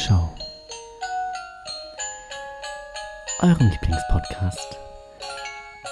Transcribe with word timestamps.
Show. 0.00 0.30
Eurem 3.40 3.68
Lieblingspodcast, 3.68 4.78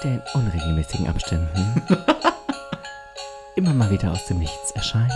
der 0.03 0.13
in 0.13 0.23
unregelmäßigen 0.33 1.07
Abständen 1.07 1.83
immer 3.55 3.73
mal 3.73 3.91
wieder 3.91 4.11
aus 4.11 4.25
dem 4.25 4.39
Nichts 4.39 4.71
erscheint. 4.71 5.13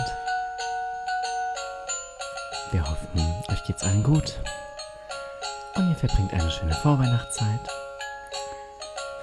Wir 2.70 2.88
hoffen, 2.88 3.44
euch 3.50 3.64
geht's 3.64 3.82
allen 3.82 4.04
gut 4.04 4.38
und 5.74 5.90
ihr 5.90 5.96
verbringt 5.96 6.32
eine 6.32 6.50
schöne 6.52 6.74
Vorweihnachtszeit. 6.74 7.68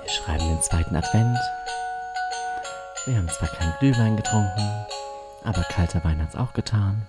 Wir 0.02 0.10
schreiben 0.10 0.50
den 0.50 0.62
zweiten 0.62 0.98
Advent. 0.98 1.40
Wir 3.06 3.16
haben 3.16 3.30
zwar 3.30 3.48
keinen 3.48 3.74
Glühwein 3.80 4.18
getrunken, 4.18 4.86
aber 5.46 5.64
kalter 5.64 6.04
Wein 6.04 6.22
hat's 6.22 6.36
auch 6.36 6.52
getan. 6.52 7.08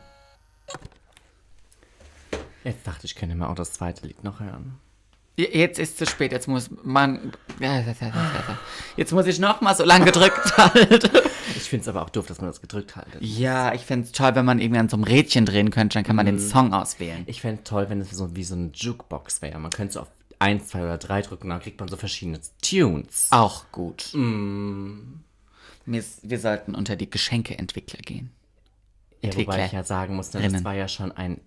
Jetzt 2.64 2.86
dachte 2.86 3.06
ich, 3.06 3.14
könnte 3.14 3.34
mal 3.34 3.48
auch 3.48 3.54
das 3.54 3.72
zweite 3.72 4.06
Lied 4.06 4.22
noch 4.24 4.40
hören. 4.40 4.78
Jetzt 5.36 5.78
ist 5.78 5.96
zu 5.96 6.04
spät, 6.06 6.30
jetzt 6.30 6.46
muss 6.46 6.70
man. 6.84 7.32
Jetzt 8.96 9.12
muss 9.12 9.26
ich 9.26 9.38
noch 9.38 9.62
mal 9.62 9.74
so 9.74 9.82
lange 9.82 10.04
gedrückt 10.04 10.56
halten. 10.58 11.10
Ich 11.56 11.62
finde 11.62 11.82
es 11.82 11.88
aber 11.88 12.02
auch 12.02 12.10
doof, 12.10 12.26
dass 12.26 12.40
man 12.40 12.50
das 12.50 12.60
gedrückt 12.60 12.96
haltet. 12.96 13.22
Ja, 13.22 13.72
ich 13.72 13.80
fände 13.82 14.04
es 14.06 14.12
toll, 14.12 14.34
wenn 14.34 14.44
man 14.44 14.58
irgendwie 14.58 14.78
an 14.78 14.90
so 14.90 14.96
einem 14.96 15.04
Rädchen 15.04 15.46
drehen 15.46 15.70
könnte, 15.70 15.94
dann 15.94 16.04
kann 16.04 16.16
man 16.16 16.26
den 16.26 16.38
Song 16.38 16.74
auswählen. 16.74 17.22
Ich 17.26 17.40
fände 17.40 17.64
toll, 17.64 17.88
wenn 17.88 18.00
es 18.02 18.10
so 18.10 18.36
wie 18.36 18.44
so 18.44 18.54
eine 18.54 18.70
Jukebox 18.74 19.40
wäre. 19.40 19.58
Man 19.58 19.70
könnte 19.70 19.94
so 19.94 20.00
auf 20.00 20.08
1, 20.38 20.68
2 20.68 20.82
oder 20.82 20.98
3 20.98 21.22
drücken, 21.22 21.48
dann 21.48 21.60
kriegt 21.60 21.80
man 21.80 21.88
so 21.88 21.96
verschiedene 21.96 22.40
Tunes. 22.60 23.28
Auch 23.30 23.64
gut. 23.72 24.12
Wir, 24.12 26.04
wir 26.22 26.38
sollten 26.38 26.74
unter 26.74 26.96
die 26.96 27.08
Geschenkeentwickler 27.08 28.00
gehen. 28.00 28.30
Ja, 29.22 29.34
wobei 29.34 29.64
ich 29.64 29.72
ja 29.72 29.84
sagen 29.84 30.16
muss, 30.16 30.34
ne, 30.34 30.42
das 30.42 30.52
Rinnen. 30.52 30.64
war 30.64 30.74
ja 30.74 30.88
schon 30.88 31.12
ein 31.12 31.40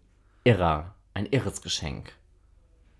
irrer, 0.43 0.94
ein 1.16 1.25
irres 1.25 1.63
Geschenk. 1.63 2.13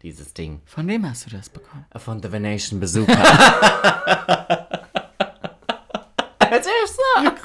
Dieses 0.02 0.34
Ding. 0.34 0.62
Von 0.66 0.88
wem 0.88 1.08
hast 1.08 1.28
du 1.28 1.30
das 1.30 1.50
bekommen? 1.50 1.86
Von 1.96 2.22
The 2.22 2.32
Venetian 2.32 2.80
Bazooka. 2.80 3.14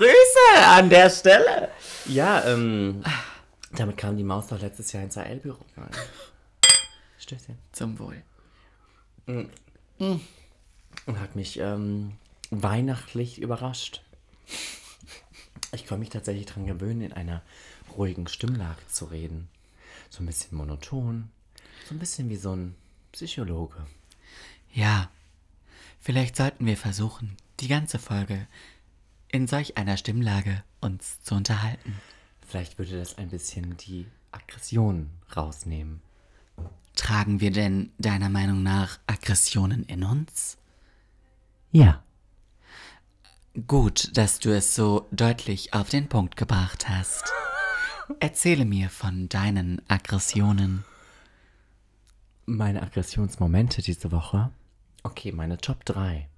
Grüße 0.00 0.66
an 0.66 0.88
der 0.88 1.10
Stelle. 1.10 1.68
ja, 2.06 2.42
ähm, 2.44 3.02
damit 3.72 3.98
kam 3.98 4.16
die 4.16 4.24
Maus 4.24 4.46
doch 4.46 4.60
letztes 4.60 4.92
Jahr 4.92 5.02
ins 5.02 5.18
AL-Büro. 5.18 5.58
Stößchen. 7.18 7.58
Zum 7.72 7.98
Wohl. 7.98 8.22
Und 9.26 9.50
hat 11.20 11.36
mich 11.36 11.58
ähm, 11.58 12.12
weihnachtlich 12.50 13.42
überrascht. 13.42 14.02
Ich 15.72 15.86
konnte 15.86 16.00
mich 16.00 16.08
tatsächlich 16.08 16.46
daran 16.46 16.66
gewöhnen, 16.66 17.02
in 17.02 17.12
einer 17.12 17.42
ruhigen 17.96 18.26
Stimmlage 18.26 18.86
zu 18.88 19.04
reden. 19.04 19.48
So 20.10 20.22
ein 20.22 20.26
bisschen 20.26 20.58
monoton. 20.58 21.30
So 21.88 21.94
ein 21.94 21.98
bisschen 21.98 22.28
wie 22.28 22.36
so 22.36 22.54
ein 22.54 22.74
Psychologe. 23.12 23.86
Ja, 24.72 25.10
vielleicht 26.00 26.36
sollten 26.36 26.66
wir 26.66 26.76
versuchen, 26.76 27.36
die 27.60 27.68
ganze 27.68 27.98
Folge 27.98 28.46
in 29.28 29.46
solch 29.46 29.76
einer 29.76 29.96
Stimmlage 29.96 30.62
uns 30.80 31.22
zu 31.22 31.34
unterhalten. 31.34 31.96
Vielleicht 32.46 32.78
würde 32.78 32.98
das 32.98 33.16
ein 33.18 33.30
bisschen 33.30 33.76
die 33.76 34.06
Aggression 34.32 35.10
rausnehmen. 35.34 36.02
Tragen 36.96 37.40
wir 37.40 37.52
denn 37.52 37.92
deiner 37.98 38.28
Meinung 38.28 38.62
nach 38.62 38.98
Aggressionen 39.06 39.84
in 39.84 40.02
uns? 40.02 40.58
Ja. 41.70 42.02
Gut, 43.66 44.16
dass 44.16 44.38
du 44.40 44.54
es 44.54 44.74
so 44.74 45.06
deutlich 45.12 45.72
auf 45.74 45.88
den 45.88 46.08
Punkt 46.08 46.36
gebracht 46.36 46.88
hast. 46.88 47.24
Erzähle 48.18 48.64
mir 48.64 48.90
von 48.90 49.28
deinen 49.28 49.80
Aggressionen. 49.88 50.84
Meine 52.46 52.82
Aggressionsmomente 52.82 53.82
diese 53.82 54.10
Woche. 54.10 54.50
Okay, 55.02 55.30
meine 55.32 55.58
Top 55.58 55.84
3. 55.84 56.28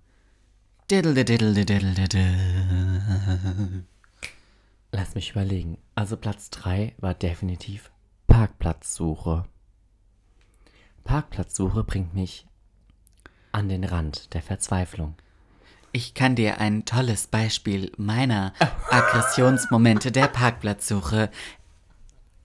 Diddle 0.91 1.25
diddle 1.25 1.55
diddle 1.55 1.95
diddle. 1.95 3.85
Lass 4.93 5.15
mich 5.15 5.31
überlegen. 5.31 5.79
Also 5.95 6.19
Platz 6.19 6.51
3 6.51 6.95
war 6.99 7.15
definitiv 7.15 7.91
Parkplatzsuche. 8.27 9.47
Parkplatzsuche 11.05 11.85
bringt 11.85 12.15
mich 12.15 12.47
an 13.53 13.69
den 13.69 13.85
Rand 13.85 14.35
der 14.35 14.43
Verzweiflung. 14.43 15.15
Ich 15.93 16.15
kann 16.15 16.37
dir 16.37 16.59
ein 16.59 16.85
tolles 16.85 17.27
Beispiel 17.27 17.93
meiner 17.99 18.55
Aggressionsmomente 18.91 20.11
der 20.11 20.29
Parkplatzsuche 20.29 21.31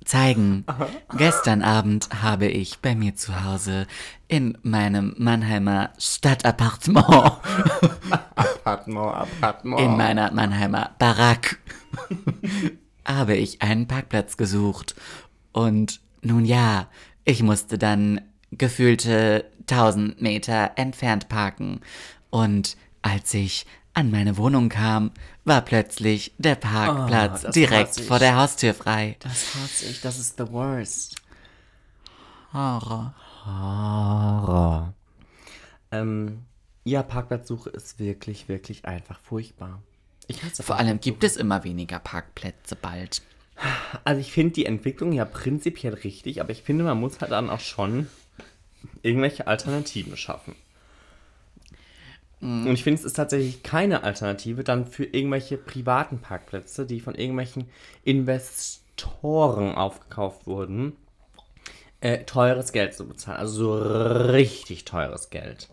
zeigen. 0.08 0.66
Gestern 1.18 1.62
Abend 1.62 2.10
habe 2.22 2.48
ich 2.48 2.80
bei 2.80 2.96
mir 2.96 3.16
zu 3.16 3.44
Hause 3.44 3.88
in 4.28 4.58
meinem 4.64 5.14
Mannheimer 5.18 5.92
Stadtappartement 5.98 7.06
Appartement, 8.36 9.16
Appartement. 9.16 9.82
in 9.82 9.98
meiner 9.98 10.32
Mannheimer 10.32 10.92
Barack 11.00 11.60
habe 13.06 13.36
ich 13.36 13.62
einen 13.62 13.88
Parkplatz 13.88 14.38
gesucht. 14.38 14.96
Und 15.52 16.00
nun 16.22 16.46
ja, 16.46 16.88
ich 17.24 17.44
musste 17.44 17.78
dann 17.78 18.22
gefühlte 18.52 19.46
1000 19.62 20.22
Meter 20.22 20.72
entfernt 20.76 21.30
parken. 21.30 21.82
Und 22.30 22.78
als 23.02 23.34
ich 23.34 23.66
an 23.94 24.12
meine 24.12 24.38
Wohnung 24.38 24.70
kam, 24.70 25.12
war 25.48 25.62
plötzlich 25.62 26.34
der 26.38 26.56
Parkplatz 26.56 27.42
das 27.42 27.54
direkt 27.54 28.00
vor 28.02 28.20
der 28.20 28.36
Haustür 28.36 28.74
frei. 28.74 29.16
Das 29.20 29.56
hasse 29.56 29.86
ich, 29.86 30.02
das 30.02 30.20
ist 30.20 30.38
the 30.38 30.52
worst. 30.52 31.16
Horror. 32.54 33.16
Horror. 33.46 34.94
Ähm, 35.92 36.44
ja, 36.84 37.02
Parkplatzsuche 37.02 37.70
ist 37.70 38.00
wirklich, 38.00 38.50
wirklich 38.50 38.86
einfach 38.86 39.20
furchtbar. 39.20 39.82
Vor 40.60 40.78
allem 40.78 41.00
gibt 41.00 41.24
es 41.24 41.38
immer 41.38 41.64
weniger 41.64 42.00
Parkplätze 42.00 42.76
bald. 42.76 43.22
Also 44.04 44.20
ich 44.20 44.32
finde 44.32 44.54
die 44.54 44.66
Entwicklung 44.66 45.14
ja 45.14 45.26
prinzipiell 45.26 45.94
richtig, 45.94 46.42
aber 46.42 46.52
ich 46.52 46.62
finde, 46.62 46.84
man 46.84 47.00
muss 47.00 47.22
halt 47.22 47.32
dann 47.32 47.50
auch 47.50 47.62
schon 47.62 48.08
irgendwelche 49.02 49.48
Alternativen 49.48 50.18
schaffen. 50.18 50.56
Und 52.40 52.68
ich 52.72 52.84
finde, 52.84 53.00
es 53.00 53.06
ist 53.06 53.14
tatsächlich 53.14 53.64
keine 53.64 54.04
Alternative 54.04 54.64
dann 54.64 54.86
für 54.86 55.06
irgendwelche 55.06 55.58
privaten 55.58 56.20
Parkplätze, 56.20 56.86
die 56.86 57.00
von 57.00 57.16
irgendwelchen 57.16 57.68
Investoren 58.04 59.76
aufgekauft 59.76 60.46
wurden, 60.48 60.96
äh, 62.02 62.20
teures 62.26 62.72
Geld 62.72 62.94
zu 62.94 63.08
bezahlen. 63.08 63.40
Also 63.40 63.80
so 63.80 64.28
richtig 64.32 64.86
teures 64.86 65.30
Geld. 65.30 65.70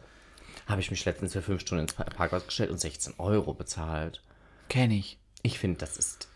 Habe 0.66 0.80
ich 0.80 0.91
mich 0.91 1.04
letztens 1.04 1.32
für 1.34 1.42
fünf 1.42 1.60
Stunden 1.60 1.82
ins 1.84 1.92
Pa- 1.94 2.04
Parkhaus 2.04 2.47
gestellt 2.47 2.70
und 2.70 2.81
16 2.81 3.14
Euro 3.19 3.52
bezahlt. 3.52 4.22
Kenn 4.70 4.91
ich. 4.91 5.19
Ich 5.42 5.58
finde, 5.58 5.78
das 5.81 5.98
ist 5.98 6.28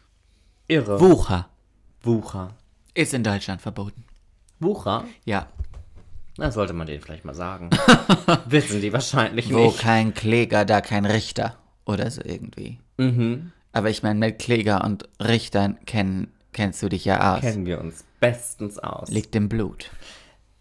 irre. 0.67 1.01
Wucher 1.01 1.49
Wucher. 2.03 2.55
ist 2.95 3.15
in 3.15 3.25
Deutschland 3.25 3.63
verboten. 3.63 4.05
Wucher? 4.61 5.05
Ja. 5.25 5.49
Na, 6.39 6.51
sollte 6.53 6.73
man 6.73 6.87
denen 6.87 7.03
vielleicht 7.03 7.25
mal 7.25 7.35
sagen. 7.35 7.69
Wissen 8.47 8.81
die 8.81 8.93
wahrscheinlich 8.93 9.53
Wo 9.53 9.67
nicht. 9.67 9.81
kein 9.81 10.15
Kläger, 10.15 10.65
da 10.65 10.81
kein 10.81 11.05
Richter. 11.05 11.59
Oder 11.85 12.11
so 12.11 12.23
irgendwie. 12.25 12.79
Mhm. 12.97 13.53
Aber 13.73 13.91
ich 13.91 14.03
meine, 14.03 14.19
mit 14.19 14.39
Kläger 14.39 14.85
und 14.85 15.09
Richtern 15.21 15.79
kenn, 15.85 16.29
kennst 16.53 16.83
du 16.83 16.89
dich 16.89 17.05
ja 17.05 17.35
aus. 17.35 17.41
Kennen 17.41 17.67
wir 17.67 17.81
uns 17.81 18.05
bestens 18.21 18.79
aus. 18.79 19.11
Liegt 19.11 19.35
im 19.37 19.49
Blut. 19.49 19.91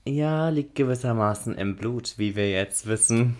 ja, 0.05 0.49
liegt 0.49 0.75
gewissermaßen 0.75 1.55
im 1.55 1.75
Blut, 1.75 2.15
wie 2.17 2.35
wir 2.35 2.49
jetzt 2.49 2.87
wissen. 2.87 3.37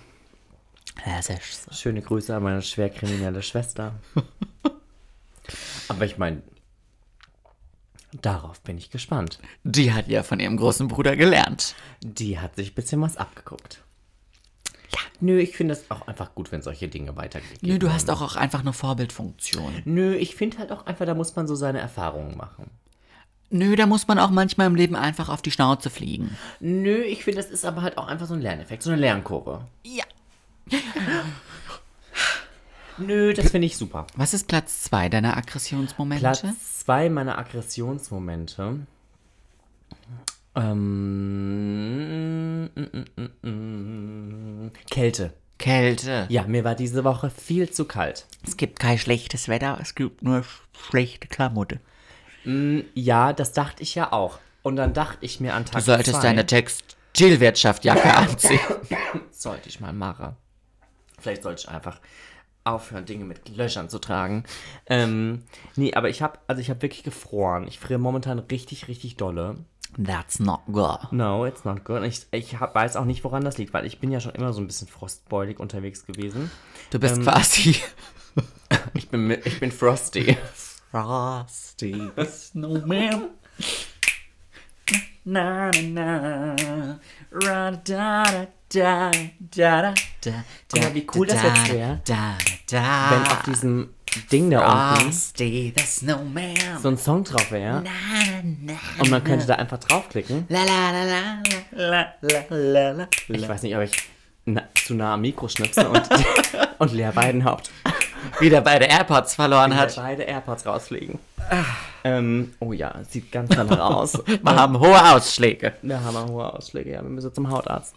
Das 1.06 1.30
ist 1.30 1.64
so. 1.66 1.72
Schöne 1.74 2.02
Grüße 2.02 2.36
an 2.36 2.44
meine 2.44 2.62
schwerkriminelle 2.62 3.42
Schwester. 3.42 3.96
Aber 5.88 6.06
ich 6.06 6.18
meine, 6.18 6.42
darauf 8.22 8.62
bin 8.62 8.78
ich 8.78 8.90
gespannt. 8.92 9.40
Die 9.64 9.94
hat 9.94 10.08
ja 10.08 10.24
von 10.24 10.40
ihrem 10.40 10.58
großen 10.58 10.88
Bruder 10.88 11.16
gelernt. 11.16 11.76
Die 12.02 12.40
hat 12.40 12.56
sich 12.56 12.72
ein 12.72 12.76
bisschen 12.76 13.02
was 13.02 13.18
abgeguckt. 13.18 13.84
Ja, 14.94 15.00
nö, 15.20 15.40
ich 15.40 15.56
finde 15.56 15.74
es 15.74 15.92
auch 15.92 16.08
einfach 16.08 16.34
gut, 16.34 16.52
wenn 16.52 16.62
solche 16.62 16.88
Dinge 16.88 17.16
weitergehen. 17.16 17.58
Nö, 17.62 17.78
du 17.78 17.92
hast 17.92 18.10
auch, 18.10 18.22
auch 18.22 18.36
einfach 18.36 18.62
eine 18.62 18.74
Vorbildfunktion. 18.74 19.82
Nö, 19.86 20.16
ich 20.16 20.36
finde 20.36 20.60
halt 20.60 20.72
auch 20.72 20.86
einfach, 20.86 21.06
da 21.06 21.14
muss 21.14 21.36
man 21.36 21.48
so 21.48 21.56
seine 21.56 21.80
Erfahrungen 21.80 22.38
machen. 22.38 22.70
Nö, 23.50 23.76
da 23.76 23.86
muss 23.86 24.08
man 24.08 24.20
auch 24.20 24.30
manchmal 24.30 24.68
im 24.68 24.76
Leben 24.76 24.96
einfach 24.96 25.30
auf 25.30 25.42
die 25.42 25.52
Schnauze 25.52 25.90
fliegen. 25.90 26.38
Nö, 26.60 27.02
ich 27.04 27.24
finde, 27.24 27.42
das 27.42 27.50
ist 27.50 27.66
aber 27.66 27.82
halt 27.82 27.98
auch 27.98 28.08
einfach 28.08 28.28
so 28.28 28.34
ein 28.34 28.42
Lerneffekt, 28.42 28.84
so 28.84 28.90
eine 28.92 29.00
Lernkurve. 29.00 29.66
Ja. 29.84 30.04
Nö, 32.98 33.34
das 33.34 33.52
finde 33.52 33.68
ich 33.68 33.78
super. 33.78 34.08
Was 34.16 34.34
ist 34.34 34.48
Platz 34.48 34.84
zwei 34.84 35.10
deiner 35.10 35.38
Aggressionsmomente? 35.38 36.22
Platz 36.22 36.80
zwei 36.80 37.10
meiner 37.10 37.38
Aggressionsmomente. 37.38 38.80
Ähm, 40.56 42.64
mm, 42.64 42.70
mm, 42.76 43.06
mm, 43.16 44.66
mm, 44.66 44.72
Kälte. 44.90 45.34
Kälte. 45.60 46.26
Ja, 46.30 46.44
mir 46.44 46.64
war 46.64 46.76
diese 46.76 47.04
Woche 47.04 47.30
viel 47.30 47.70
zu 47.70 47.86
kalt. 47.86 48.26
Es 48.46 48.58
gibt 48.58 48.80
kein 48.80 48.98
schlechtes 48.98 49.48
Wetter, 49.48 49.78
es 49.82 49.96
gibt 49.96 50.22
nur 50.22 50.44
schlechte 50.90 51.28
Klamotte. 51.28 51.80
Ja, 52.94 53.34
das 53.34 53.54
dachte 53.54 53.84
ich 53.84 53.96
ja 53.96 54.14
auch. 54.14 54.40
Und 54.64 54.78
dann 54.78 54.94
dachte 54.94 55.20
ich 55.22 55.40
mir 55.40 55.54
an 55.54 55.66
Tag 55.66 55.80
Du 55.80 55.86
solltest 55.86 56.22
zwei, 56.22 56.28
deine 56.28 56.46
Textilwirtschaftjacke 56.46 58.04
anziehen. 58.16 58.60
sollte 59.32 59.70
ich 59.70 59.80
mal 59.80 59.94
machen. 59.94 60.36
Vielleicht 61.20 61.44
sollte 61.44 61.62
ich 61.62 61.70
einfach 61.70 62.00
aufhören, 62.68 63.06
Dinge 63.06 63.26
mit 63.26 63.56
Löchern 63.56 63.90
zu 63.90 64.00
tragen. 64.00 64.44
Ähm, 64.86 65.44
nee, 65.76 65.94
aber 65.94 66.10
ich 66.10 66.22
habe, 66.22 66.40
also 66.48 66.62
ich 66.62 66.70
habe 66.70 66.82
wirklich 66.82 67.04
gefroren. 67.04 67.68
Ich 67.68 67.80
friere 67.80 68.00
momentan 68.00 68.40
richtig, 68.40 68.88
richtig 68.88 69.18
dolle. 69.18 69.58
That's 70.04 70.40
not 70.40 70.62
good. 70.72 71.12
No, 71.12 71.46
it's 71.46 71.64
not 71.64 71.86
good. 71.86 72.04
Ich, 72.04 72.28
ich 72.32 72.60
hab, 72.60 72.76
weiß 72.76 72.98
auch 72.98 73.06
nicht, 73.06 73.24
woran 73.24 73.44
das 73.44 73.58
liegt, 73.58 73.74
weil 73.74 73.86
ich 73.86 74.00
bin 74.00 74.12
ja 74.12 74.20
schon 74.20 74.36
immer 74.36 74.54
so 74.54 74.62
ein 74.62 74.68
bisschen 74.68 74.88
frostbeulig 74.88 75.60
unterwegs 75.60 76.06
gewesen. 76.06 76.52
Du 76.92 77.00
bist 77.00 77.22
quasi 77.22 77.76
Ich 78.94 79.10
bin, 79.10 79.32
ich 79.32 79.60
bin 79.60 79.72
frosty. 79.72 80.38
Frosty 80.92 82.10
Snowman. 82.30 83.30
Na 85.26 85.72
na 85.72 86.56
na. 86.56 87.00
Ra 87.32 87.72
da 87.72 88.24
da 88.24 88.48
da 88.74 89.12
da 89.56 89.82
da 89.82 89.94
da. 90.22 90.32
Guck 90.72 90.82
mal, 90.84 90.94
wie 90.94 91.08
cool 91.16 91.28
das 91.28 91.42
jetzt 91.42 91.74
wär, 91.74 92.00
Da 92.06 92.38
da 92.70 93.12
Wenn 93.12 93.24
da. 93.24 93.32
auf 93.32 93.44
diesem 93.44 93.90
Ding 94.32 94.50
da 94.50 94.94
unten 94.94 95.12
the 95.12 95.74
Snowman. 95.86 96.56
so 96.82 96.90
ein 96.90 96.98
Song 96.98 97.24
drauf 97.24 97.52
wäre 97.52 97.84
und 99.00 99.10
man 99.12 99.24
könnte 99.24 99.46
da 99.46 99.56
einfach 99.56 99.78
draufklicken. 99.80 100.46
La 100.50 100.64
la 100.64 100.92
la 100.92 101.04
la 101.04 101.42
la 101.72 102.08
la 102.22 102.44
la 102.50 102.92
la. 102.92 103.08
Ich 103.28 103.48
weiß 103.48 103.62
nicht, 103.64 103.76
ob 103.76 103.82
ich 103.84 103.92
na, 104.46 104.64
zu 104.76 104.94
nah 104.96 105.14
am 105.16 105.22
Mikro 105.22 105.48
schnipse 105.50 105.88
und, 105.90 106.02
und 106.80 106.94
Lea 106.94 107.10
Weidenhaupt 107.14 107.70
Wieder 108.40 108.62
beide 108.62 108.86
AirPods 108.86 109.36
verloren 109.36 109.76
hat. 109.76 109.90
hat. 109.90 110.04
beide 110.04 110.24
AirPods 110.24 110.66
rausfliegen. 110.66 111.20
Ähm, 112.04 112.54
oh 112.60 112.74
ja, 112.74 112.94
sieht 113.10 113.32
ganz 113.32 113.50
danach 113.56 113.80
aus. 113.80 114.14
Wir 114.42 114.56
haben 114.56 114.80
hohe 114.80 115.14
Ausschläge. 115.14 115.74
Da 115.82 116.00
haben 116.02 116.14
wir 116.16 116.26
hohe 116.26 116.54
Ausschläge. 116.54 116.92
Ja, 116.92 117.02
wir 117.02 117.10
müssen 117.10 117.34
zum 117.34 117.50
Hautarzt. 117.50 117.96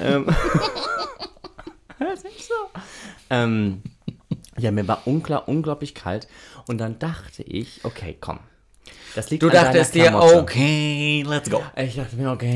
Ähm, 0.00 0.26
das 1.98 2.24
ist 2.24 2.48
so. 2.48 2.80
Ähm, 3.30 3.82
ja, 4.58 4.70
mir 4.70 4.86
war 4.88 5.06
unklar, 5.06 5.48
unglaublich 5.48 5.94
kalt. 5.94 6.28
Und 6.66 6.78
dann 6.78 6.98
dachte 6.98 7.42
ich, 7.42 7.84
okay, 7.84 8.16
komm. 8.20 8.40
Das 9.16 9.30
liegt 9.30 9.42
Du 9.42 9.48
dachtest 9.50 9.94
dir, 9.94 10.04
Klamotte. 10.08 10.40
okay, 10.42 11.24
let's 11.26 11.50
go. 11.50 11.62
Ich 11.74 11.96
dachte 11.96 12.14
mir, 12.16 12.30
okay, 12.30 12.54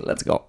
let's 0.04 0.24
go. 0.24 0.40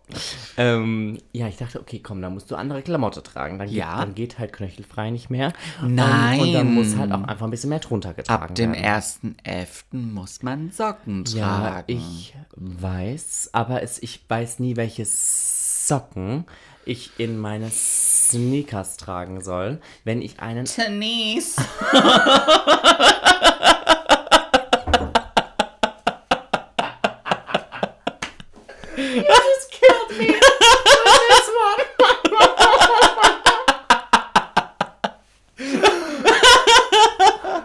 Ähm, 0.57 1.17
ja, 1.33 1.47
ich 1.47 1.57
dachte, 1.57 1.79
okay, 1.79 1.99
komm, 2.01 2.21
dann 2.21 2.33
musst 2.33 2.49
du 2.49 2.55
andere 2.55 2.81
Klamotte 2.81 3.21
tragen. 3.21 3.59
Dann, 3.59 3.67
geht- 3.67 3.77
Ja. 3.77 3.97
dann 3.97 4.15
geht 4.15 4.39
halt 4.39 4.53
knöchelfrei 4.53 5.09
nicht 5.11 5.29
mehr. 5.29 5.53
Nein. 5.85 6.39
Und, 6.39 6.47
und 6.47 6.53
dann 6.53 6.73
muss 6.73 6.95
halt 6.97 7.11
auch 7.11 7.23
einfach 7.23 7.45
ein 7.45 7.51
bisschen 7.51 7.69
mehr 7.69 7.79
drunter 7.79 8.13
getragen 8.13 8.43
Ab 8.43 8.55
dem 8.55 8.73
werden. 8.73 9.35
1.11. 9.45 9.83
muss 9.91 10.41
man 10.43 10.71
Socken 10.71 11.25
Ja, 11.27 11.59
tragen. 11.59 11.83
ich 11.87 12.33
weiß, 12.55 13.49
aber 13.53 13.83
es, 13.83 14.01
ich 14.01 14.21
weiß 14.27 14.59
nie, 14.59 14.75
welche 14.75 15.03
Socken 15.05 16.45
ich 16.89 17.12
in 17.19 17.38
meine 17.38 17.69
Sneakers 17.69 18.97
tragen 18.97 19.41
soll, 19.41 19.80
wenn 20.03 20.24
ich 20.24 20.39
einen. 20.39 20.65
Denise. 20.65 21.56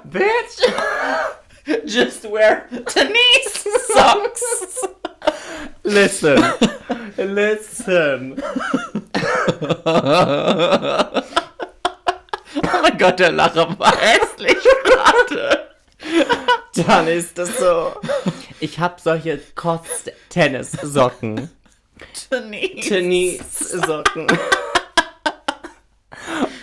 Bitch! 0.04 0.60
Just 1.86 2.24
wear 2.24 2.66
Denise 2.94 3.66
socks. 3.88 4.86
Listen! 5.82 6.44
Listen! 7.16 8.42
Oh 12.66 12.82
mein 12.82 12.93
Gott, 13.04 13.20
der 13.20 13.32
Lacher 13.32 13.78
war 13.78 13.94
hässlich 13.98 14.56
gerade. 14.82 15.68
Dann 16.86 17.06
ist 17.06 17.36
das 17.36 17.58
so. 17.58 17.92
Ich 18.60 18.78
habe 18.78 18.94
solche 18.98 19.42
Kotz-Tennis-Socken. 19.54 21.50
Denise. 22.30 22.88
Tennis-Socken. 22.88 24.26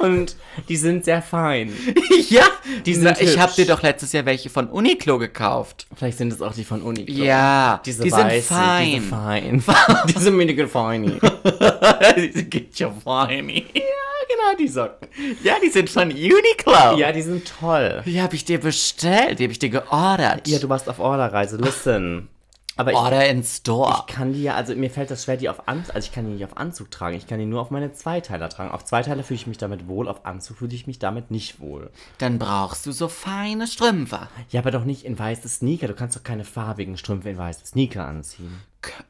Und 0.02 0.36
die 0.68 0.78
sind 0.78 1.06
sehr 1.06 1.22
fein. 1.22 1.72
Ja, 2.30 2.46
Die 2.86 2.94
sind 2.94 3.20
ich 3.20 3.38
habe 3.40 3.52
dir 3.54 3.66
doch 3.66 3.82
letztes 3.82 4.14
Jahr 4.14 4.26
welche 4.26 4.50
von 4.50 4.68
Uniqlo 4.68 5.18
gekauft. 5.18 5.88
Vielleicht 5.96 6.18
sind 6.18 6.32
es 6.32 6.42
auch 6.42 6.54
die 6.54 6.64
von 6.64 6.82
Uni. 6.82 7.10
Ja, 7.12 7.82
Diese 7.86 8.04
die 8.04 8.10
sind 8.10 8.24
weißen, 8.24 8.56
fein. 8.58 9.02
Diese 9.02 9.08
fein. 9.08 9.64
diese 10.16 10.32
mini 10.32 10.68
feini. 10.68 11.20
die 12.16 12.50
geht 12.50 12.80
ja 12.80 12.90
fein. 13.04 13.50
Ja, 13.50 13.62
genau, 13.74 14.58
die 14.58 14.68
Socken. 14.68 15.08
Ja, 15.44 15.56
die 15.64 15.70
sind 15.70 15.90
von 15.90 16.10
Uniqlo. 16.10 16.98
Ja, 16.98 17.12
die 17.12 17.22
sind 17.22 17.52
toll. 17.60 18.02
Die 18.06 18.22
habe 18.22 18.36
ich 18.36 18.46
dir 18.46 18.60
bestellt, 18.60 19.40
die 19.40 19.44
habe 19.44 19.52
ich 19.54 19.60
dir 19.60 19.70
geordert. 19.70 20.48
Ja, 20.48 20.60
du 20.60 20.70
warst 20.70 20.88
auf 20.88 21.00
Orderreise. 21.00 21.58
Listen. 21.58 22.30
Aber 22.78 22.92
ich, 22.92 22.98
Order 22.98 23.28
in 23.28 23.44
Store. 23.44 24.04
ich 24.08 24.16
kann 24.16 24.34
die 24.34 24.44
ja, 24.44 24.56
also 24.56 24.76
mir 24.76 24.90
fällt 24.90 25.12
das 25.12 25.26
schwer, 25.26 25.38
die 25.38 25.50
auf 25.50 25.68
Anzug, 25.68 25.96
also 25.96 26.06
ich 26.06 26.14
kann 26.14 26.26
die 26.26 26.32
nicht 26.32 26.46
auf 26.46 26.58
Anzug 26.58 26.90
tragen. 26.90 27.18
Ich 27.18 27.28
kann 27.28 27.40
die 27.40 27.46
nur 27.46 27.62
auf 27.62 27.70
meine 27.70 27.92
Zweiteiler 27.94 28.50
tragen. 28.50 28.72
Auf 28.72 28.86
Zweiteiler 28.86 29.24
fühle 29.24 29.36
ich 29.36 29.48
mich 29.48 29.58
damit 29.58 29.88
wohl, 29.88 30.08
auf 30.08 30.26
Anzug 30.26 30.58
fühle 30.58 30.74
ich 30.74 30.88
mich 30.88 31.00
damit 31.00 31.32
nicht 31.32 31.60
wohl. 31.60 31.92
Dann 32.18 32.40
brauchst 32.40 32.86
du 32.86 32.92
so 32.92 33.08
feine 33.08 33.68
Strümpfe. 33.68 34.28
Ja, 34.50 34.62
aber 34.62 34.72
doch 34.72 34.86
nicht 34.86 35.06
in 35.06 35.20
weiße 35.20 35.50
Sneaker. 35.50 35.88
Du 35.88 35.94
kannst 35.94 36.16
doch 36.16 36.24
keine 36.24 36.46
farbigen 36.46 36.98
Strümpfe 36.98 37.30
in 37.30 37.38
weiße 37.38 37.66
Sneaker 37.66 38.06
anziehen. 38.06 38.62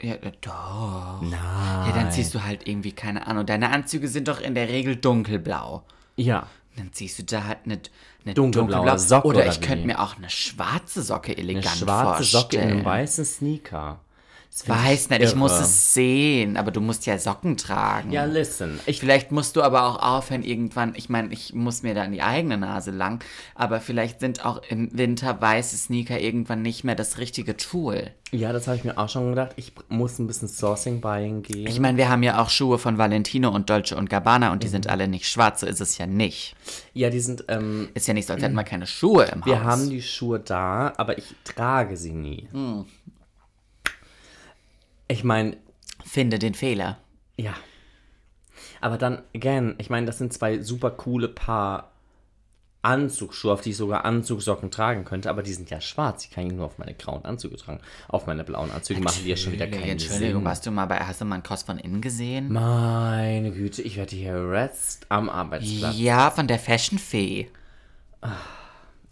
Ja, 0.02 0.16
äh, 0.16 0.32
doch. 0.42 1.22
Nein. 1.22 1.32
Ja, 1.32 1.92
dann 1.94 2.12
ziehst 2.12 2.34
du 2.34 2.44
halt 2.44 2.68
irgendwie, 2.68 2.92
keine 2.92 3.28
Ahnung. 3.28 3.46
Deine 3.46 3.70
Anzüge 3.70 4.08
sind 4.08 4.28
doch 4.28 4.42
in 4.42 4.56
der 4.56 4.68
Regel 4.70 4.96
dunkelblau. 4.96 5.84
Ja. 6.18 6.48
Dann 6.78 6.94
ziehst 6.94 7.20
du 7.20 7.24
da 7.24 7.44
halt 7.46 7.60
eine, 7.66 7.80
eine 8.26 8.34
Dunkelblaue 8.34 8.86
dunkelblau- 8.88 8.98
Socke 8.98 9.28
Oder 9.28 9.40
oder 9.40 9.48
ich 9.50 9.60
könnte 9.62 9.86
mir 9.86 10.00
auch 10.00 10.16
eine 10.18 10.30
schwarze 10.30 11.02
Socke 11.02 11.32
Eine 11.32 11.42
elegant 11.42 11.66
schwarze 11.78 12.24
Socke 12.24 12.56
in 12.56 12.62
vorstellen. 12.62 12.72
einem 12.78 12.86
weißen 12.86 13.26
Sneaker. 13.26 14.00
Find 14.54 14.78
Weiß 14.78 15.10
nicht, 15.10 15.22
ich 15.22 15.34
muss 15.34 15.54
irre. 15.54 15.62
es 15.62 15.94
sehen, 15.94 16.58
aber 16.58 16.72
du 16.72 16.82
musst 16.82 17.06
ja 17.06 17.18
Socken 17.18 17.56
tragen. 17.56 18.12
Ja, 18.12 18.26
listen. 18.26 18.82
Ich 18.86 19.00
Vielleicht 19.00 19.32
musst 19.32 19.56
du 19.56 19.62
aber 19.64 19.84
auch 19.88 20.02
aufhören 20.04 20.44
irgendwann, 20.44 20.94
ich 20.96 21.08
meine, 21.08 21.32
ich 21.32 21.54
muss 21.54 21.84
mir 21.84 21.96
da 21.96 22.04
in 22.04 22.12
die 22.12 22.22
eigene 22.22 22.58
Nase 22.58 22.92
lang, 22.92 23.24
aber 23.56 23.80
vielleicht 23.80 24.20
sind 24.20 24.46
auch 24.46 24.62
im 24.68 24.90
Winter 24.92 25.42
weiße 25.42 25.78
Sneaker 25.78 26.20
irgendwann 26.20 26.62
nicht 26.64 26.84
mehr 26.84 26.96
das 26.96 27.18
richtige 27.18 27.56
Tool. 27.56 28.12
Ja, 28.34 28.52
das 28.52 28.68
habe 28.68 28.76
ich 28.76 28.84
mir 28.84 28.98
auch 28.98 29.08
schon 29.08 29.30
gedacht. 29.30 29.52
Ich 29.56 29.72
muss 29.88 30.20
ein 30.20 30.28
bisschen 30.28 30.50
Sourcing-Buying 30.50 31.44
gehen. 31.44 31.68
Ich 31.68 31.80
meine, 31.80 31.98
wir 31.98 32.10
haben 32.10 32.22
ja 32.24 32.42
auch 32.42 32.50
Schuhe 32.50 32.78
von 32.78 32.98
Valentino 32.98 33.50
und 33.50 33.70
Dolce 33.70 33.96
und 33.96 34.10
Gabbana 34.10 34.52
und 34.52 34.64
die 34.64 34.68
sind 34.68 34.86
Mhm. 34.86 34.92
alle 34.92 35.08
nicht 35.08 35.28
schwarz, 35.28 35.62
so 35.62 35.66
ist 35.66 35.80
es 35.80 35.98
ja 35.98 36.08
nicht. 36.08 36.56
ja, 36.94 37.10
die 37.10 37.22
sind, 37.22 37.46
ähm, 37.48 37.88
Ist 37.94 38.08
ja 38.08 38.14
nicht 38.14 38.28
so, 38.28 38.34
als 38.34 38.44
hätten 38.44 38.56
wir 38.56 38.64
keine 38.66 38.86
Schuhe 38.86 39.24
im 39.34 39.46
wir 39.46 39.60
Haus. 39.64 39.66
haben 39.66 39.90
die 39.90 40.02
Schuhe 40.02 40.40
da, 40.42 40.94
aber 40.98 41.18
ich 41.18 41.36
trage 41.46 41.96
sie 41.96 42.12
nie. 42.12 42.50
Hm. 42.52 42.86
Ich 45.12 45.24
meine, 45.24 45.58
Finde 46.06 46.40
den 46.40 46.54
Fehler. 46.54 46.98
ja. 47.38 47.54
Aber 48.80 48.98
dann, 48.98 49.22
again, 49.36 49.76
ich 49.78 49.92
meine, 49.92 50.08
das 50.08 50.18
sind 50.18 50.34
zwei 50.34 50.60
super 50.62 50.90
coole 50.90 51.28
Paar 51.28 51.92
Anzugsschuhe, 52.82 53.54
auf 53.54 53.62
die 53.62 53.72
ich 53.72 53.78
sogar 53.78 54.06
Anzugsocken 54.06 54.72
tragen 54.72 55.06
könnte, 55.06 55.30
aber 55.30 55.44
die 55.44 55.54
sind 55.54 55.70
ja 55.70 55.80
schwarz. 55.82 56.24
Die 56.24 56.34
kann 56.34 56.48
ich 56.48 56.54
nur 56.54 56.66
auf 56.66 56.80
meine 56.80 56.96
grauen 56.96 57.24
Anzüge 57.24 57.58
tragen. 57.58 57.80
Auf 58.08 58.26
meine 58.26 58.44
blauen 58.44 58.72
Anzüge 58.72 59.02
machen 59.02 59.22
die 59.24 59.30
ja 59.30 59.36
schon 59.36 59.54
wieder 59.54 59.68
keinen 59.68 59.84
Entschuldigung, 59.90 60.42
Sinn. 60.42 60.46
warst 60.46 60.66
du 60.66 60.72
mal 60.72 60.88
bei, 60.88 60.98
hast 60.98 61.22
du 61.22 61.26
mal 61.26 61.36
einen 61.36 61.44
Kost 61.44 61.68
von 61.68 61.78
innen 61.78 62.02
gesehen? 62.02 62.52
Meine 62.52 63.52
Güte, 63.52 63.84
ich 63.84 63.98
werde 63.98 64.16
hier 64.16 64.34
harassed 64.34 65.06
am 65.10 65.30
Arbeitsplatz. 65.30 65.96
Ja, 66.00 66.32
von 66.32 66.48
der 66.48 66.58
Fashion 66.58 66.98
Fee. 66.98 67.50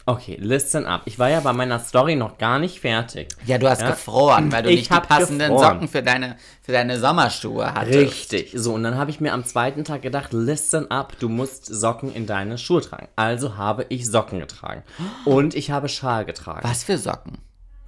Okay, 0.06 0.36
listen 0.40 0.86
up. 0.86 1.02
Ich 1.04 1.18
war 1.18 1.28
ja 1.28 1.40
bei 1.40 1.52
meiner 1.52 1.78
Story 1.78 2.16
noch 2.16 2.38
gar 2.38 2.58
nicht 2.58 2.80
fertig. 2.80 3.28
Ja, 3.46 3.58
du 3.58 3.68
hast 3.68 3.82
Ja. 3.82 3.90
gefroren, 3.90 4.50
weil 4.50 4.62
du 4.62 4.70
Ich 4.70 4.76
nicht 4.90 4.90
die 4.94 5.06
passenden 5.06 5.50
gefroren. 5.52 5.74
Socken 5.74 5.88
für 5.88 6.02
deine, 6.02 6.36
für 6.62 6.72
deine 6.72 6.98
Sommerschuhe 6.98 7.74
hattest. 7.74 7.98
Richtig. 7.98 8.52
So, 8.54 8.74
und 8.74 8.82
dann 8.82 8.96
habe 8.96 9.10
ich 9.10 9.20
mir 9.20 9.32
am 9.32 9.44
zweiten 9.44 9.84
Tag 9.84 10.02
gedacht, 10.02 10.32
listen 10.32 10.90
up, 10.90 11.18
du 11.20 11.28
musst 11.28 11.66
Socken 11.66 12.12
in 12.14 12.26
deine 12.26 12.56
Schuhe 12.58 12.80
tragen. 12.80 13.08
Also 13.14 13.56
habe 13.56 13.86
ich 13.90 14.06
Socken 14.10 14.40
getragen. 14.40 14.82
Und 15.24 15.54
ich 15.54 15.70
habe 15.70 15.88
Schal 15.88 16.24
getragen. 16.24 16.60
Was 16.62 16.82
für 16.82 16.96
Socken? 16.98 17.38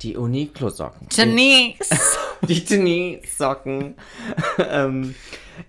Die 0.03 0.17
Uniqlo-Socken. 0.17 1.09
Denise! 1.17 1.89
Die 2.49 2.65
Denise-Socken. 2.65 3.95
ähm, 4.59 5.15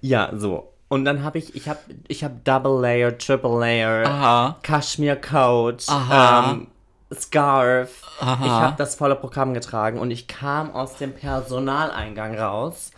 ja, 0.02 0.32
so. 0.36 0.73
Und 0.94 1.06
dann 1.06 1.24
habe 1.24 1.40
ich, 1.40 1.56
ich 1.56 1.68
habe 1.68 1.80
ich 2.08 2.24
hab 2.24 2.46
Double 2.46 2.80
Layer, 2.80 3.18
Triple 3.18 3.60
Layer, 3.60 4.06
Aha. 4.06 4.60
Cashmere 4.62 5.20
Coat, 5.20 5.86
Aha. 5.88 6.52
ähm, 6.52 6.68
Scarf. 7.12 8.04
Aha. 8.20 8.46
Ich 8.46 8.52
habe 8.52 8.76
das 8.78 8.94
volle 8.94 9.16
Programm 9.16 9.56
getragen 9.56 9.98
und 9.98 10.12
ich 10.12 10.28
kam 10.28 10.70
aus 10.70 10.98
dem 10.98 11.12
Personaleingang 11.12 12.38
raus 12.38 12.92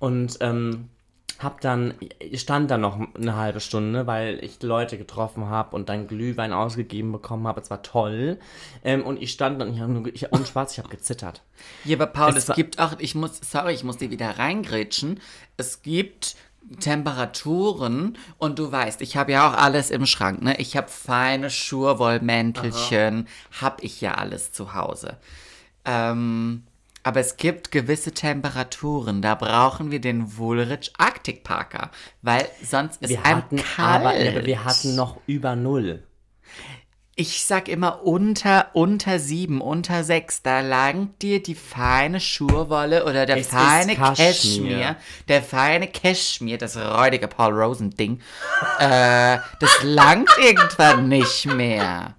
und 0.00 0.36
ähm, 0.42 0.90
hab 1.38 1.62
dann, 1.62 1.94
ich 2.18 2.42
stand 2.42 2.70
dann 2.70 2.82
noch 2.82 3.00
eine 3.14 3.34
halbe 3.34 3.60
Stunde, 3.60 4.06
weil 4.06 4.44
ich 4.44 4.62
Leute 4.62 4.98
getroffen 4.98 5.48
habe 5.48 5.74
und 5.74 5.88
dann 5.88 6.08
Glühwein 6.08 6.52
ausgegeben 6.52 7.10
bekommen 7.10 7.48
habe. 7.48 7.62
Es 7.62 7.70
war 7.70 7.82
toll. 7.82 8.38
Ähm, 8.84 9.02
und 9.02 9.22
ich 9.22 9.32
stand 9.32 9.62
und 9.62 9.72
ich 9.72 9.80
habe 9.80 9.90
nur, 9.90 10.06
ich, 10.14 10.30
ohne 10.30 10.44
Spaß, 10.44 10.72
ich 10.72 10.78
habe 10.78 10.90
gezittert. 10.90 11.40
Ja, 11.84 11.96
aber 11.96 12.08
Paul, 12.08 12.36
Es 12.36 12.50
es, 12.50 12.54
gibt 12.54 12.78
auch, 12.78 12.92
ich 12.98 13.14
muss, 13.14 13.40
sorry, 13.42 13.72
ich 13.72 13.82
muss 13.82 13.96
dir 13.96 14.10
wieder 14.10 14.38
reingrätschen. 14.38 15.20
Es 15.56 15.80
gibt 15.80 16.36
Temperaturen 16.78 18.16
und 18.38 18.58
du 18.58 18.70
weißt, 18.70 19.00
ich 19.00 19.16
habe 19.16 19.32
ja 19.32 19.48
auch 19.48 19.56
alles 19.56 19.90
im 19.90 20.06
Schrank, 20.06 20.42
ne? 20.42 20.56
Ich 20.58 20.76
habe 20.76 20.88
feine 20.88 21.50
Schurwollmäntelchen, 21.50 23.26
habe 23.60 23.82
ich 23.82 24.00
ja 24.00 24.14
alles 24.14 24.52
zu 24.52 24.74
Hause. 24.74 25.16
Ähm, 25.84 26.62
aber 27.02 27.20
es 27.20 27.36
gibt 27.36 27.70
gewisse 27.70 28.12
Temperaturen, 28.12 29.22
da 29.22 29.34
brauchen 29.34 29.90
wir 29.90 30.00
den 30.00 30.36
Woolrich 30.36 30.92
Arctic 30.98 31.44
Parker, 31.44 31.90
weil 32.22 32.46
sonst 32.62 33.02
ist 33.02 33.10
Wir 33.10 33.24
einem 33.24 33.38
hatten, 33.38 33.56
kalt. 33.56 34.06
aber, 34.06 34.10
aber 34.10 34.46
wir 34.46 34.64
hatten 34.64 34.94
noch 34.94 35.16
über 35.26 35.56
Null. 35.56 36.02
Ich 37.16 37.44
sag 37.44 37.68
immer 37.68 38.04
unter, 38.04 38.68
unter 38.72 39.18
sieben, 39.18 39.60
unter 39.60 40.04
sechs. 40.04 40.42
Da 40.42 40.60
langt 40.60 41.20
dir 41.20 41.42
die 41.42 41.54
feine 41.54 42.20
Schurwolle 42.20 43.04
oder 43.04 43.26
der 43.26 43.38
Es 43.38 43.48
feine 43.48 43.94
Kaschmir. 43.94 44.96
Der 45.28 45.42
feine 45.42 45.88
Kaschmir, 45.88 46.56
das 46.56 46.76
räudige 46.76 47.28
Paul 47.28 47.52
Rosen 47.52 47.90
Ding, 47.90 48.20
äh, 48.78 49.38
das 49.58 49.82
langt 49.82 50.30
irgendwann 50.40 51.08
nicht 51.08 51.46
mehr. 51.46 52.14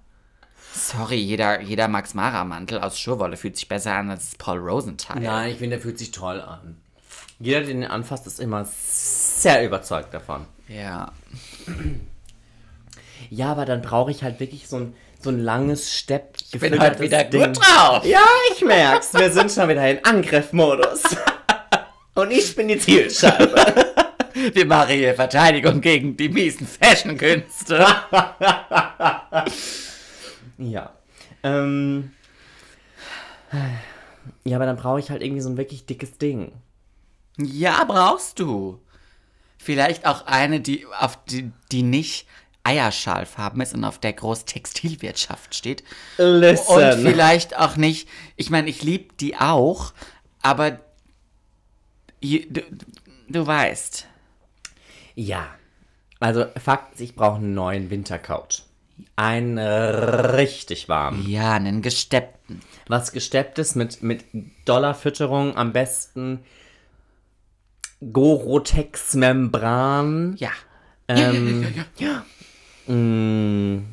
Sorry, 0.72 1.16
jeder, 1.16 1.60
jeder 1.60 1.88
Max 1.88 2.14
Mara 2.14 2.44
Mantel 2.44 2.80
aus 2.80 2.98
Schurwolle 2.98 3.36
fühlt 3.36 3.56
sich 3.56 3.68
besser 3.68 3.94
an 3.94 4.10
als 4.10 4.30
das 4.30 4.38
Paul 4.38 4.58
Rosen 4.58 4.98
Teil. 4.98 5.20
Nein, 5.22 5.52
ich 5.52 5.58
finde, 5.58 5.76
der 5.76 5.82
fühlt 5.82 5.98
sich 5.98 6.12
toll 6.12 6.40
an. 6.40 6.76
Jeder, 7.40 7.60
der 7.60 7.68
den 7.68 7.84
anfasst, 7.84 8.26
ist 8.26 8.38
immer 8.38 8.64
sehr 8.64 9.64
überzeugt 9.64 10.14
davon. 10.14 10.46
Ja. 10.68 11.12
Ja, 13.30 13.50
aber 13.50 13.64
dann 13.64 13.82
brauche 13.82 14.10
ich 14.10 14.22
halt 14.22 14.40
wirklich 14.40 14.68
so 14.68 14.76
ein, 14.76 14.94
so 15.20 15.30
ein 15.30 15.38
langes 15.38 15.92
Stepp. 15.92 16.36
Ich 16.52 16.60
bin 16.60 16.78
heute 16.80 17.00
wieder 17.00 17.24
gut 17.24 17.58
drauf. 17.58 18.04
Ja, 18.04 18.24
ich 18.52 18.64
merk's. 18.64 19.14
Wir 19.14 19.30
sind 19.30 19.50
schon 19.50 19.68
wieder 19.68 19.88
in 19.88 20.04
Angriffmodus. 20.04 21.02
Und 22.14 22.30
ich 22.30 22.54
bin 22.54 22.68
die 22.68 22.78
Zielscheibe. 22.78 23.54
Wir 24.54 24.66
machen 24.66 24.94
hier 24.94 25.14
Verteidigung 25.14 25.80
gegen 25.80 26.16
die 26.16 26.28
miesen 26.28 26.66
Fashion-Künste. 26.66 27.86
Ja. 30.58 30.92
Ähm. 31.42 32.12
Ja, 34.44 34.56
aber 34.56 34.66
dann 34.66 34.76
brauche 34.76 35.00
ich 35.00 35.10
halt 35.10 35.22
irgendwie 35.22 35.40
so 35.40 35.48
ein 35.48 35.56
wirklich 35.56 35.86
dickes 35.86 36.18
Ding. 36.18 36.52
Ja, 37.38 37.84
brauchst 37.84 38.38
du. 38.38 38.80
Vielleicht 39.58 40.06
auch 40.06 40.26
eine, 40.26 40.60
die 40.60 40.86
auf 40.86 41.18
die, 41.24 41.52
die 41.70 41.82
nicht 41.82 42.26
Eierschalfarben 42.64 43.60
ist 43.60 43.74
und 43.74 43.84
auf 43.84 43.98
der 43.98 44.12
groß 44.12 44.44
Textilwirtschaft 44.44 45.54
steht. 45.54 45.82
Listen. 46.18 46.72
Und 46.72 47.02
vielleicht 47.02 47.58
auch 47.58 47.76
nicht, 47.76 48.08
ich 48.36 48.50
meine, 48.50 48.70
ich 48.70 48.82
liebe 48.82 49.12
die 49.20 49.36
auch, 49.36 49.92
aber 50.42 50.78
du, 52.20 52.62
du 53.28 53.46
weißt. 53.46 54.06
Ja. 55.14 55.46
Also, 56.20 56.46
Fakt 56.62 56.94
ist, 56.94 57.00
ich 57.00 57.16
brauche 57.16 57.36
einen 57.36 57.54
neuen 57.54 57.90
Wintercoat. 57.90 58.62
Einen 59.16 59.58
richtig 59.58 60.88
warmen. 60.88 61.28
Ja, 61.28 61.54
einen 61.54 61.82
gesteppten. 61.82 62.60
Was 62.86 63.12
gestepptes 63.12 63.74
mit, 63.74 64.02
mit 64.02 64.24
Dollarfütterung, 64.64 65.56
am 65.56 65.72
besten 65.72 66.44
Gorotex-Membran. 68.12 70.36
Ja. 70.38 70.50
Ähm, 71.08 71.66
Mm, 72.86 73.84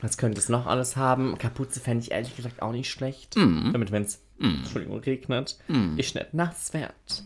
was 0.00 0.16
könnte 0.18 0.38
es 0.38 0.48
noch 0.48 0.66
alles 0.66 0.96
haben? 0.96 1.36
Kapuze 1.38 1.80
fände 1.80 2.04
ich 2.04 2.10
ehrlich 2.12 2.36
gesagt 2.36 2.62
auch 2.62 2.72
nicht 2.72 2.90
schlecht. 2.90 3.36
Damit, 3.36 3.90
wenn 3.92 4.02
es, 4.02 4.20
Entschuldigung, 4.38 4.98
regnet, 5.00 5.58
ich 5.96 6.14
nicht 6.14 6.34
nass 6.34 6.72
werd. 6.74 7.24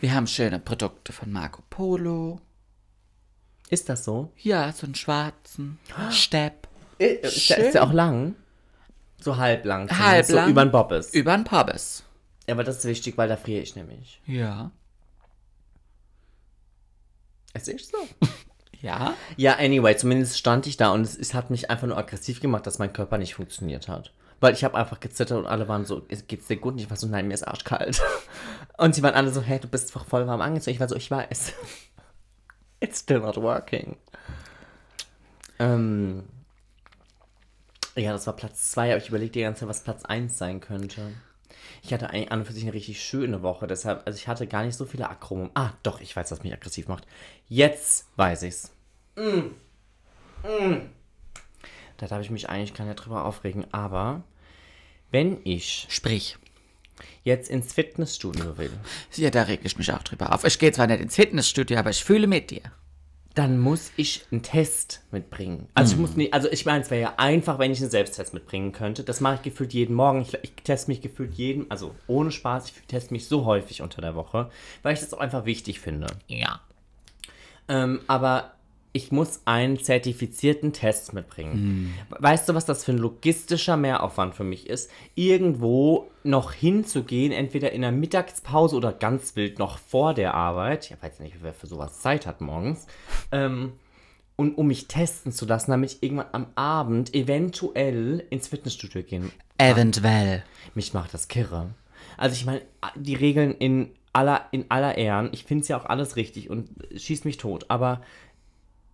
Wir 0.00 0.14
haben 0.14 0.26
schöne 0.26 0.58
Produkte 0.58 1.12
von 1.12 1.30
Marco 1.32 1.62
Polo. 1.68 2.40
Ist 3.68 3.88
das 3.88 4.04
so? 4.04 4.32
Ja, 4.38 4.72
so 4.72 4.86
einen 4.86 4.94
schwarzen 4.94 5.78
Stepp. 6.10 6.68
Ist 6.98 7.50
der, 7.50 7.58
ist 7.58 7.74
der 7.74 7.84
auch 7.84 7.92
lang? 7.92 8.34
So 9.20 9.36
halblang. 9.36 9.90
Halblang. 9.90 10.44
So 10.46 10.50
über 10.50 10.64
den 10.64 10.70
Bob 10.70 10.92
ist. 10.92 11.14
Über 11.14 11.32
einen 11.32 11.44
Pobbes. 11.44 12.04
Ja, 12.46 12.54
aber 12.54 12.64
das 12.64 12.78
ist 12.78 12.84
wichtig, 12.84 13.18
weil 13.18 13.28
da 13.28 13.36
friere 13.36 13.62
ich 13.62 13.74
nämlich. 13.76 14.20
Ja. 14.26 14.70
Es 17.56 17.68
ist 17.68 17.90
so. 17.92 17.98
Ja? 18.82 19.14
Ja, 19.36 19.54
anyway, 19.56 19.96
zumindest 19.96 20.36
stand 20.38 20.66
ich 20.66 20.76
da 20.76 20.90
und 20.90 21.00
es, 21.02 21.16
es 21.16 21.32
hat 21.32 21.50
mich 21.50 21.70
einfach 21.70 21.86
nur 21.86 21.96
aggressiv 21.96 22.40
gemacht, 22.40 22.66
dass 22.66 22.78
mein 22.78 22.92
Körper 22.92 23.16
nicht 23.18 23.34
funktioniert 23.34 23.88
hat. 23.88 24.12
Weil 24.40 24.52
ich 24.52 24.62
habe 24.64 24.76
einfach 24.76 25.00
gezittert 25.00 25.38
und 25.38 25.46
alle 25.46 25.66
waren 25.66 25.86
so, 25.86 26.04
"Es- 26.08 26.26
geht's 26.26 26.46
dir 26.46 26.58
gut? 26.58 26.74
Und 26.74 26.80
ich 26.80 26.90
war 26.90 26.96
so, 26.98 27.06
nein, 27.06 27.26
mir 27.28 27.34
ist 27.34 27.48
arschkalt. 27.48 28.02
Und 28.76 28.94
sie 28.94 29.02
waren 29.02 29.14
alle 29.14 29.30
so, 29.30 29.40
hey, 29.40 29.58
du 29.58 29.68
bist 29.68 29.96
doch 29.96 30.04
voll 30.04 30.26
warm 30.26 30.42
angezogen. 30.42 30.74
Ich 30.74 30.80
war 30.80 30.88
so, 30.90 30.94
ich 30.96 31.10
weiß. 31.10 31.54
It's 32.80 33.00
still 33.00 33.20
not 33.20 33.38
working. 33.38 33.96
Ähm, 35.58 36.24
ja, 37.96 38.12
das 38.12 38.26
war 38.26 38.36
Platz 38.36 38.70
2, 38.72 38.90
aber 38.92 38.98
ich 39.02 39.08
überlege 39.08 39.32
die 39.32 39.40
ganze 39.40 39.60
Zeit, 39.60 39.68
was 39.70 39.82
Platz 39.84 40.04
1 40.04 40.36
sein 40.36 40.60
könnte. 40.60 41.12
Ich 41.82 41.92
hatte 41.92 42.10
eigentlich 42.10 42.32
an 42.32 42.40
und 42.40 42.44
für 42.46 42.52
sich 42.52 42.64
eine 42.64 42.72
richtig 42.74 43.02
schöne 43.02 43.42
Woche, 43.42 43.66
deshalb, 43.66 44.06
also 44.06 44.16
ich 44.16 44.28
hatte 44.28 44.46
gar 44.46 44.64
nicht 44.64 44.76
so 44.76 44.84
viele 44.84 45.08
Akromom. 45.08 45.50
Ah, 45.54 45.70
doch, 45.82 46.00
ich 46.00 46.14
weiß, 46.14 46.30
was 46.30 46.42
mich 46.42 46.52
aggressiv 46.52 46.88
macht. 46.88 47.06
Jetzt 47.48 48.06
weiß 48.16 48.42
ich's. 48.44 48.72
Da 51.96 52.06
darf 52.06 52.20
ich 52.20 52.30
mich 52.30 52.48
eigentlich 52.48 52.74
gar 52.74 52.84
nicht 52.84 52.96
drüber 52.96 53.24
aufregen, 53.24 53.66
aber 53.72 54.22
wenn 55.10 55.38
ich 55.44 55.86
Sprich. 55.88 56.36
jetzt 57.24 57.48
ins 57.48 57.72
Fitnessstudio 57.72 58.58
will, 58.58 58.72
Ja, 59.14 59.30
da 59.30 59.42
reg 59.42 59.60
ich 59.64 59.78
mich 59.78 59.92
auch 59.92 60.02
drüber 60.02 60.32
auf. 60.34 60.44
Ich 60.44 60.58
gehe 60.58 60.72
zwar 60.72 60.86
nicht 60.86 61.00
ins 61.00 61.14
Fitnessstudio, 61.14 61.78
aber 61.78 61.90
ich 61.90 62.04
fühle 62.04 62.26
mit 62.26 62.50
dir. 62.50 62.62
Dann 63.36 63.58
muss 63.58 63.92
ich 63.96 64.24
einen 64.32 64.42
Test 64.42 65.02
mitbringen. 65.10 65.68
Also 65.74 65.92
ich 65.92 66.00
muss 66.00 66.16
nicht, 66.16 66.32
also 66.32 66.50
ich 66.50 66.64
meine, 66.64 66.80
es 66.80 66.90
wäre 66.90 67.02
ja 67.02 67.14
einfach, 67.18 67.58
wenn 67.58 67.70
ich 67.70 67.80
einen 67.82 67.90
Selbsttest 67.90 68.32
mitbringen 68.32 68.72
könnte. 68.72 69.04
Das 69.04 69.20
mache 69.20 69.34
ich 69.34 69.42
gefühlt 69.42 69.74
jeden 69.74 69.94
Morgen. 69.94 70.22
Ich, 70.22 70.32
ich 70.42 70.54
teste 70.64 70.90
mich 70.90 71.02
gefühlt 71.02 71.34
jeden, 71.34 71.70
also 71.70 71.94
ohne 72.06 72.32
Spaß, 72.32 72.70
ich 72.70 72.86
teste 72.88 73.12
mich 73.12 73.28
so 73.28 73.44
häufig 73.44 73.82
unter 73.82 74.00
der 74.00 74.14
Woche, 74.14 74.50
weil 74.82 74.94
ich 74.94 75.00
das 75.00 75.12
auch 75.12 75.18
einfach 75.18 75.44
wichtig 75.44 75.80
finde. 75.80 76.06
Ja. 76.28 76.60
Ähm, 77.68 78.00
aber 78.06 78.55
ich 78.96 79.12
muss 79.12 79.42
einen 79.44 79.78
zertifizierten 79.78 80.72
Test 80.72 81.12
mitbringen. 81.12 81.92
Weißt 82.08 82.48
du, 82.48 82.54
was 82.54 82.64
das 82.64 82.82
für 82.82 82.92
ein 82.92 82.98
logistischer 82.98 83.76
Mehraufwand 83.76 84.34
für 84.34 84.42
mich 84.42 84.70
ist? 84.70 84.90
Irgendwo 85.14 86.08
noch 86.24 86.54
hinzugehen, 86.54 87.30
entweder 87.30 87.72
in 87.72 87.82
der 87.82 87.92
Mittagspause 87.92 88.74
oder 88.74 88.94
ganz 88.94 89.36
wild 89.36 89.58
noch 89.58 89.76
vor 89.76 90.14
der 90.14 90.32
Arbeit. 90.32 90.90
Ich 90.90 90.96
weiß 91.02 91.20
nicht, 91.20 91.36
wer 91.42 91.52
für 91.52 91.66
sowas 91.66 92.00
Zeit 92.00 92.26
hat 92.26 92.40
morgens. 92.40 92.86
Ähm, 93.32 93.72
und 94.34 94.56
um 94.56 94.66
mich 94.66 94.88
testen 94.88 95.30
zu 95.30 95.44
lassen, 95.44 95.72
damit 95.72 95.92
ich 95.92 96.02
irgendwann 96.02 96.28
am 96.32 96.46
Abend 96.54 97.14
eventuell 97.14 98.24
ins 98.30 98.48
Fitnessstudio 98.48 99.02
gehen 99.02 99.30
Eventuell. 99.58 100.42
mich 100.74 100.94
macht 100.94 101.12
das 101.12 101.28
kirre. 101.28 101.74
Also 102.16 102.34
ich 102.34 102.46
meine, 102.46 102.62
die 102.94 103.14
Regeln 103.14 103.52
in 103.52 103.90
aller, 104.16 104.46
in 104.50 104.64
aller 104.70 104.96
Ehren, 104.96 105.28
ich 105.32 105.44
finde 105.44 105.62
es 105.62 105.68
ja 105.68 105.78
auch 105.78 105.84
alles 105.84 106.16
richtig 106.16 106.48
und 106.48 106.70
schießt 106.96 107.26
mich 107.26 107.36
tot, 107.36 107.66
aber 107.68 108.00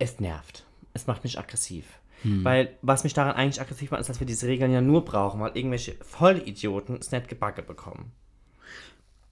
es 0.03 0.19
nervt. 0.19 0.65
Es 0.93 1.07
macht 1.07 1.23
mich 1.23 1.39
aggressiv. 1.39 1.85
Weil 2.23 2.77
was 2.81 3.03
mich 3.03 3.13
daran 3.13 3.35
eigentlich 3.35 3.59
aggressiv 3.59 3.91
macht, 3.91 3.99
ist, 3.99 4.09
dass 4.09 4.21
wir 4.21 4.27
diese 4.27 4.47
Regeln 4.47 4.71
ja 4.71 4.79
nur 4.79 5.03
brauchen, 5.03 5.41
weil 5.41 5.57
irgendwelche 5.57 5.95
Vollidioten 6.01 6.97
es 6.97 7.11
nicht 7.11 7.27
gebacke 7.27 7.61
bekommen. 7.61 8.13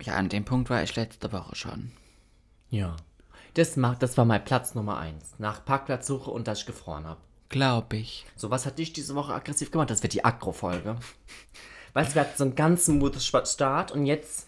Ja, 0.01 0.15
an 0.15 0.27
dem 0.27 0.43
Punkt 0.43 0.69
war 0.69 0.83
ich 0.83 0.95
letzte 0.95 1.31
Woche 1.31 1.55
schon. 1.55 1.91
Ja. 2.69 2.97
Das, 3.53 3.77
macht, 3.77 4.03
das 4.03 4.17
war 4.17 4.25
mein 4.25 4.43
Platz 4.43 4.75
Nummer 4.75 4.97
eins. 4.97 5.35
Nach 5.37 5.63
Parkplatzsuche 5.63 6.31
und 6.31 6.47
dass 6.47 6.59
ich 6.59 6.65
gefroren 6.65 7.05
habe. 7.05 7.21
Glaub 7.47 7.93
ich. 7.93 8.25
So, 8.35 8.49
was 8.49 8.65
hat 8.65 8.77
dich 8.77 8.91
diese 8.93 9.15
Woche 9.15 9.33
aggressiv 9.33 9.71
gemacht? 9.71 9.89
Das 9.89 10.03
wird 10.03 10.13
die 10.13 10.25
Agro-Folge. 10.25 10.97
Weißt 11.93 12.11
du, 12.11 12.15
wir 12.15 12.21
hatten 12.21 12.37
so 12.37 12.43
einen 12.45 12.55
ganz 12.55 12.85
smoothes 12.85 13.25
Start 13.25 13.91
und 13.91 14.05
jetzt. 14.05 14.47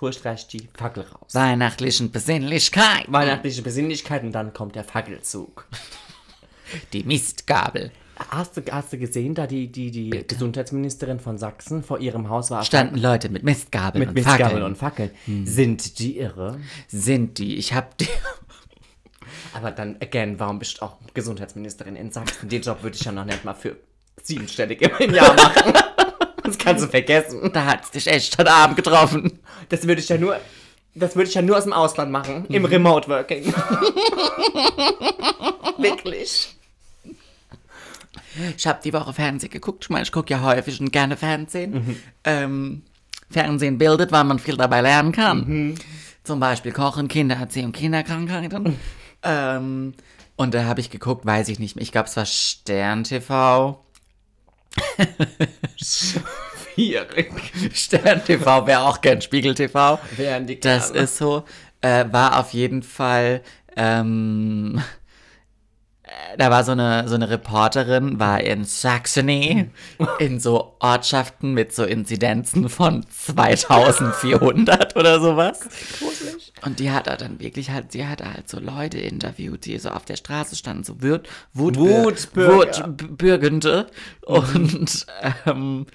Gleich 0.00 0.46
die 0.46 0.68
Fackel 0.74 1.04
raus. 1.04 1.34
Weihnachtlichen 1.34 2.10
Besinnlichkeit. 2.10 3.06
Weihnachtliche 3.08 3.62
Besinnlichkeit 3.62 4.22
und 4.22 4.32
dann 4.32 4.52
kommt 4.52 4.74
der 4.74 4.84
Fackelzug. 4.84 5.66
Die 6.92 7.04
Mistgabel. 7.04 7.92
Hast 8.30 8.56
du, 8.56 8.62
hast 8.72 8.92
du 8.92 8.98
gesehen, 8.98 9.34
da 9.34 9.46
die, 9.46 9.70
die, 9.70 9.90
die 9.90 10.10
Gesundheitsministerin 10.26 11.20
von 11.20 11.38
Sachsen 11.38 11.84
vor 11.84 12.00
ihrem 12.00 12.28
Haus 12.28 12.50
war? 12.50 12.64
Standen 12.64 12.96
Leute 12.96 13.28
mit 13.28 13.42
Mistgabeln 13.42 14.00
mit 14.00 14.08
und 14.08 14.14
Mistgabeln 14.14 14.48
Fackeln. 14.48 14.62
und 14.64 14.76
Fackeln. 14.76 15.10
Sind 15.46 15.98
die 15.98 16.18
irre? 16.18 16.58
Sind 16.88 17.38
die. 17.38 17.56
Ich 17.56 17.72
hab 17.74 17.96
die. 17.98 18.08
Aber 19.54 19.70
dann, 19.70 19.96
again, 20.02 20.40
warum 20.40 20.58
bist 20.58 20.78
du 20.78 20.82
auch 20.82 20.96
Gesundheitsministerin 21.14 21.94
in 21.94 22.10
Sachsen? 22.10 22.48
Den 22.48 22.62
Job 22.62 22.82
würde 22.82 22.96
ich 22.96 23.04
ja 23.04 23.12
noch 23.12 23.24
nicht 23.24 23.44
mal 23.44 23.54
für 23.54 23.76
siebenstellig 24.22 24.80
im 24.82 25.14
Jahr 25.14 25.34
machen. 25.34 25.72
Kannst 26.66 26.84
du 26.84 26.88
vergessen. 26.88 27.50
Da 27.52 27.64
hat's 27.64 27.92
dich 27.92 28.08
echt 28.08 28.36
heute 28.38 28.50
Abend 28.50 28.74
getroffen. 28.76 29.38
Das 29.68 29.86
würde 29.86 30.00
ich 30.00 30.08
ja 30.08 30.18
nur, 30.18 30.36
das 30.96 31.14
würde 31.14 31.28
ich 31.28 31.34
ja 31.34 31.42
nur 31.42 31.56
aus 31.56 31.62
dem 31.62 31.72
Ausland 31.72 32.10
machen. 32.10 32.44
Im 32.48 32.64
Remote 32.64 33.08
Working. 33.08 33.44
Wirklich. 35.78 36.56
Ich 38.56 38.66
habe 38.66 38.80
die 38.82 38.92
Woche 38.92 39.12
Fernsehen 39.12 39.50
geguckt. 39.50 39.84
Ich 39.84 39.90
meine, 39.90 40.02
ich 40.02 40.10
gucke 40.10 40.34
ja 40.34 40.42
häufig 40.42 40.80
und 40.80 40.90
gerne 40.90 41.16
Fernsehen. 41.16 42.02
Ähm, 42.24 42.82
Fernsehen 43.30 43.78
bildet, 43.78 44.10
weil 44.10 44.24
man 44.24 44.40
viel 44.40 44.56
dabei 44.56 44.80
lernen 44.80 45.12
kann. 45.12 45.78
Zum 46.24 46.40
Beispiel 46.40 46.72
Kochen, 46.72 47.06
Kindererziehung, 47.06 47.70
Kinderkrankheiten. 47.70 48.76
ähm, 49.22 49.94
und 50.34 50.52
da 50.52 50.64
habe 50.64 50.80
ich 50.80 50.90
geguckt, 50.90 51.24
weiß 51.24 51.48
ich 51.48 51.60
nicht 51.60 51.76
mehr. 51.76 51.84
Ich 51.84 51.92
glaube, 51.92 52.08
es 52.08 52.16
war 52.16 52.26
Stern 52.26 53.04
TV. 53.04 53.84
Schwierig. 56.76 57.32
Stern 57.72 58.22
TV 58.22 58.66
wäre 58.66 58.82
auch 58.82 59.00
gern 59.00 59.22
Spiegel 59.22 59.54
TV. 59.54 59.98
Wären 60.16 60.46
die 60.46 60.60
Das 60.60 60.92
gerne. 60.92 61.04
ist 61.04 61.16
so. 61.16 61.44
Äh, 61.80 62.04
war 62.10 62.38
auf 62.38 62.52
jeden 62.52 62.82
Fall. 62.82 63.40
Ähm, 63.76 64.82
äh, 66.02 66.36
da 66.36 66.50
war 66.50 66.64
so 66.64 66.72
eine, 66.72 67.08
so 67.08 67.14
eine 67.14 67.30
Reporterin, 67.30 68.20
war 68.20 68.42
in 68.42 68.64
Saxony, 68.64 69.70
in 70.18 70.38
so 70.38 70.76
Ortschaften 70.80 71.54
mit 71.54 71.74
so 71.74 71.84
Inzidenzen 71.84 72.68
von 72.68 73.06
2400 73.08 74.96
oder 74.96 75.18
sowas. 75.20 75.60
Und 76.62 76.78
die 76.78 76.90
hat 76.90 77.06
da 77.06 77.16
dann 77.16 77.40
wirklich 77.40 77.70
halt, 77.70 77.92
sie 77.92 78.06
hat 78.06 78.22
halt 78.22 78.50
so 78.50 78.60
Leute 78.60 78.98
interviewt, 78.98 79.64
die 79.64 79.78
so 79.78 79.88
auf 79.90 80.04
der 80.04 80.16
Straße 80.16 80.56
standen, 80.56 80.84
so 80.84 81.00
Wut. 81.02 81.26
Wutbürgende. 81.54 83.86
Und 84.22 85.06
ähm, 85.46 85.86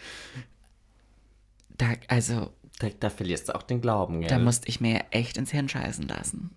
da, 1.82 1.88
also, 2.08 2.52
Da, 2.80 2.90
da 3.00 3.10
verlierst 3.10 3.50
du 3.50 3.56
auch 3.56 3.64
den 3.64 3.82
Glauben, 3.82 4.22
gell? 4.22 4.30
da 4.30 4.40
musste 4.40 4.68
ich 4.70 4.80
mir 4.82 5.06
echt 5.12 5.38
ins 5.38 5.52
Hirn 5.52 5.70
scheißen 5.70 6.08
lassen. 6.08 6.52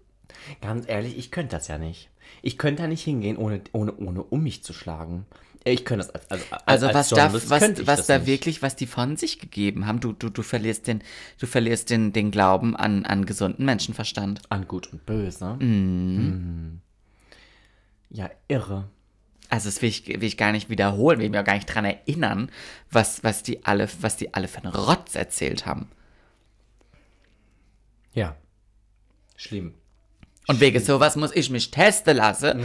Ganz 0.60 0.86
ehrlich, 0.88 1.16
ich 1.18 1.30
könnte 1.30 1.56
das 1.56 1.68
ja 1.68 1.78
nicht. 1.78 2.10
Ich 2.42 2.58
könnte 2.58 2.82
da 2.82 2.88
nicht 2.88 3.02
hingehen, 3.02 3.36
ohne, 3.36 3.60
ohne, 3.72 3.94
ohne 3.96 4.22
um 4.22 4.42
mich 4.42 4.62
zu 4.62 4.72
schlagen. 4.72 5.26
Ich 5.66 5.86
könnte 5.86 6.06
das 6.06 6.14
als, 6.14 6.30
also, 6.30 6.44
als, 6.50 6.66
Also 6.66 6.86
als 6.88 6.94
was 6.94 7.08
da, 7.08 7.32
was, 7.32 7.86
was 7.86 8.06
da 8.06 8.18
nicht. 8.18 8.26
wirklich, 8.26 8.60
was 8.62 8.76
die 8.76 8.86
von 8.86 9.16
sich 9.16 9.38
gegeben 9.38 9.86
haben, 9.86 10.00
du, 10.00 10.12
du, 10.12 10.28
du 10.28 10.42
verlierst 10.42 10.86
den, 10.86 11.02
du 11.38 11.46
verlierst 11.46 11.88
den, 11.88 12.12
den 12.12 12.30
Glauben 12.30 12.76
an, 12.76 13.06
an 13.06 13.24
gesunden 13.24 13.64
Menschenverstand. 13.64 14.42
An 14.50 14.68
Gut 14.68 14.92
und 14.92 15.06
Böse. 15.06 15.56
Mhm. 15.58 16.80
Ja, 18.10 18.30
irre. 18.48 18.90
Also 19.50 19.68
das 19.68 19.82
will 19.82 19.88
ich, 19.88 20.06
will 20.06 20.24
ich 20.24 20.36
gar 20.36 20.52
nicht 20.52 20.70
wiederholen, 20.70 21.18
will 21.18 21.26
ich 21.26 21.30
mir 21.30 21.40
auch 21.40 21.44
gar 21.44 21.54
nicht 21.54 21.66
dran 21.72 21.84
erinnern, 21.84 22.50
was, 22.90 23.22
was 23.22 23.42
die 23.42 23.64
alle, 23.64 23.88
was 24.00 24.16
die 24.16 24.32
alle 24.34 24.48
für 24.48 24.62
einen 24.64 24.74
Rotz 24.74 25.14
erzählt 25.14 25.66
haben. 25.66 25.88
Ja. 28.14 28.36
Schlimm. 29.36 29.74
Und 30.46 30.60
wegen 30.60 30.82
sowas 30.82 31.16
muss 31.16 31.34
ich 31.34 31.50
mich 31.50 31.70
testen 31.70 32.16
lassen, 32.16 32.62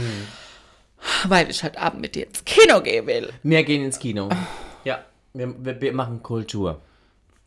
weil 1.26 1.50
ich 1.50 1.62
heute 1.62 1.80
Abend 1.80 2.00
mit 2.00 2.14
dir 2.14 2.26
ins 2.26 2.44
Kino 2.44 2.80
gehen 2.80 3.06
will. 3.06 3.32
Wir 3.42 3.62
gehen 3.64 3.84
ins 3.84 3.98
Kino. 3.98 4.28
Ja, 4.84 5.04
wir, 5.32 5.54
wir, 5.64 5.80
wir 5.80 5.92
machen 5.92 6.22
Kultur. 6.22 6.80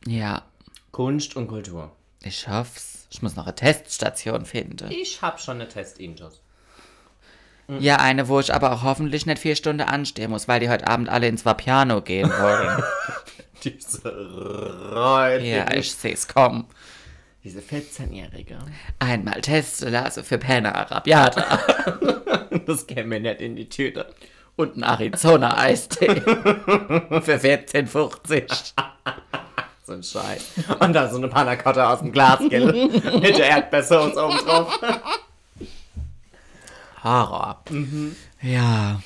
Ja, 0.05 0.43
Kunst 0.91 1.35
und 1.35 1.47
Kultur. 1.47 1.95
ich 2.23 2.47
hoff's. 2.47 3.07
Ich 3.09 3.21
muss 3.21 3.35
noch 3.35 3.45
eine 3.45 3.55
Teststation 3.55 4.45
finden. 4.45 4.91
Ich 4.91 5.21
hab 5.21 5.39
schon 5.39 5.55
eine 5.55 5.67
Test-Injos. 5.67 6.42
Ja, 7.79 7.95
eine, 7.97 8.27
wo 8.27 8.39
ich 8.39 8.53
aber 8.53 8.71
auch 8.73 8.83
hoffentlich 8.83 9.25
nicht 9.25 9.39
vier 9.39 9.55
Stunden 9.55 9.81
anstehen 9.83 10.31
muss, 10.31 10.47
weil 10.47 10.59
die 10.59 10.69
heute 10.69 10.87
Abend 10.87 11.09
alle 11.09 11.27
ins 11.27 11.45
Vapiano 11.45 12.01
gehen 12.01 12.29
wollen. 12.29 12.83
Diese 13.63 14.09
Reute. 14.93 15.45
ja, 15.45 15.71
ich 15.73 15.93
seh's 15.93 16.27
kommen. 16.27 16.65
Diese 17.43 17.59
14-Jährige. 17.61 18.57
Einmal 18.99 19.41
testen 19.41 19.91
lassen 19.91 20.23
für 20.23 20.37
Penner 20.37 20.75
Arabiata 20.75 21.59
Das 22.65 22.85
käme 22.87 23.05
mir 23.07 23.19
nicht 23.19 23.41
in 23.41 23.55
die 23.55 23.67
Tüte. 23.69 24.13
und 24.57 24.73
einen 24.73 24.83
Arizona-Eistee 24.83 26.07
für 26.21 27.37
14,50. 27.37 28.73
So 29.85 29.93
ein 29.93 30.03
Scheiß. 30.03 30.45
Und 30.79 30.93
da 30.93 31.09
so 31.09 31.17
eine 31.17 31.27
Panna 31.27 31.55
Cotta 31.57 31.91
aus 31.93 31.99
dem 31.99 32.11
Glas, 32.13 32.39
gell? 32.49 32.65
Mit 33.21 33.37
der 33.37 33.47
Erdbeersauce 33.49 34.15
oben 34.17 34.37
drauf. 34.37 34.79
Horror. 37.03 37.63
Ja. 38.41 39.01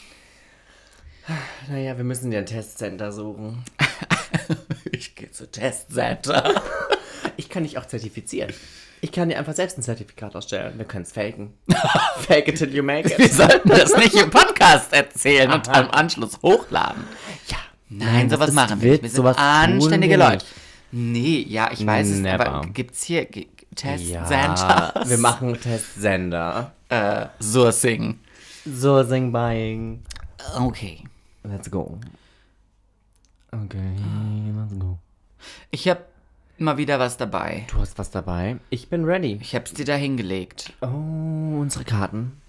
Naja, 1.69 1.97
wir 1.97 2.03
müssen 2.03 2.31
dir 2.31 2.39
ein 2.39 2.45
Testcenter 2.45 3.11
suchen. 3.11 3.63
Ich 4.91 5.15
gehe 5.15 5.31
zu 5.31 5.49
Testcenter. 5.51 6.61
Ich 7.39 7.49
kann 7.49 7.63
dich 7.63 7.77
auch 7.77 7.85
zertifizieren. 7.85 8.51
Ich 9.01 9.11
kann 9.11 9.29
dir 9.29 9.37
einfach 9.37 9.53
selbst 9.53 9.77
ein 9.77 9.83
Zertifikat 9.83 10.35
ausstellen. 10.35 10.77
Wir 10.77 10.85
können 10.85 11.03
es 11.03 11.11
faken. 11.11 11.53
Fake 12.19 12.47
it 12.47 12.57
till 12.57 12.73
you 12.73 12.81
make 12.81 13.07
Wir 13.09 13.19
it. 13.25 13.33
sollten 13.33 13.69
das 13.69 13.95
nicht 13.95 14.15
im 14.15 14.31
Podcast 14.31 14.91
erzählen 14.91 15.51
und 15.51 15.67
dann 15.67 15.85
im 15.85 15.91
Anschluss 15.91 16.41
hochladen. 16.41 17.03
Ja. 17.47 17.57
Nein, 17.89 18.27
das 18.27 18.39
sowas 18.39 18.53
machen 18.53 18.81
wir 18.81 18.91
nicht. 18.93 19.03
Wir 19.03 19.09
sind 19.09 19.25
anständige 19.27 20.17
wir 20.17 20.29
Leute. 20.29 20.45
Nee, 20.91 21.45
ja, 21.47 21.69
ich 21.71 21.85
weiß 21.85 22.07
es, 22.09 22.19
Never. 22.19 22.47
aber 22.47 22.67
gibt's 22.69 23.03
hier 23.03 23.27
G- 23.81 23.95
Ja, 24.11 24.93
wir 25.05 25.17
machen 25.17 25.59
Testsender. 25.59 26.71
äh, 26.89 27.27
Sourcing. 27.39 28.19
Sourcing 28.65 29.31
Buying. 29.31 30.03
Okay. 30.59 31.03
Let's 31.43 31.69
go. 31.71 31.97
Okay, 33.51 33.95
let's 34.55 34.77
go. 34.77 34.97
Ich 35.71 35.87
habe 35.87 36.01
mal 36.57 36.77
wieder 36.77 36.99
was 36.99 37.17
dabei. 37.17 37.65
Du 37.71 37.79
hast 37.79 37.97
was 37.97 38.11
dabei. 38.11 38.57
Ich 38.69 38.89
bin 38.89 39.05
ready. 39.05 39.37
Ich 39.41 39.55
hab's 39.55 39.73
dir 39.73 39.85
da 39.85 39.95
hingelegt. 39.95 40.73
Oh, 40.81 40.87
unsere 40.87 41.85
Karten. 41.85 42.41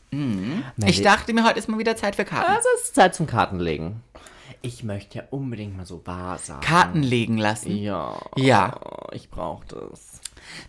Ich 0.86 1.02
dachte 1.02 1.32
mir, 1.34 1.44
heute 1.44 1.58
ist 1.58 1.68
mal 1.68 1.78
wieder 1.78 1.94
Zeit 1.96 2.16
für 2.16 2.24
Karten. 2.24 2.50
Also 2.50 2.66
es 2.78 2.84
ist 2.86 2.94
Zeit 2.94 3.14
zum 3.14 3.26
Kartenlegen. 3.26 4.02
Ich 4.62 4.82
möchte 4.82 5.18
ja 5.18 5.24
unbedingt 5.30 5.76
mal 5.76 5.86
so 5.86 6.00
Wahrsagen. 6.04 6.62
Karten 6.62 7.02
legen 7.02 7.36
lassen. 7.38 7.76
Ja. 7.76 8.18
Ja. 8.36 8.80
Ich 9.12 9.30
brauche 9.30 9.64
das. 9.66 10.20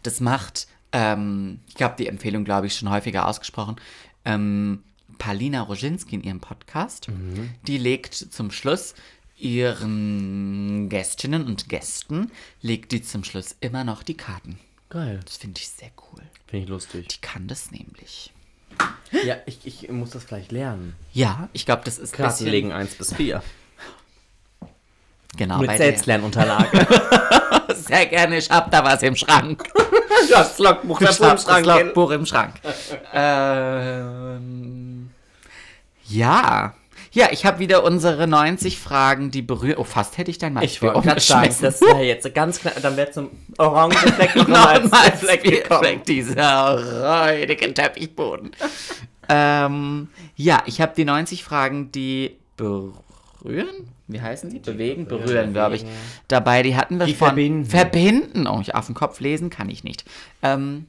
Das 0.04 0.20
macht, 0.20 0.68
ähm, 0.92 1.60
ich 1.76 1.82
habe 1.82 1.96
die 1.98 2.08
Empfehlung, 2.08 2.44
glaube 2.46 2.68
ich, 2.68 2.76
schon 2.76 2.90
häufiger 2.90 3.28
ausgesprochen. 3.28 3.76
Ähm, 4.26 4.84
Palina 5.18 5.62
Roginski 5.62 6.16
in 6.16 6.24
ihrem 6.24 6.40
Podcast, 6.40 7.08
die 7.68 7.78
legt 7.78 8.14
zum 8.16 8.52
Schluss 8.52 8.94
ihren 9.38 10.88
Gästinnen 10.90 11.46
und 11.46 11.68
Gästen, 11.70 12.32
legt 12.62 12.92
die 12.94 13.02
zum 13.02 13.24
Schluss 13.24 13.56
immer 13.60 13.84
noch 13.84 14.04
die 14.04 14.16
Karten. 14.16 14.60
Geil. 14.90 15.20
Das 15.26 15.38
finde 15.38 15.60
ich 15.60 15.68
sehr 15.70 15.90
cool. 16.14 16.22
Finde 16.48 16.64
ich 16.64 16.70
lustig. 16.70 17.08
Die 17.10 17.22
kann 17.22 17.48
das 17.48 17.72
nämlich. 17.72 18.32
Ja, 19.26 19.36
ich, 19.46 19.60
ich 19.66 19.90
muss 19.90 20.12
das 20.12 20.26
gleich 20.26 20.52
lernen. 20.52 20.96
Ja, 21.14 21.50
ich 21.54 21.66
glaube, 21.66 21.82
das 21.86 21.98
ist 21.98 22.14
ein 22.14 22.18
bisschen- 22.18 22.28
Kartenlegen 22.28 22.72
1 22.72 22.96
bis 22.96 23.14
4. 23.14 23.44
Genau, 25.38 25.60
Mit 25.60 25.72
Selbstlernunterlage. 25.78 26.88
Sehr 27.90 28.06
gerne, 28.06 28.38
ich 28.38 28.52
hab 28.52 28.70
da 28.70 28.84
was 28.84 29.02
im 29.02 29.16
Schrank. 29.16 29.68
das 30.30 30.60
Logbuch 30.60 31.02
Ich 31.02 31.20
hab 31.20 31.44
das 31.44 31.66
Logbuch 31.66 32.12
im 32.12 32.24
Schrank. 32.24 32.54
ähm, 33.14 35.10
ja. 36.06 36.76
Ja, 37.12 37.30
ich 37.32 37.48
habe 37.48 37.58
wieder 37.58 37.84
unsere 37.84 38.28
90 38.28 38.78
Fragen, 38.78 39.32
die 39.32 39.42
berühren. 39.42 39.78
Oh, 39.80 39.84
fast 39.84 40.20
hätte 40.20 40.30
ich 40.30 40.38
dein 40.38 40.52
Ich 40.52 40.80
Malzbier 40.80 40.94
wollte 40.94 41.08
gerade 41.08 41.20
sagen, 41.20 41.56
das 41.62 41.82
wäre 41.82 42.04
jetzt 42.04 42.32
ganz 42.36 42.60
klar, 42.60 42.76
dann 42.80 42.96
wäre 42.96 43.10
zum 43.10 43.32
orange 43.58 43.98
Fleck 43.98 44.36
noch 44.36 44.48
Noch 44.48 44.58
mal 44.92 45.02
ein 45.02 45.18
Fleck 45.18 45.44
gekommen. 45.44 45.80
Fleck, 45.80 46.06
dieser 46.06 47.26
räudige 47.32 47.74
Teppichboden. 47.74 48.52
ähm, 49.30 50.10
ja, 50.36 50.62
ich 50.68 50.80
habe 50.80 50.94
die 50.96 51.06
90 51.06 51.44
Fragen, 51.44 51.92
die 51.92 52.38
berühren? 52.56 53.90
Wie 54.10 54.22
heißen 54.22 54.50
die? 54.50 54.60
Bewegen? 54.60 55.06
Berühren, 55.06 55.54
glaube 55.54 55.76
ich. 55.76 55.86
Dabei, 56.28 56.64
die 56.64 56.76
hatten 56.76 56.98
wir 57.00 57.06
Die 57.06 57.14
von... 57.14 57.28
verbinden. 57.30 57.66
Verbinden. 57.66 58.48
Oh, 58.48 58.60
ich 58.60 58.74
auf 58.76 58.88
den 58.88 58.96
Kopf 58.96 59.20
lesen 59.20 59.50
kann 59.50 59.70
ich 59.70 59.84
nicht. 59.84 60.04
Ähm, 60.42 60.88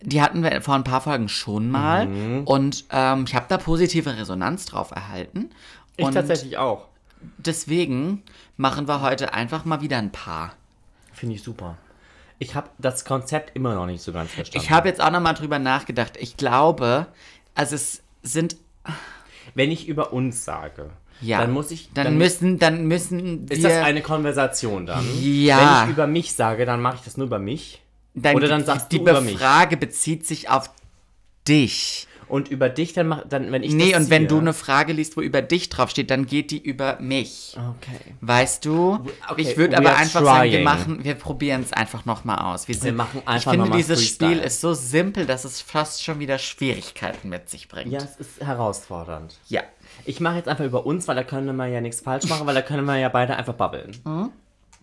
die 0.00 0.22
hatten 0.22 0.42
wir 0.42 0.62
vor 0.62 0.74
ein 0.76 0.84
paar 0.84 1.00
Folgen 1.00 1.28
schon 1.28 1.70
mal. 1.70 2.06
Mhm. 2.06 2.44
Und 2.44 2.84
ähm, 2.90 3.24
ich 3.26 3.34
habe 3.34 3.46
da 3.48 3.58
positive 3.58 4.16
Resonanz 4.16 4.66
drauf 4.66 4.92
erhalten. 4.92 5.50
Ich 5.96 6.04
und 6.04 6.12
tatsächlich 6.12 6.58
auch. 6.58 6.86
deswegen 7.38 8.22
machen 8.56 8.86
wir 8.86 9.00
heute 9.00 9.34
einfach 9.34 9.64
mal 9.64 9.80
wieder 9.80 9.98
ein 9.98 10.12
paar. 10.12 10.54
Finde 11.12 11.34
ich 11.34 11.42
super. 11.42 11.76
Ich 12.38 12.54
habe 12.54 12.68
das 12.78 13.04
Konzept 13.04 13.56
immer 13.56 13.74
noch 13.74 13.86
nicht 13.86 14.02
so 14.02 14.12
ganz 14.12 14.30
verstanden. 14.30 14.64
Ich 14.64 14.70
habe 14.70 14.88
jetzt 14.88 15.00
auch 15.00 15.10
noch 15.10 15.20
mal 15.20 15.34
drüber 15.34 15.58
nachgedacht. 15.58 16.16
Ich 16.18 16.36
glaube, 16.36 17.06
also 17.54 17.74
es 17.74 18.02
sind 18.22 18.56
Wenn 19.54 19.70
ich 19.70 19.88
über 19.88 20.12
uns 20.12 20.44
sage, 20.44 20.90
ja, 21.20 21.40
dann 21.40 21.52
muss 21.52 21.70
ich. 21.70 21.90
dann, 21.94 22.18
müssen 22.18 22.58
dann 22.58 22.86
müssen 22.86 23.46
Ist 23.48 23.62
wir 23.62 23.68
das 23.70 23.84
eine 23.84 24.02
Konversation 24.02 24.86
dann? 24.86 25.04
Ja. 25.22 25.82
Wenn 25.82 25.90
ich 25.90 25.94
über 25.96 26.06
mich 26.06 26.32
sage, 26.34 26.66
dann 26.66 26.80
mache 26.82 26.96
ich 26.96 27.02
das 27.02 27.16
nur 27.16 27.26
über 27.26 27.38
mich. 27.38 27.80
dann, 28.14 28.36
oder 28.36 28.48
dann 28.48 28.64
sagst 28.64 28.92
die 28.92 28.96
du 28.98 29.02
über 29.02 29.20
mich. 29.20 29.38
Frage 29.38 29.76
bezieht 29.76 30.26
sich 30.26 30.48
auf 30.50 30.70
dich. 31.48 32.06
Und 32.26 32.48
über 32.48 32.70
dich, 32.70 32.94
dann, 32.94 33.08
mach, 33.08 33.22
dann 33.28 33.52
wenn 33.52 33.62
ich 33.62 33.74
Nee, 33.74 33.94
und 33.94 34.08
wenn 34.08 34.22
ziehe- 34.22 34.28
du 34.28 34.38
eine 34.38 34.54
Frage 34.54 34.94
liest, 34.94 35.14
wo 35.18 35.20
über 35.20 35.42
dich 35.42 35.68
draufsteht, 35.68 36.10
dann 36.10 36.24
geht 36.24 36.50
die 36.50 36.58
über 36.58 36.98
mich. 36.98 37.54
Okay. 37.54 38.14
Weißt 38.22 38.64
du? 38.64 38.98
Okay, 39.28 39.42
ich 39.42 39.56
würde 39.58 39.76
aber 39.76 39.94
einfach 39.94 40.24
sagen, 40.24 40.44
wir 40.50 40.52
trying. 40.52 40.64
machen, 40.64 41.04
wir 41.04 41.14
probieren 41.16 41.60
es 41.62 41.74
einfach 41.74 42.06
nochmal 42.06 42.38
aus. 42.38 42.66
Wir, 42.66 42.76
sind, 42.76 42.96
machen 42.96 43.20
ich 43.22 43.28
einfach 43.28 43.50
finde, 43.52 43.66
noch 43.66 43.70
mal 43.72 43.76
dieses 43.76 43.98
Freestyle. 44.00 44.32
Spiel 44.36 44.44
ist 44.46 44.60
so 44.62 44.72
simpel, 44.72 45.26
dass 45.26 45.44
es 45.44 45.60
fast 45.60 46.02
schon 46.02 46.18
wieder 46.18 46.38
Schwierigkeiten 46.38 47.28
mit 47.28 47.50
sich 47.50 47.68
bringt. 47.68 47.92
Ja, 47.92 47.98
es 47.98 48.16
ist 48.16 48.40
herausfordernd. 48.40 49.38
ja. 49.48 49.62
Ich 50.04 50.20
mache 50.20 50.36
jetzt 50.36 50.48
einfach 50.48 50.64
über 50.64 50.86
uns, 50.86 51.08
weil 51.08 51.16
da 51.16 51.24
können 51.24 51.56
wir 51.56 51.66
ja 51.66 51.80
nichts 51.80 52.00
falsch 52.00 52.28
machen, 52.28 52.46
weil 52.46 52.54
da 52.54 52.62
können 52.62 52.84
wir 52.84 52.96
ja 52.96 53.08
beide 53.08 53.36
einfach 53.36 53.54
babbeln. 53.54 53.92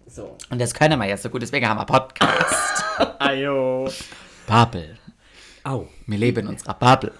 So. 0.07 0.37
Und 0.49 0.59
das 0.59 0.73
können 0.73 0.99
wir 0.99 1.07
jetzt 1.07 1.23
so 1.23 1.29
gut, 1.29 1.41
deswegen 1.41 1.67
haben 1.67 1.77
wir 1.77 1.85
Podcast. 1.85 2.83
Ayo. 3.19 3.89
Bubble. 4.47 4.97
Au. 5.63 5.87
Wir 6.07 6.17
leben 6.17 6.41
in 6.41 6.47
unserer 6.47 6.73
Bubble. 6.73 7.13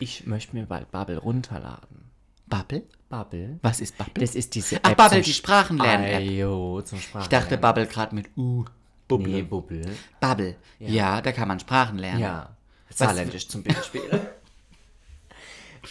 Ich 0.00 0.26
möchte 0.26 0.56
mir 0.56 0.66
bald 0.66 0.90
Bubble 0.90 1.18
runterladen. 1.18 2.10
Bubble? 2.46 2.82
Bubble? 3.08 3.58
Was 3.62 3.80
ist 3.80 3.96
Bubble? 3.96 4.20
Das 4.20 4.34
ist 4.34 4.54
diese 4.54 4.80
Ach, 4.82 4.90
App 4.90 4.96
Bubble, 4.96 5.22
zum 5.22 5.22
die 5.22 5.32
Sprachenlernen-App. 5.32 6.20
Ayo, 6.20 6.82
zum 6.82 6.98
Sprachen. 6.98 7.22
Ich 7.22 7.28
dachte 7.28 7.56
Bubble 7.56 7.86
gerade 7.86 8.14
mit 8.14 8.36
U. 8.36 8.64
Bubble. 9.06 9.28
Nee, 9.28 9.42
Bubble. 9.42 9.84
Bubble. 10.20 10.56
Ja. 10.78 11.20
da 11.20 11.32
kann 11.32 11.48
man 11.48 11.60
Sprachen 11.60 11.98
lernen. 11.98 12.20
Ja. 12.20 12.56
Saarländisch 12.90 13.48
zum 13.48 13.62
Beispiel. 13.62 14.02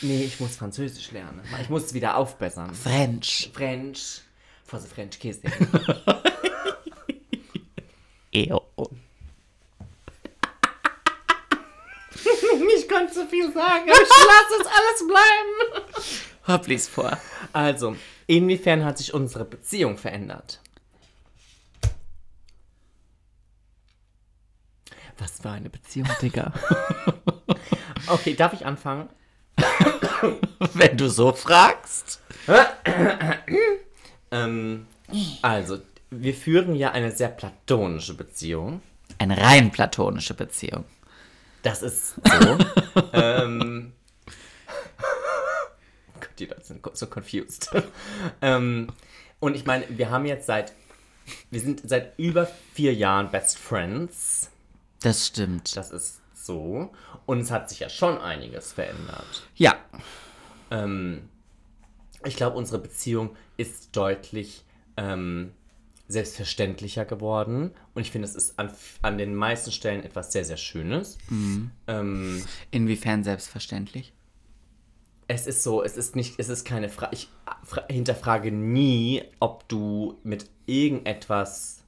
nee, 0.02 0.24
ich 0.24 0.40
muss 0.40 0.56
Französisch 0.56 1.12
lernen. 1.12 1.42
Ich 1.62 1.70
muss 1.70 1.86
es 1.86 1.94
wieder 1.94 2.18
aufbessern. 2.18 2.74
French. 2.74 3.52
French. 3.54 4.22
For 4.64 4.80
the 4.80 4.88
French 4.88 5.20
kissing. 5.20 5.52
Eo. 8.32 8.66
ich 12.78 12.88
könnte 12.88 13.14
zu 13.14 13.28
viel 13.28 13.52
sagen, 13.52 13.84
aber 13.84 14.02
ich 14.02 14.10
lasse 14.10 14.62
es 14.62 14.68
alles 14.68 15.06
bleiben. 15.08 15.84
Hopp, 16.48 16.68
lies 16.68 16.88
vor. 16.88 17.18
Also, 17.54 17.96
inwiefern 18.28 18.86
hat 18.86 18.98
sich 18.98 19.14
unsere 19.14 19.46
Beziehung 19.46 19.98
verändert? 19.98 20.60
Was 25.18 25.40
für 25.40 25.52
eine 25.52 25.70
Beziehung, 25.70 26.10
Digga. 26.22 26.52
okay, 28.08 28.34
darf 28.34 28.54
ich 28.54 28.66
anfangen? 28.66 29.10
Wenn 30.74 30.98
du 30.98 31.10
so 31.10 31.34
fragst. 31.34 32.22
Ähm, 34.34 34.88
also, 35.42 35.80
wir 36.10 36.34
führen 36.34 36.74
ja 36.74 36.92
eine 36.92 37.12
sehr 37.12 37.28
platonische 37.28 38.14
Beziehung. 38.14 38.82
Eine 39.18 39.38
rein 39.38 39.72
platonische 39.72 40.34
Beziehung. 40.34 40.86
Das 41.64 41.84
ist 41.84 42.16
so. 42.16 42.58
ähm, 43.14 43.92
Gott, 46.20 46.30
die 46.40 46.46
Leute 46.46 46.64
sind 46.64 46.82
so 46.94 47.08
confused. 47.08 47.70
ähm, 48.42 48.88
und 49.40 49.56
ich 49.56 49.66
meine, 49.66 49.86
wir 49.90 50.10
haben 50.10 50.26
jetzt 50.26 50.48
seit, 50.48 50.74
wir 51.50 51.60
sind 51.60 51.82
seit 51.88 52.18
über 52.18 52.48
vier 52.74 52.94
Jahren 52.94 53.30
Best 53.30 53.58
Friends. 53.58 54.50
Das 55.02 55.28
stimmt. 55.28 55.76
Das 55.76 55.92
ist 55.92 56.21
so. 56.46 56.92
Und 57.26 57.40
es 57.40 57.52
hat 57.52 57.70
sich 57.70 57.80
ja 57.80 57.90
schon 57.90 58.18
einiges 58.18 58.74
verändert. 58.74 59.48
Ja. 59.56 59.76
Ähm, 60.70 61.30
ich 62.24 62.36
glaube, 62.36 62.58
unsere 62.58 62.80
Beziehung 62.80 63.36
ist 63.58 63.96
deutlich 63.96 64.64
ähm, 64.98 65.54
selbstverständlicher 66.08 67.06
geworden. 67.06 67.72
Und 67.94 68.02
ich 68.02 68.12
finde, 68.12 68.28
es 68.28 68.36
ist 68.36 68.60
an, 68.60 68.72
an 69.02 69.18
den 69.18 69.36
meisten 69.36 69.72
Stellen 69.72 70.04
etwas 70.04 70.32
sehr, 70.32 70.46
sehr 70.46 70.58
Schönes. 70.58 71.18
Ähm, 71.88 72.44
Inwiefern 72.72 73.24
selbstverständlich? 73.24 74.14
es 75.32 75.48
ist 75.48 75.64
so, 75.64 75.82
es 75.82 75.96
ist 75.96 76.16
nicht, 76.16 76.40
es 76.40 76.50
ist 76.50 76.66
keine 76.66 76.90
Frage. 76.90 77.16
Ich 77.16 77.30
fra 77.64 77.86
hinterfrage 77.90 78.52
nie, 78.52 79.24
ob 79.40 79.68
du 79.70 80.20
mit 80.24 80.50
irgendetwas, 80.66 81.84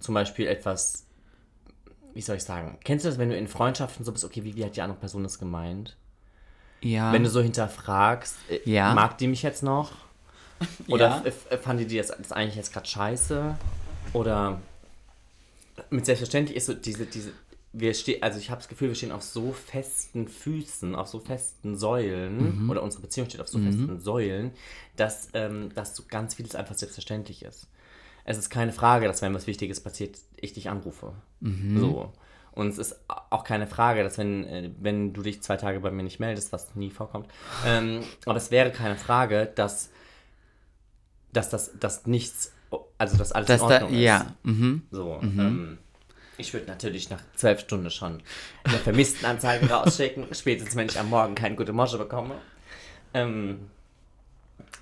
zum 0.00 0.14
Beispiel 0.14 0.46
etwas, 0.46 1.06
wie 2.14 2.20
soll 2.22 2.36
ich 2.36 2.44
sagen, 2.44 2.78
kennst 2.84 3.04
du 3.04 3.08
das, 3.08 3.18
wenn 3.18 3.28
du 3.30 3.36
in 3.36 3.48
Freundschaften 3.48 4.04
so 4.04 4.12
bist, 4.12 4.24
okay, 4.24 4.44
wie, 4.44 4.56
wie 4.56 4.64
hat 4.64 4.76
die 4.76 4.82
andere 4.82 4.98
Person 4.98 5.22
das 5.22 5.38
gemeint? 5.38 5.96
Ja. 6.82 7.12
Wenn 7.12 7.22
du 7.22 7.30
so 7.30 7.40
hinterfragst, 7.40 8.36
äh, 8.48 8.60
Ja. 8.64 8.94
mag 8.94 9.18
die 9.18 9.26
mich 9.26 9.42
jetzt 9.42 9.62
noch? 9.62 9.92
Oder 10.88 11.22
Ja. 11.24 11.58
fand 11.58 11.80
die 11.80 11.96
das, 11.96 12.08
das 12.08 12.32
eigentlich 12.32 12.56
jetzt 12.56 12.72
gerade 12.72 12.86
scheiße? 12.88 13.54
Oder 14.12 14.60
mit 15.90 16.04
selbstverständlich 16.06 16.56
ist 16.56 16.66
so 16.66 16.74
diese, 16.74 17.06
diese, 17.06 17.32
wir 17.72 17.94
stehen, 17.94 18.22
also 18.22 18.38
ich 18.38 18.50
habe 18.50 18.58
das 18.60 18.68
Gefühl, 18.68 18.88
wir 18.88 18.94
stehen 18.94 19.12
auf 19.12 19.22
so 19.22 19.52
festen 19.52 20.26
Füßen, 20.28 20.94
auf 20.94 21.08
so 21.08 21.20
festen 21.20 21.76
Säulen, 21.76 22.64
Mhm. 22.64 22.70
oder 22.70 22.82
unsere 22.82 23.02
Beziehung 23.02 23.28
steht 23.28 23.40
auf 23.40 23.48
so 23.48 23.58
festen 23.58 24.00
Säulen, 24.00 24.52
dass, 24.96 25.28
ähm, 25.34 25.72
dass 25.74 25.94
so 25.94 26.02
ganz 26.08 26.34
vieles 26.34 26.54
einfach 26.54 26.74
selbstverständlich 26.74 27.44
ist. 27.44 27.68
Es 28.24 28.38
ist 28.38 28.50
keine 28.50 28.72
Frage, 28.72 29.06
dass 29.06 29.22
wenn 29.22 29.34
was 29.34 29.46
Wichtiges 29.46 29.80
passiert, 29.80 30.18
ich 30.36 30.52
dich 30.52 30.70
anrufe. 30.70 31.12
Mhm. 31.40 31.80
So. 31.80 32.12
Und 32.52 32.68
es 32.68 32.78
ist 32.78 32.96
auch 33.08 33.44
keine 33.44 33.66
Frage, 33.66 34.02
dass 34.02 34.18
wenn, 34.18 34.44
äh, 34.44 34.70
wenn 34.80 35.12
du 35.12 35.22
dich 35.22 35.42
zwei 35.42 35.56
Tage 35.56 35.80
bei 35.80 35.90
mir 35.90 36.02
nicht 36.02 36.20
meldest, 36.20 36.52
was 36.52 36.74
nie 36.74 36.90
vorkommt, 36.90 37.28
ähm, 37.64 38.02
aber 38.26 38.36
es 38.36 38.50
wäre 38.50 38.70
keine 38.72 38.96
Frage, 38.96 39.50
dass, 39.54 39.90
dass 41.32 41.48
das 41.48 41.78
dass 41.78 42.06
nichts, 42.06 42.52
also 42.98 43.16
dass 43.16 43.32
alles 43.32 43.46
dass 43.46 43.62
in 43.62 43.68
da, 43.68 43.74
Ordnung 43.74 43.92
ist. 43.92 44.00
ja. 44.00 44.34
Mhm. 44.42 44.82
So, 44.90 45.20
ähm, 45.22 45.78
ich 46.38 46.52
würde 46.52 46.66
natürlich 46.66 47.08
nach 47.10 47.22
zwölf 47.36 47.60
Stunden 47.60 47.90
schon 47.90 48.20
eine 48.64 48.78
Vermisstenanzeige 48.84 49.70
rausschicken, 49.70 50.26
spätestens 50.32 50.74
wenn 50.74 50.88
ich 50.88 50.98
am 50.98 51.08
Morgen 51.08 51.34
keine 51.34 51.54
gute 51.54 51.72
Mosche 51.72 51.98
bekomme. 51.98 52.34
Ähm, 53.14 53.70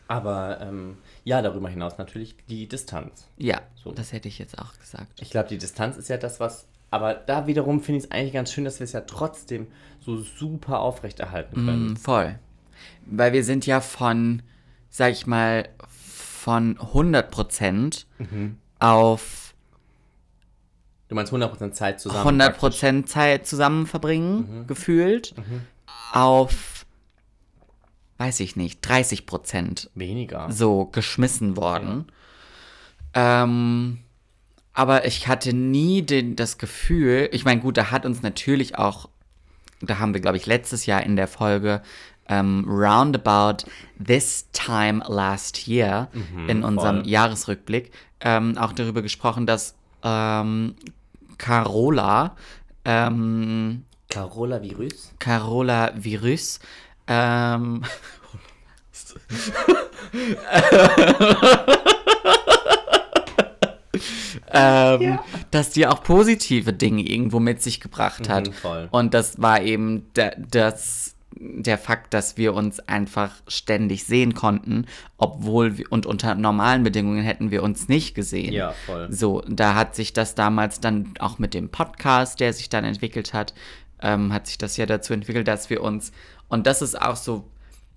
aber 0.07 0.61
ähm, 0.61 0.97
ja, 1.25 1.43
darüber 1.43 1.69
hinaus 1.69 1.99
natürlich 1.99 2.37
die 2.49 2.67
Distanz. 2.69 3.29
Ja, 3.37 3.61
So. 3.83 3.93
das 3.93 4.13
hätte 4.13 4.29
ich 4.29 4.39
jetzt 4.39 4.59
auch 4.59 4.79
gesagt. 4.79 5.21
Ich 5.21 5.31
glaube, 5.31 5.49
die 5.49 5.59
Distanz 5.59 5.97
ist 5.97 6.09
ja 6.09 6.17
das, 6.17 6.41
was. 6.41 6.67
Aber 6.91 7.15
da 7.15 7.47
wiederum 7.47 7.81
finde 7.83 7.99
ich 7.99 8.05
es 8.05 8.11
eigentlich 8.11 8.33
ganz 8.33 8.51
schön, 8.53 8.65
dass 8.65 8.81
wir 8.81 8.85
es 8.85 8.93
ja 8.93 9.03
trotzdem 9.03 9.67
so 10.01 10.17
super 10.21 10.81
aufrechterhalten 10.81 11.55
können. 11.57 11.93
Mm, 11.93 11.97
voll. 11.97 12.39
Weil 13.07 13.33
wir 13.35 13.45
sind 13.45 13.67
ja 13.67 13.81
von, 13.83 14.43
sag 14.89 15.13
ich 15.13 15.27
mal, 15.27 15.69
von 15.87 16.79
100% 16.79 18.07
Mhm. 18.19 18.57
auf 18.79 19.55
Du 21.09 21.15
meinst 21.15 21.33
100% 21.33 21.73
Zeit 21.73 22.01
zusammen. 22.01 22.41
100% 22.41 23.07
Zeit 23.07 23.47
zusammen 23.47 23.87
verbringen, 23.87 24.61
Mhm. 24.63 24.67
gefühlt, 24.67 25.35
auf, 26.13 26.78
weiß 28.19 28.41
ich 28.41 28.57
nicht, 28.57 28.85
30% 28.85 29.25
praktisch. 29.27 29.89
Weniger. 29.95 30.51
so 30.51 30.87
geschmissen 30.87 31.57
worden. 31.57 32.07
Ähm, 33.15 33.99
aber 34.75 35.07
ich 35.07 35.27
hatte 35.27 35.53
nie 35.53 36.03
den, 36.03 36.37
das 36.37 36.59
Gefühl, 36.59 37.29
ich 37.33 37.45
meine, 37.45 37.61
gut, 37.61 37.77
da 37.77 37.91
hat 37.91 38.05
uns 38.07 38.23
natürlich 38.23 38.77
auch, 38.77 39.09
da 39.81 39.99
haben 39.99 40.15
wir, 40.15 40.21
glaube 40.21 40.37
ich, 40.37 40.47
letztes 40.47 40.87
Jahr 40.87 41.03
in 41.03 41.17
der 41.17 41.27
Folge 41.27 41.83
ähm, 42.29 42.65
Roundabout 42.69 43.65
This 44.05 44.49
Time 44.53 45.03
Last 45.09 45.67
Year 45.67 46.09
in 46.47 46.63
unserem 46.63 46.99
voll. 47.01 47.09
Jahresrückblick 47.09 47.91
ähm, 48.21 48.59
auch 48.59 48.73
darüber 48.73 49.03
gesprochen, 49.03 49.47
dass 49.47 49.75
ähm, 50.03 50.75
Carola, 51.39 52.37
ähm, 52.85 53.85
Carola 54.11 54.63
Virus. 54.63 55.13
Carola 55.19 55.93
Virus, 55.97 56.61
ähm, 57.09 57.83
ähm, 64.53 65.19
dass 65.51 65.71
die 65.71 65.87
auch 65.87 66.03
positive 66.03 66.73
Dinge 66.73 67.03
irgendwo 67.03 67.41
mit 67.41 67.63
sich 67.63 67.81
gebracht 67.81 68.29
hat. 68.29 68.49
Mhm, 68.49 68.53
voll. 68.53 68.89
Und 68.91 69.15
das 69.15 69.41
war 69.41 69.63
eben 69.63 70.07
da, 70.15 70.31
das 70.37 71.15
der 71.41 71.79
Fakt, 71.79 72.15
dass 72.15 72.37
wir 72.37 72.55
uns 72.55 72.81
einfach 72.81 73.33
ständig 73.47 74.05
sehen 74.05 74.35
konnten, 74.35 74.87
obwohl 75.19 75.79
wir, 75.79 75.87
und 75.91 76.05
unter 76.05 76.35
normalen 76.35 76.83
Bedingungen 76.83 77.23
hätten 77.23 77.53
wir 77.53 77.63
uns 77.63 77.89
nicht 77.89 78.15
gesehen. 78.15 78.53
Ja, 78.53 78.73
voll. 78.87 79.13
So, 79.13 79.43
da 79.49 79.75
hat 79.75 79.95
sich 79.95 80.13
das 80.13 80.35
damals 80.35 80.81
dann 80.81 81.15
auch 81.21 81.39
mit 81.39 81.55
dem 81.55 81.69
Podcast, 81.69 82.41
der 82.41 82.53
sich 82.53 82.69
dann 82.69 82.85
entwickelt 82.85 83.35
hat, 83.35 83.55
ähm, 84.01 84.33
hat 84.33 84.47
sich 84.47 84.59
das 84.59 84.77
ja 84.77 84.87
dazu 84.87 85.13
entwickelt, 85.13 85.47
dass 85.47 85.71
wir 85.71 85.83
uns, 85.83 86.13
und 86.49 86.67
das 86.67 86.83
ist 86.83 87.01
auch 87.01 87.17
so 87.17 87.45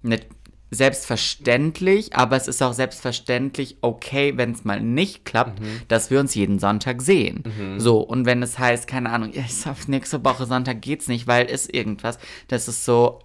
nicht 0.02 0.28
selbstverständlich, 0.74 2.16
aber 2.16 2.38
es 2.38 2.48
ist 2.48 2.64
auch 2.64 2.72
selbstverständlich 2.74 3.78
okay, 3.82 4.38
wenn 4.38 4.54
es 4.54 4.64
mal 4.64 4.80
nicht 4.80 5.26
klappt, 5.26 5.62
dass 5.90 6.10
wir 6.10 6.20
uns 6.22 6.34
jeden 6.34 6.60
Sonntag 6.60 7.02
sehen. 7.02 7.44
So, 7.78 8.00
und 8.00 8.26
wenn 8.26 8.42
es 8.42 8.58
heißt, 8.58 8.88
keine 8.88 9.10
Ahnung, 9.10 9.32
ich 9.34 9.54
sag, 9.54 9.90
nächste 9.90 10.24
Woche 10.24 10.46
Sonntag 10.46 10.82
geht's 10.82 11.10
nicht, 11.10 11.28
weil 11.28 11.46
ist 11.48 11.74
irgendwas, 11.74 12.20
das 12.48 12.70
ist 12.70 12.86
so, 12.86 13.20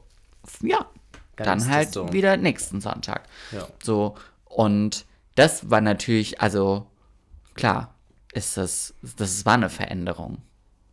ja, 0.61 0.87
Dann 1.37 1.61
dann, 1.61 1.71
halt 1.71 1.93
so. 1.93 2.13
wieder 2.13 2.37
nächsten 2.37 2.81
Sonntag. 2.81 3.23
Ja. 3.53 3.69
So, 3.81 4.17
und 4.47 5.05
das 5.37 5.71
war 5.71 5.81
natürlich, 5.81 6.41
also 6.41 6.87
klar, 7.55 7.95
ist 8.33 8.57
das, 8.57 8.95
das 9.17 9.47
war 9.47 9.55
eine 9.55 9.71
Veränderung. 9.71 10.39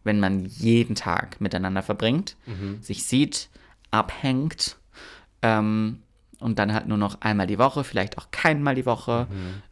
Wenn 0.03 0.19
man 0.19 0.45
jeden 0.45 0.95
Tag 0.95 1.41
miteinander 1.41 1.81
verbringt, 1.81 2.35
sich 2.81 3.05
sieht, 3.05 3.49
abhängt 3.93 4.77
ähm, 5.41 5.99
und 6.39 6.59
dann 6.59 6.73
halt 6.73 6.87
nur 6.87 6.97
noch 6.97 7.21
einmal 7.21 7.47
die 7.47 7.59
Woche, 7.59 7.83
vielleicht 7.83 8.17
auch 8.17 8.27
keinmal 8.31 8.75
die 8.75 8.85
Woche, 8.85 9.27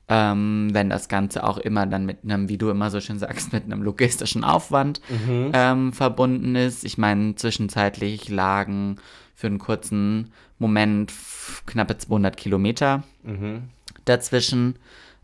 ähm, 0.08 0.70
wenn 0.74 0.90
das 0.90 1.10
Ganze 1.10 1.44
auch 1.44 1.58
immer 1.58 1.86
dann 1.86 2.06
mit 2.06 2.20
einem, 2.24 2.48
wie 2.48 2.58
du 2.58 2.70
immer 2.70 2.90
so 2.92 3.02
schön 3.02 3.20
sagst, 3.20 3.52
mit 3.52 3.66
einem 3.66 3.82
logistischen 3.82 4.44
Aufwand 4.44 5.02
ähm, 5.54 5.92
verbunden 5.92 6.56
ist. 6.56 6.86
Ich 6.86 6.98
meine, 6.98 7.36
zwischenzeitlich 7.36 8.30
lagen 8.30 8.98
für 9.36 9.48
einen 9.48 9.60
kurzen 9.60 10.32
Moment 10.60 11.12
knappe 11.66 11.98
200 11.98 12.38
Kilometer 12.38 13.04
dazwischen. 14.06 14.76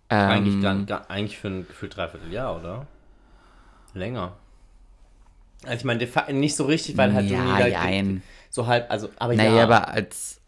Ähm, 0.10 0.30
Eigentlich, 0.30 0.62
dann, 0.62 0.88
eigentlich 1.10 1.38
für 1.38 1.50
ein 1.50 1.68
Gefühl 1.68 1.90
dreiviertel 1.90 2.32
Jahr, 2.32 2.58
oder? 2.58 2.88
Länger. 3.94 4.38
Also 5.64 5.78
ich 5.78 5.84
meine, 5.86 6.08
nicht 6.34 6.56
so 6.56 6.66
richtig, 6.66 6.98
weil 6.98 7.14
halt 7.14 7.30
Ja, 7.30 7.58
du 7.68 8.08
nie. 8.08 8.22
So 8.50 8.68
halb, 8.68 8.90
also, 8.90 9.10
aber 9.18 9.36
Naja, 9.36 9.56
ja. 9.56 9.64
aber 9.64 9.88
als. 9.90 10.40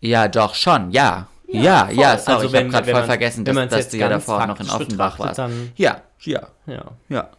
Ja, 0.00 0.28
doch, 0.28 0.54
schon, 0.54 0.90
ja. 0.92 1.26
Ja, 1.46 1.88
Ja, 1.88 1.90
ja, 1.90 2.18
sorry, 2.18 2.36
Also 2.44 2.48
ich 2.48 2.54
habe 2.54 2.68
gerade 2.68 2.90
voll 2.90 3.04
vergessen, 3.04 3.44
dass, 3.44 3.56
dass 3.56 3.78
jetzt 3.78 3.92
du 3.94 3.96
ja 3.96 4.08
davor 4.08 4.46
noch 4.46 4.60
in 4.60 4.68
Offenbach 4.70 5.18
warst. 5.18 5.40
Ja, 5.76 6.02
ja, 6.20 6.46
ja. 6.66 6.84
ja. 7.08 7.30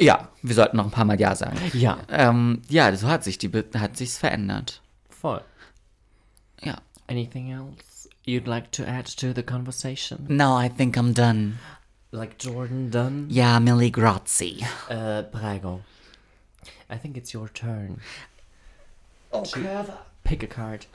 Ja, 0.00 0.28
wir 0.42 0.54
sollten 0.54 0.76
noch 0.76 0.84
ein 0.84 0.90
paar 0.92 1.04
Mal 1.04 1.20
Ja 1.20 1.34
sagen. 1.34 1.58
Ja, 1.72 1.98
Ähm, 2.08 2.62
ja, 2.68 2.94
so 2.94 3.08
hat 3.08 3.24
sich 3.24 3.36
die 3.38 3.50
hat 3.74 3.96
sich's 3.96 4.16
verändert. 4.16 4.80
voll. 5.10 5.40
Ja. 6.62 6.76
Anything 7.08 7.50
else 7.50 8.08
you'd 8.24 8.46
like 8.46 8.70
to 8.72 8.84
add 8.84 9.06
to 9.16 9.32
the 9.34 9.42
conversation? 9.42 10.24
No, 10.28 10.56
I 10.60 10.68
think 10.68 10.96
I'm 10.96 11.12
done. 11.14 11.58
Like 12.12 12.36
Jordan 12.38 12.90
Dunn? 12.90 13.26
Ja, 13.28 13.58
Millie 13.60 13.90
Grazi. 13.90 14.64
Uh, 14.88 15.22
prego. 15.24 15.80
I 16.90 16.96
think 16.96 17.16
it's 17.16 17.32
your 17.34 17.48
turn. 17.52 18.00
Okay. 19.30 19.84
Pick 20.24 20.42
a 20.42 20.46
card. 20.46 20.86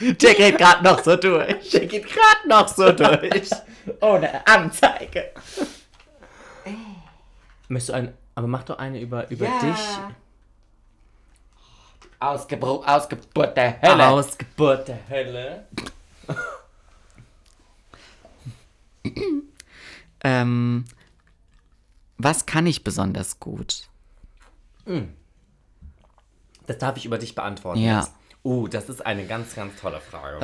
Der 0.00 0.34
geht 0.34 0.58
gerade 0.58 0.84
noch 0.84 1.02
so 1.02 1.16
durch. 1.16 1.70
Der 1.70 1.86
geht 1.86 2.06
gerade 2.06 2.48
noch 2.48 2.68
so 2.68 2.92
durch. 2.92 3.50
Ohne 4.00 4.46
Anzeige. 4.46 5.30
Möchtest 7.68 7.88
du 7.90 7.92
ein, 7.94 8.14
aber 8.34 8.46
mach 8.46 8.62
doch 8.64 8.78
eine 8.78 9.00
über, 9.00 9.28
über 9.30 9.46
Ja. 9.46 9.58
dich. 9.60 9.80
Ausgebro 12.20 12.82
Ausgeburt 12.84 13.56
der 13.56 13.80
Hölle. 13.82 14.06
Ausgeburt 14.08 14.88
der 14.88 15.08
Hölle. 15.08 15.66
Ähm, 20.24 20.84
was 22.18 22.46
kann 22.46 22.66
ich 22.66 22.84
besonders 22.84 23.40
gut? 23.40 23.88
Das 26.66 26.78
darf 26.78 26.96
ich 26.96 27.06
über 27.06 27.18
dich 27.18 27.34
beantworten. 27.34 27.80
Ja. 27.80 28.00
jetzt. 28.00 28.12
Oh, 28.42 28.66
das 28.66 28.88
ist 28.88 29.04
eine 29.04 29.26
ganz, 29.26 29.54
ganz 29.54 29.80
tolle 29.80 30.00
Frage. 30.00 30.38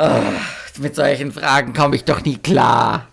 Mit 0.79 0.95
solchen 0.95 1.33
Fragen 1.33 1.73
komme 1.73 1.97
ich 1.97 2.05
doch 2.05 2.25
nie 2.25 2.37
klar. 2.37 3.09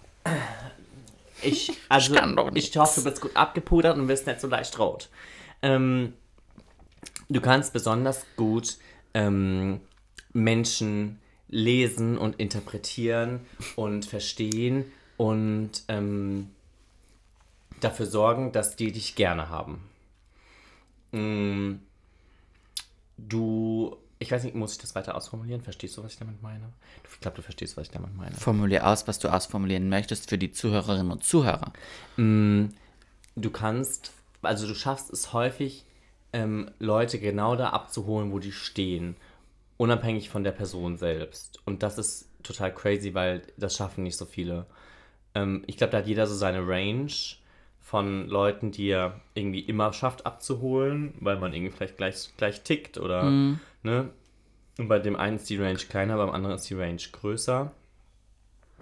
Ich, 1.42 1.72
also, 1.90 2.16
kann 2.16 2.36
doch 2.36 2.52
ich 2.54 2.76
hoffe, 2.78 3.02
du 3.02 3.10
bist 3.10 3.22
gut 3.22 3.36
abgepudert 3.36 3.98
und 3.98 4.08
wirst 4.08 4.28
nicht 4.28 4.42
so 4.42 4.48
leicht 4.48 4.78
rot. 4.80 5.10
Ähm, 5.62 6.14
du 7.30 7.42
kannst 7.42 7.74
besonders 7.74 8.26
gut 8.36 8.78
ähm, 9.14 9.82
Menschen 10.34 11.20
lesen 11.48 12.18
und 12.18 12.40
interpretieren 12.40 13.42
und 13.76 14.06
verstehen 14.06 14.92
und 15.18 15.84
ähm, 15.88 16.50
dafür 17.84 18.06
sorgen, 18.06 18.52
dass 18.52 18.76
die 18.76 18.92
dich 18.92 19.16
gerne 19.16 19.50
haben. 19.50 19.84
Mm, 21.12 21.76
du, 23.18 23.98
ich 24.20 24.32
weiß 24.32 24.44
nicht, 24.44 24.56
muss 24.56 24.74
ich 24.74 24.78
das 24.78 24.96
weiter 24.96 25.16
ausformulieren? 25.16 25.62
Verstehst 25.62 25.98
du, 25.98 26.04
was 26.04 26.14
ich 26.14 26.20
damit 26.20 26.42
meine? 26.42 26.72
Ich 27.12 27.20
glaube, 27.20 27.36
du 27.36 27.42
verstehst, 27.42 27.78
was 27.78 27.88
ich 27.88 27.92
damit 27.92 28.16
meine. 28.16 28.36
Formulier 28.36 28.88
aus, 28.88 29.08
was 29.08 29.20
du 29.20 29.28
ausformulieren 29.28 29.90
möchtest 29.90 30.30
für 30.30 30.38
die 30.38 30.52
Zuhörerinnen 30.52 31.12
und 31.12 31.24
Zuhörer. 31.24 31.74
du 33.36 33.50
kannst, 33.52 34.12
also 34.42 34.68
du 34.68 34.76
schaffst 34.76 35.12
es 35.12 35.34
häufig, 35.34 35.86
ähm, 36.34 36.72
Leute 36.80 37.20
genau 37.20 37.56
da 37.56 37.70
abzuholen, 37.70 38.32
wo 38.32 38.40
die 38.40 38.52
stehen, 38.52 39.16
unabhängig 39.78 40.30
von 40.30 40.44
der 40.44 40.52
Person 40.52 40.98
selbst. 40.98 41.60
Und 41.66 41.84
das 41.84 41.98
ist 41.98 42.30
total 42.44 42.74
crazy, 42.74 43.14
weil 43.14 43.42
das 43.58 43.76
schaffen 43.76 44.04
nicht 44.04 44.18
so 44.18 44.26
viele. 44.26 44.66
Ähm, 45.36 45.64
ich 45.68 45.78
glaube, 45.78 45.92
da 45.92 45.98
hat 46.00 46.08
jeder 46.08 46.28
so 46.28 46.36
seine 46.36 46.66
Range 46.66 47.12
von 47.82 48.28
Leuten, 48.28 48.72
die 48.72 48.88
er 48.90 49.20
irgendwie 49.34 49.60
immer 49.62 49.92
schafft 49.92 50.26
abzuholen, 50.26 51.14
weil 51.20 51.38
man 51.40 51.54
irgendwie 51.54 51.74
vielleicht 51.76 51.98
gleich, 51.98 52.30
gleich 52.38 52.64
tickt 52.64 52.98
oder, 52.98 53.30
ne? 53.84 54.10
Und 54.78 54.88
bei 54.88 55.00
dem 55.00 55.16
einen 55.18 55.36
ist 55.36 55.50
die 55.50 55.58
Range 55.58 55.76
kleiner, 55.78 56.16
beim 56.18 56.30
anderen 56.30 56.56
ist 56.56 56.70
die 56.70 56.76
Range 56.76 57.02
größer. 57.12 57.72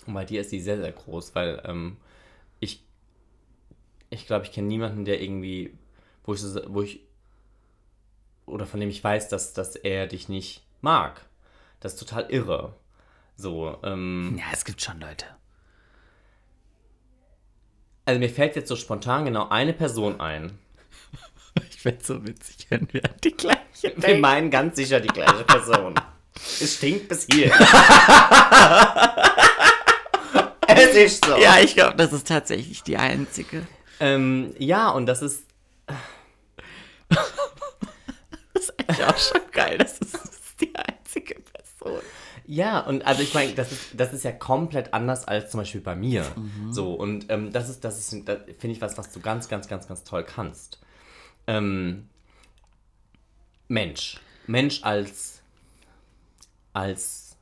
Und 0.06 0.14
bei 0.14 0.24
dir 0.24 0.42
ist 0.42 0.52
die 0.52 0.60
sehr, 0.62 0.78
sehr 0.78 0.92
groß, 0.92 1.34
weil 1.34 1.62
ähm, 1.66 1.98
ich 2.60 2.84
ich 4.10 4.26
glaube, 4.28 4.46
ich 4.46 4.52
kenne 4.52 4.68
niemanden, 4.68 5.06
der 5.06 5.22
irgendwie, 5.22 5.78
wo 6.24 6.34
ich, 6.34 6.42
wo 6.68 6.82
ich, 6.82 7.02
oder 8.46 8.66
von 8.66 8.80
dem 8.80 8.90
ich 8.90 9.04
weiß, 9.04 9.30
dass, 9.30 9.54
dass 9.54 9.76
er 9.76 10.08
dich 10.08 10.30
nicht 10.30 10.64
mag. 10.82 11.22
Das 11.80 11.94
ist 11.94 12.00
total 12.00 12.30
irre. 12.30 12.76
So, 13.36 13.78
ähm, 13.84 14.36
Ja, 14.38 14.46
es 14.52 14.66
gibt 14.66 14.82
schon 14.82 15.00
Leute. 15.00 15.26
Also 18.10 18.19
mir 18.19 18.30
fällt 18.30 18.56
jetzt 18.56 18.67
so 18.69 18.76
spontan 18.76 19.26
genau 19.26 19.50
eine 19.50 19.74
Person 19.74 20.19
ein. 20.19 20.58
Ich 21.72 21.84
werde 21.86 22.04
so 22.04 22.26
witzig, 22.26 22.67
wenn 22.69 22.88
wir 22.91 23.02
die 23.24 23.32
gleiche 23.32 23.93
Wir 23.95 24.17
meinen 24.17 24.50
ganz 24.50 24.76
sicher 24.76 25.00
die 25.00 25.10
gleiche 25.10 25.43
Person. 25.43 25.93
es 26.36 26.76
stinkt 26.76 27.08
bis 27.10 27.28
hier. 27.32 27.52
es 30.67 30.95
ist 30.95 31.26
so. 31.26 31.38
Ja, 31.38 31.60
ich 31.60 31.76
glaube, 31.76 31.95
das 31.98 32.13
ist 32.13 32.28
tatsächlich 32.28 32.84
die 32.84 32.98
einzige. 32.98 33.67
Ähm, 34.00 34.54
ja, 34.58 34.89
und 34.89 35.06
das 35.06 35.22
ist, 35.22 35.43
Das 38.54 38.63
ist 38.63 38.80
eigentlich 38.80 39.04
auch 39.06 39.17
schon 39.17 39.41
geil. 39.52 39.78
Das 39.78 40.00
ist 40.00 40.62
die 40.62 40.74
einzige 40.76 41.36
Person. 41.36 42.02
Ja, 42.52 42.80
und 42.80 43.06
also 43.06 43.22
ich 43.22 43.36
meine, 43.36 43.54
das 43.54 43.72
ist, 43.72 43.90
das 43.94 44.12
ist 44.12 44.24
ja 44.24 44.32
komplett 44.32 44.92
anders 44.92 45.24
als 45.28 45.52
zum 45.52 45.60
Beispiel 45.60 45.82
bei 45.82 45.96
mir. 45.96 46.26
Mhm. 46.36 46.74
So, 46.74 46.96
und 46.96 47.30
ähm, 47.30 47.52
das 47.54 47.70
ist, 47.70 47.84
das 47.84 48.00
ist, 48.00 48.28
das 48.28 48.40
finde 48.58 48.76
ich 48.76 48.82
was, 48.82 48.98
was 48.98 49.12
du 49.14 49.20
ganz, 49.20 49.48
ganz, 49.50 49.68
ganz, 49.68 49.88
ganz 49.88 50.04
toll 50.04 50.24
kannst. 50.24 50.80
Ähm, 51.46 52.10
Mensch. 53.68 54.20
Mensch 54.48 54.84
als, 54.84 55.44
als 56.74 57.38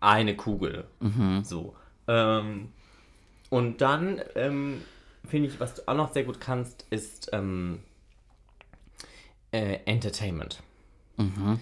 eine 0.00 0.34
Kugel. 0.36 0.84
Mhm. 1.00 1.44
So. 1.44 1.76
Ähm, 2.08 2.72
und 3.50 3.82
dann 3.82 4.22
ähm, 4.36 4.80
finde 5.28 5.48
ich, 5.48 5.60
was 5.60 5.74
du 5.74 5.86
auch 5.86 5.94
noch 5.94 6.14
sehr 6.14 6.24
gut 6.24 6.40
kannst, 6.40 6.86
ist 6.88 7.28
ähm, 7.34 7.80
äh, 9.52 9.80
Entertainment. 9.84 10.62
Ä- 11.18 11.58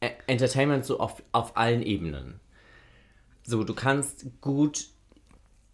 Entertainment 0.00 0.84
so 0.84 1.00
auf, 1.00 1.22
auf 1.32 1.56
allen 1.56 1.82
Ebenen. 1.82 2.40
So, 3.44 3.64
du 3.64 3.74
kannst 3.74 4.26
gut 4.40 4.88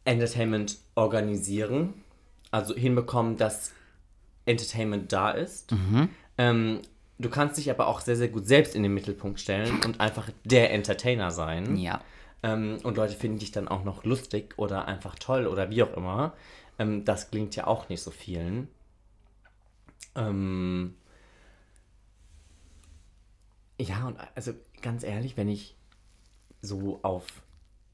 Entertainment 0.04 0.78
organisieren, 0.94 1.94
also 2.50 2.74
hinbekommen, 2.74 3.36
dass 3.36 3.72
Entertainment 4.46 5.12
da 5.12 5.30
ist. 5.30 5.72
Ähm, 6.38 6.80
du 7.18 7.30
kannst 7.30 7.56
dich 7.56 7.70
aber 7.70 7.86
auch 7.86 8.00
sehr, 8.00 8.16
sehr 8.16 8.28
gut 8.28 8.46
selbst 8.46 8.74
in 8.74 8.82
den 8.82 8.94
Mittelpunkt 8.94 9.40
stellen 9.40 9.80
und 9.84 10.00
einfach 10.00 10.28
der 10.44 10.72
Entertainer 10.72 11.30
sein. 11.30 11.76
Ja. 11.76 12.00
Ähm, 12.42 12.78
und 12.82 12.96
Leute 12.96 13.14
finden 13.14 13.38
dich 13.38 13.52
dann 13.52 13.68
auch 13.68 13.84
noch 13.84 14.04
lustig 14.04 14.54
oder 14.58 14.86
einfach 14.86 15.14
toll 15.14 15.46
oder 15.46 15.70
wie 15.70 15.82
auch 15.82 15.96
immer. 15.96 16.34
Ähm, 16.78 17.04
das 17.04 17.30
klingt 17.30 17.54
ja 17.56 17.66
auch 17.66 17.88
nicht 17.88 18.02
so 18.02 18.10
vielen. 18.10 18.68
Ähm, 20.14 20.94
ja, 23.78 24.06
und 24.06 24.18
also 24.34 24.52
ganz 24.80 25.02
ehrlich, 25.02 25.36
wenn 25.36 25.48
ich 25.48 25.76
so 26.60 27.00
auf, 27.02 27.26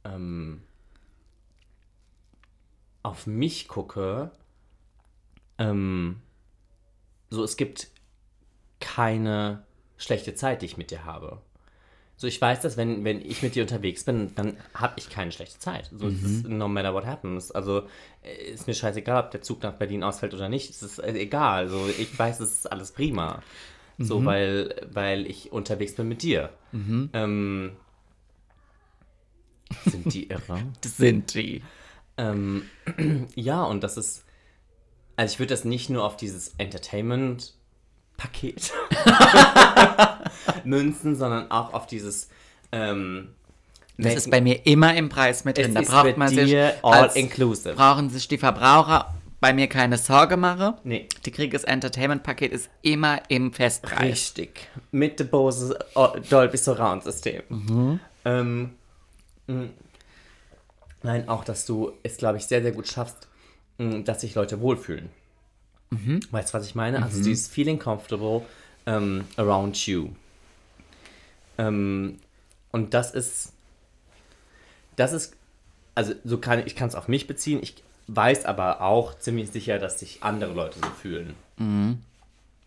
ähm, 0.04 0.62
auf 3.02 3.26
mich 3.26 3.68
gucke, 3.68 4.30
ähm, 5.58 6.20
so 7.30 7.42
es 7.42 7.56
gibt 7.56 7.88
keine 8.80 9.64
schlechte 9.96 10.34
Zeit, 10.34 10.62
die 10.62 10.66
ich 10.66 10.76
mit 10.76 10.90
dir 10.90 11.04
habe. 11.04 11.42
So, 12.16 12.26
ich 12.26 12.40
weiß, 12.40 12.62
dass 12.62 12.76
wenn, 12.76 13.04
wenn 13.04 13.20
ich 13.20 13.42
mit 13.42 13.54
dir 13.54 13.62
unterwegs 13.62 14.02
bin, 14.02 14.34
dann 14.34 14.56
habe 14.74 14.94
ich 14.96 15.08
keine 15.08 15.30
schlechte 15.30 15.60
Zeit. 15.60 15.88
So, 15.92 16.08
es 16.08 16.20
ist 16.20 16.48
no 16.48 16.66
matter 16.66 16.92
what 16.92 17.06
happens. 17.06 17.52
Also, 17.52 17.84
äh, 18.24 18.50
ist 18.50 18.66
mir 18.66 18.74
scheißegal, 18.74 19.24
ob 19.24 19.30
der 19.30 19.40
Zug 19.40 19.62
nach 19.62 19.74
Berlin 19.74 20.02
ausfällt 20.02 20.34
oder 20.34 20.48
nicht. 20.48 20.68
Es 20.68 20.82
ist 20.82 20.98
äh, 20.98 21.12
egal. 21.12 21.66
Also, 21.66 21.88
ich 21.96 22.18
weiß, 22.18 22.40
es 22.40 22.52
ist 22.54 22.72
alles 22.72 22.90
prima. 22.90 23.40
So, 24.00 24.24
weil, 24.24 24.86
weil 24.92 25.26
ich 25.26 25.50
unterwegs 25.52 25.96
bin 25.96 26.08
mit 26.08 26.22
dir. 26.22 26.50
Ähm, 26.72 27.72
sind 29.86 30.14
die 30.14 30.26
irre? 30.30 30.62
Sind 30.84 31.34
die. 31.34 31.64
Ähm, 32.16 32.62
ja, 33.34 33.64
und 33.64 33.82
das 33.82 33.96
ist. 33.96 34.24
Also, 35.16 35.32
ich 35.34 35.40
würde 35.40 35.52
das 35.52 35.64
nicht 35.64 35.90
nur 35.90 36.04
auf 36.04 36.16
dieses 36.16 36.54
Entertainment-Paket 36.58 38.72
münzen, 40.64 41.16
sondern 41.16 41.50
auch 41.50 41.74
auf 41.74 41.88
dieses. 41.88 42.28
Ähm, 42.70 43.30
Das 43.96 44.14
ist 44.14 44.30
bei 44.30 44.40
mir 44.40 44.64
immer 44.64 44.94
im 44.94 45.08
Preis 45.08 45.44
mit 45.44 45.58
drin. 45.58 45.74
Da 45.74 45.80
braucht 45.82 46.16
man 46.16 46.28
sich 46.28 46.56
all 46.56 46.76
als, 46.82 47.16
inclusive. 47.16 47.74
brauchen 47.74 48.10
sich 48.10 48.28
die 48.28 48.38
Verbraucher 48.38 49.12
bei 49.40 49.52
mir 49.52 49.68
keine 49.68 49.98
Sorge 49.98 50.36
machen. 50.36 50.74
Nee. 50.84 51.08
Die 51.24 51.30
kriegen 51.30 51.52
das 51.52 51.64
Entertainment-Paket 51.64 52.52
ist 52.52 52.70
immer 52.82 53.22
im 53.28 53.52
Festpreis. 53.52 54.00
Richtig. 54.00 54.68
Mit 54.90 55.20
dem 55.20 55.28
Bose 55.28 55.78
oh, 55.94 56.08
Dolby 56.28 56.56
Surround 56.56 57.04
System. 57.04 57.42
Ähm, 58.24 58.70
mh. 59.46 59.68
nein, 61.02 61.28
auch, 61.28 61.44
dass 61.44 61.66
du 61.66 61.92
es, 62.02 62.16
glaube 62.16 62.38
ich, 62.38 62.46
sehr, 62.46 62.62
sehr 62.62 62.72
gut 62.72 62.88
schaffst, 62.88 63.28
mh, 63.78 64.00
dass 64.00 64.22
sich 64.22 64.34
Leute 64.34 64.60
wohlfühlen. 64.60 65.08
Weißt 66.30 66.50
du, 66.50 66.58
was 66.58 66.66
ich 66.66 66.74
meine? 66.74 67.02
Also 67.02 67.22
dieses 67.22 67.48
Feeling 67.48 67.78
comfortable 67.78 68.42
ähm, 68.86 69.24
around 69.36 69.86
you. 69.86 70.10
Ähm, 71.56 72.18
und 72.72 72.92
das 72.92 73.12
ist, 73.12 73.52
das 74.96 75.12
ist, 75.12 75.34
also 75.94 76.12
so 76.24 76.38
kann 76.38 76.64
ich 76.66 76.76
kann 76.76 76.88
es 76.88 76.94
auf 76.94 77.08
mich 77.08 77.26
beziehen. 77.26 77.60
Ich 77.62 77.82
weiß 78.08 78.44
aber 78.46 78.80
auch 78.80 79.18
ziemlich 79.18 79.50
sicher, 79.50 79.78
dass 79.78 80.00
sich 80.00 80.22
andere 80.22 80.52
Leute 80.52 80.78
so 80.80 80.88
fühlen. 80.88 81.34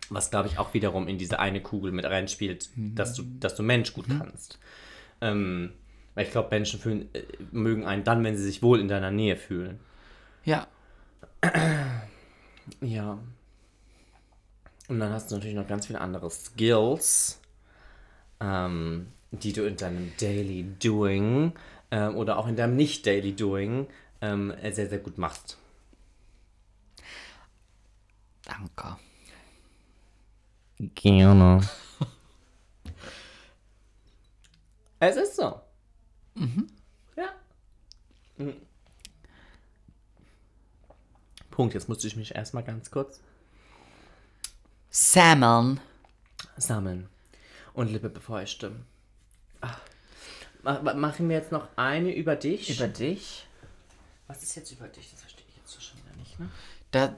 Was, 0.08 0.30
glaube 0.30 0.48
ich, 0.48 0.58
auch 0.58 0.72
wiederum 0.72 1.08
in 1.08 1.18
diese 1.18 1.38
eine 1.38 1.60
Kugel 1.60 1.92
mit 1.92 2.04
reinspielt, 2.04 2.68
dass, 2.76 3.14
du, 3.14 3.24
dass 3.40 3.54
du 3.54 3.62
Mensch 3.62 3.92
gut 3.92 4.06
kannst. 4.08 4.58
Ähm, 5.20 5.72
weil 6.14 6.26
ich 6.26 6.30
glaube, 6.30 6.48
Menschen 6.50 6.78
fühlen, 6.78 7.08
äh, 7.14 7.22
mögen 7.50 7.86
einen 7.86 8.04
dann, 8.04 8.22
wenn 8.24 8.36
sie 8.36 8.44
sich 8.44 8.62
wohl 8.62 8.80
in 8.80 8.88
deiner 8.88 9.10
Nähe 9.10 9.36
fühlen. 9.36 9.80
Ja. 10.44 10.66
Ja. 12.80 13.18
Und 14.88 15.00
dann 15.00 15.12
hast 15.12 15.30
du 15.30 15.34
natürlich 15.34 15.56
noch 15.56 15.66
ganz 15.66 15.88
viele 15.88 16.00
andere 16.00 16.30
Skills, 16.30 17.40
ähm, 18.40 19.08
die 19.32 19.52
du 19.52 19.66
in 19.66 19.76
deinem 19.76 20.12
Daily 20.20 20.64
Doing 20.80 21.52
ähm, 21.90 22.14
oder 22.14 22.38
auch 22.38 22.46
in 22.46 22.54
deinem 22.54 22.76
Nicht-Daily 22.76 23.32
Doing 23.34 23.88
ähm, 24.22 24.54
sehr, 24.62 24.88
sehr 24.88 24.98
gut 24.98 25.18
machst. 25.18 25.58
Danke. 28.44 28.96
Gerne. 30.78 31.60
es 35.00 35.16
ist 35.16 35.36
so. 35.36 35.60
Ja. 37.16 37.28
Mhm. 38.38 38.54
Punkt, 41.50 41.74
jetzt 41.74 41.88
musste 41.88 42.06
ich 42.06 42.16
mich 42.16 42.34
erstmal 42.34 42.62
ganz 42.64 42.90
kurz 42.90 43.20
Salmon. 44.90 45.80
sammeln 46.56 47.08
und 47.74 47.90
Lippe 47.92 48.08
befeuchten. 48.08 48.86
Ma- 50.62 50.94
machen 50.94 51.28
wir 51.28 51.36
jetzt 51.36 51.52
noch 51.52 51.68
eine 51.76 52.14
über 52.14 52.36
dich? 52.36 52.70
Über 52.76 52.88
dich? 52.88 53.46
Was 54.32 54.42
ist 54.42 54.54
jetzt 54.54 54.72
über 54.72 54.88
dich? 54.88 55.10
Das 55.10 55.20
verstehe 55.20 55.44
ich 55.48 55.56
jetzt 55.56 55.70
so 55.70 55.80
schon 55.80 55.98
wieder 55.98 56.16
nicht, 56.16 56.40
ne? 56.40 56.48
Da, 56.90 57.16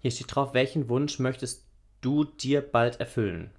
Hier 0.00 0.10
steht 0.12 0.34
drauf, 0.34 0.54
welchen 0.54 0.88
Wunsch 0.88 1.18
möchtest 1.18 1.64
du 2.00 2.22
dir 2.24 2.60
bald 2.60 3.00
erfüllen? 3.00 3.50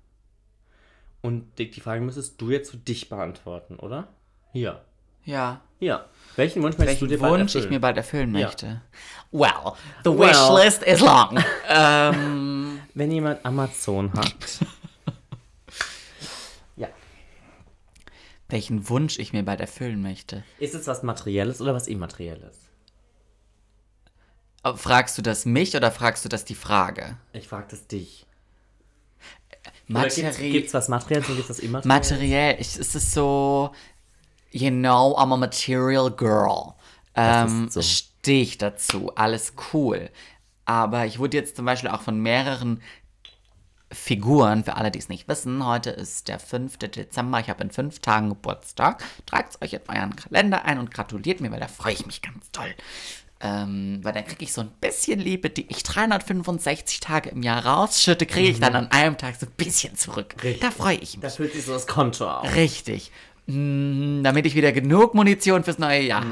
Und 1.22 1.60
die, 1.60 1.70
Frage 1.82 2.00
müsstest 2.00 2.40
du 2.40 2.50
jetzt 2.50 2.72
für 2.72 2.78
dich 2.78 3.10
beantworten, 3.10 3.76
oder? 3.76 4.08
Hier. 4.54 4.82
ja. 5.26 5.62
Ja. 5.82 6.06
Welchen 6.36 6.62
Wunsch 6.62 6.78
möchtest 6.78 7.02
du 7.02 7.06
Welchen 7.06 7.18
dir 7.18 7.20
bald 7.22 7.34
Wunsch 7.40 7.56
erfüllen? 7.56 7.64
ich 7.66 7.70
mir 7.70 7.80
bald 7.80 7.98
erfüllen 7.98 8.36
Ja. 8.36 8.46
möchte. 8.48 8.82
Well, 9.32 9.74
the 10.04 10.10
Well. 10.12 10.30
wishlist 10.30 10.84
is 10.84 11.00
long. 11.02 11.38
ähm, 11.70 12.80
Wenn 12.94 13.12
jemand 13.12 13.46
Amazon 13.46 14.12
hat. 14.14 14.34
welchen 18.50 18.90
Wunsch 18.90 19.20
ich 19.20 19.32
mir 19.32 19.44
bald 19.44 19.62
erfüllen 19.62 20.02
möchte. 20.02 20.44
Ist 20.60 20.76
es 20.76 20.88
was 20.88 21.04
Materielles 21.04 21.62
oder 21.62 21.74
was 21.74 21.88
Immaterielles? 21.88 22.58
Fragst 24.76 25.18
du 25.18 25.22
das 25.22 25.46
mich 25.46 25.76
oder 25.76 25.92
fragst 25.92 26.26
du 26.26 26.30
das 26.30 26.44
die 26.44 26.56
Frage? 26.56 27.18
Ich 27.32 27.48
frage 27.48 27.68
das 27.70 27.88
dich. 27.88 28.26
Oder 29.90 30.02
gibt's, 30.04 30.18
Materi 30.18 30.52
gibt's 30.52 30.74
was 30.74 30.90
Materielles 30.90 31.30
und 31.30 31.36
gibt's 31.36 31.50
was 31.50 31.60
Immaterielles? 31.60 32.10
materiell, 32.10 32.56
ich, 32.60 32.78
es 32.78 32.96
ist 32.96 33.12
so, 33.14 33.72
you 34.52 34.70
know, 34.70 35.16
I'm 35.18 35.34
a 35.34 35.38
material 35.38 36.12
girl. 36.12 36.74
Ähm, 37.16 37.70
so. 37.70 37.82
Stehe 37.82 38.42
ich 38.44 38.58
dazu, 38.58 39.12
alles 39.16 39.54
cool. 39.74 40.10
Aber 40.66 41.06
ich 41.06 41.18
wurde 41.18 41.38
jetzt 41.38 41.56
zum 41.56 41.66
Beispiel 41.66 41.90
auch 41.90 42.02
von 42.02 42.20
mehreren 42.20 42.82
Figuren, 43.92 44.64
für 44.64 44.76
alle, 44.76 44.92
die 44.92 45.00
es 45.00 45.10
nicht 45.10 45.28
wissen, 45.28 45.66
heute 45.66 45.90
ist 45.90 46.28
der 46.28 46.40
5. 46.40 46.78
Dezember, 46.78 47.40
ich 47.40 47.50
habe 47.50 47.64
in 47.64 47.72
fünf 47.72 48.00
Tagen 48.00 48.30
Geburtstag. 48.30 49.04
Tragt 49.26 49.56
es 49.56 49.62
euch 49.62 49.74
in 49.74 49.82
euren 49.88 50.16
Kalender 50.16 50.66
ein 50.66 50.78
und 50.78 50.94
gratuliert 50.94 51.42
mir, 51.42 51.52
weil 51.52 51.60
da 51.60 51.68
freue 51.68 51.94
ich 51.94 52.06
mich 52.06 52.22
ganz 52.22 52.52
toll. 52.52 52.74
Ähm, 53.42 54.00
weil 54.04 54.14
dann 54.14 54.26
kriege 54.26 54.44
ich 54.44 54.54
so 54.54 54.62
ein 54.62 54.72
bisschen 54.82 55.20
Liebe, 55.20 55.50
die 55.50 55.66
ich 55.70 55.82
365 55.84 57.00
Tage 57.00 57.30
im 57.30 57.42
Jahr 57.42 57.66
rausschütte, 57.66 58.26
kriege 58.26 58.50
ich 58.50 58.60
dann 58.60 58.76
an 58.76 58.92
einem 58.92 59.18
Tag 59.18 59.36
so 59.40 59.46
ein 59.46 59.54
bisschen 59.56 59.96
zurück. 59.96 60.36
Da 60.60 60.72
freue 60.72 60.98
ich 60.98 61.16
mich. 61.16 61.22
Da 61.22 61.30
füllt 61.30 61.54
sich 61.54 61.66
so 61.66 61.74
das 61.74 61.88
Konto 61.88 62.30
auf. 62.30 62.54
Richtig. 62.56 63.12
Mm, 63.48 64.22
damit 64.24 64.46
ich 64.46 64.56
wieder 64.56 64.72
genug 64.72 65.16
Munition 65.16 65.64
fürs 65.64 65.80
neue 65.80 66.02
Jahr. 66.02 66.26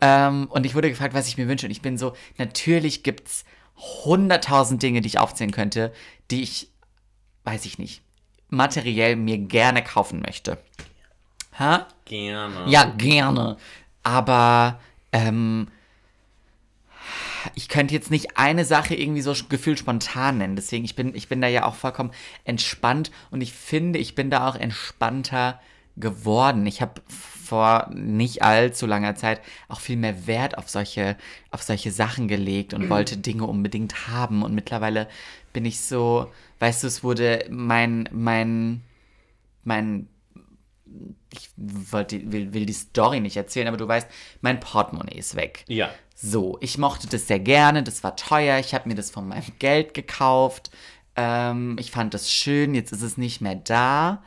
Ähm, 0.00 0.46
und 0.48 0.64
ich 0.64 0.74
wurde 0.74 0.88
gefragt, 0.88 1.12
was 1.12 1.26
ich 1.28 1.36
mir 1.36 1.48
wünsche. 1.48 1.66
Und 1.66 1.72
ich 1.72 1.82
bin 1.82 1.98
so, 1.98 2.14
natürlich 2.38 3.02
gibt's 3.02 3.44
hunderttausend 3.76 4.82
Dinge, 4.82 5.00
die 5.00 5.08
ich 5.08 5.18
aufzählen 5.18 5.50
könnte, 5.50 5.92
die 6.30 6.42
ich, 6.42 6.70
weiß 7.44 7.64
ich 7.66 7.78
nicht, 7.78 8.02
materiell 8.48 9.16
mir 9.16 9.38
gerne 9.38 9.82
kaufen 9.82 10.20
möchte. 10.20 10.58
Hä? 11.56 11.80
Gerne. 12.04 12.70
Ja, 12.70 12.84
gerne. 12.84 13.56
Aber 14.02 14.80
ähm, 15.12 15.68
ich 17.54 17.68
könnte 17.68 17.94
jetzt 17.94 18.10
nicht 18.10 18.36
eine 18.36 18.64
Sache 18.64 18.94
irgendwie 18.94 19.20
so 19.22 19.34
gefühlt 19.48 19.78
spontan 19.78 20.38
nennen. 20.38 20.56
Deswegen, 20.56 20.84
ich 20.84 20.96
bin, 20.96 21.14
ich 21.14 21.28
bin 21.28 21.40
da 21.40 21.48
ja 21.48 21.64
auch 21.64 21.74
vollkommen 21.74 22.12
entspannt 22.44 23.10
und 23.30 23.40
ich 23.40 23.52
finde, 23.52 23.98
ich 23.98 24.14
bin 24.14 24.30
da 24.30 24.48
auch 24.48 24.56
entspannter 24.56 25.60
geworden. 25.96 26.66
Ich 26.66 26.82
habe 26.82 27.00
vor 27.08 27.88
nicht 27.92 28.42
allzu 28.42 28.86
langer 28.86 29.14
Zeit 29.14 29.40
auch 29.68 29.80
viel 29.80 29.96
mehr 29.96 30.26
Wert 30.26 30.58
auf 30.58 30.68
solche, 30.68 31.16
auf 31.50 31.62
solche 31.62 31.92
Sachen 31.92 32.26
gelegt 32.26 32.74
und 32.74 32.88
wollte 32.90 33.16
Dinge 33.16 33.44
unbedingt 33.44 34.08
haben. 34.08 34.42
Und 34.42 34.54
mittlerweile 34.54 35.08
bin 35.52 35.64
ich 35.64 35.80
so, 35.80 36.32
weißt 36.64 36.82
du, 36.82 36.86
es 36.86 37.04
wurde 37.04 37.44
mein, 37.50 38.08
mein, 38.10 38.82
mein 39.64 40.08
ich 41.30 41.50
wollte, 41.56 42.32
will, 42.32 42.54
will 42.54 42.64
die 42.64 42.72
Story 42.72 43.20
nicht 43.20 43.36
erzählen, 43.36 43.68
aber 43.68 43.76
du 43.76 43.86
weißt, 43.86 44.08
mein 44.40 44.60
Portemonnaie 44.60 45.18
ist 45.18 45.36
weg. 45.36 45.66
Ja. 45.68 45.90
So, 46.14 46.56
ich 46.62 46.78
mochte 46.78 47.06
das 47.06 47.26
sehr 47.26 47.40
gerne, 47.40 47.82
das 47.82 48.02
war 48.02 48.16
teuer, 48.16 48.58
ich 48.60 48.72
habe 48.72 48.88
mir 48.88 48.94
das 48.94 49.10
von 49.10 49.28
meinem 49.28 49.44
Geld 49.58 49.92
gekauft. 49.92 50.70
Ähm, 51.16 51.76
ich 51.78 51.90
fand 51.90 52.14
das 52.14 52.30
schön, 52.30 52.74
jetzt 52.74 52.92
ist 52.92 53.02
es 53.02 53.18
nicht 53.18 53.42
mehr 53.42 53.56
da. 53.56 54.22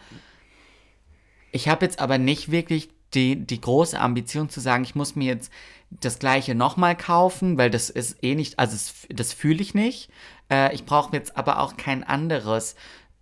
Ich 1.51 1.67
habe 1.67 1.85
jetzt 1.85 1.99
aber 1.99 2.19
nicht 2.19 2.51
wirklich 2.51 2.89
die, 3.15 3.47
die 3.47 3.61
große 3.61 3.99
Ambition 3.99 4.49
zu 4.49 4.59
sagen, 4.59 4.83
ich 4.83 4.93
muss 4.93 5.15
mir 5.15 5.25
jetzt 5.33 5.51
das 5.89 6.19
gleiche 6.19 6.53
nochmal 6.53 6.95
kaufen, 6.95 7.57
weil 7.57 7.71
das 7.71 7.89
ist 7.89 8.23
eh 8.23 8.35
nicht, 8.35 8.59
also 8.59 8.75
es, 8.75 9.07
das 9.09 9.33
fühle 9.33 9.61
ich 9.61 9.73
nicht. 9.73 10.09
Äh, 10.49 10.73
ich 10.73 10.85
brauche 10.85 11.15
jetzt 11.15 11.37
aber 11.37 11.59
auch 11.59 11.77
kein 11.77 12.03
anderes 12.03 12.75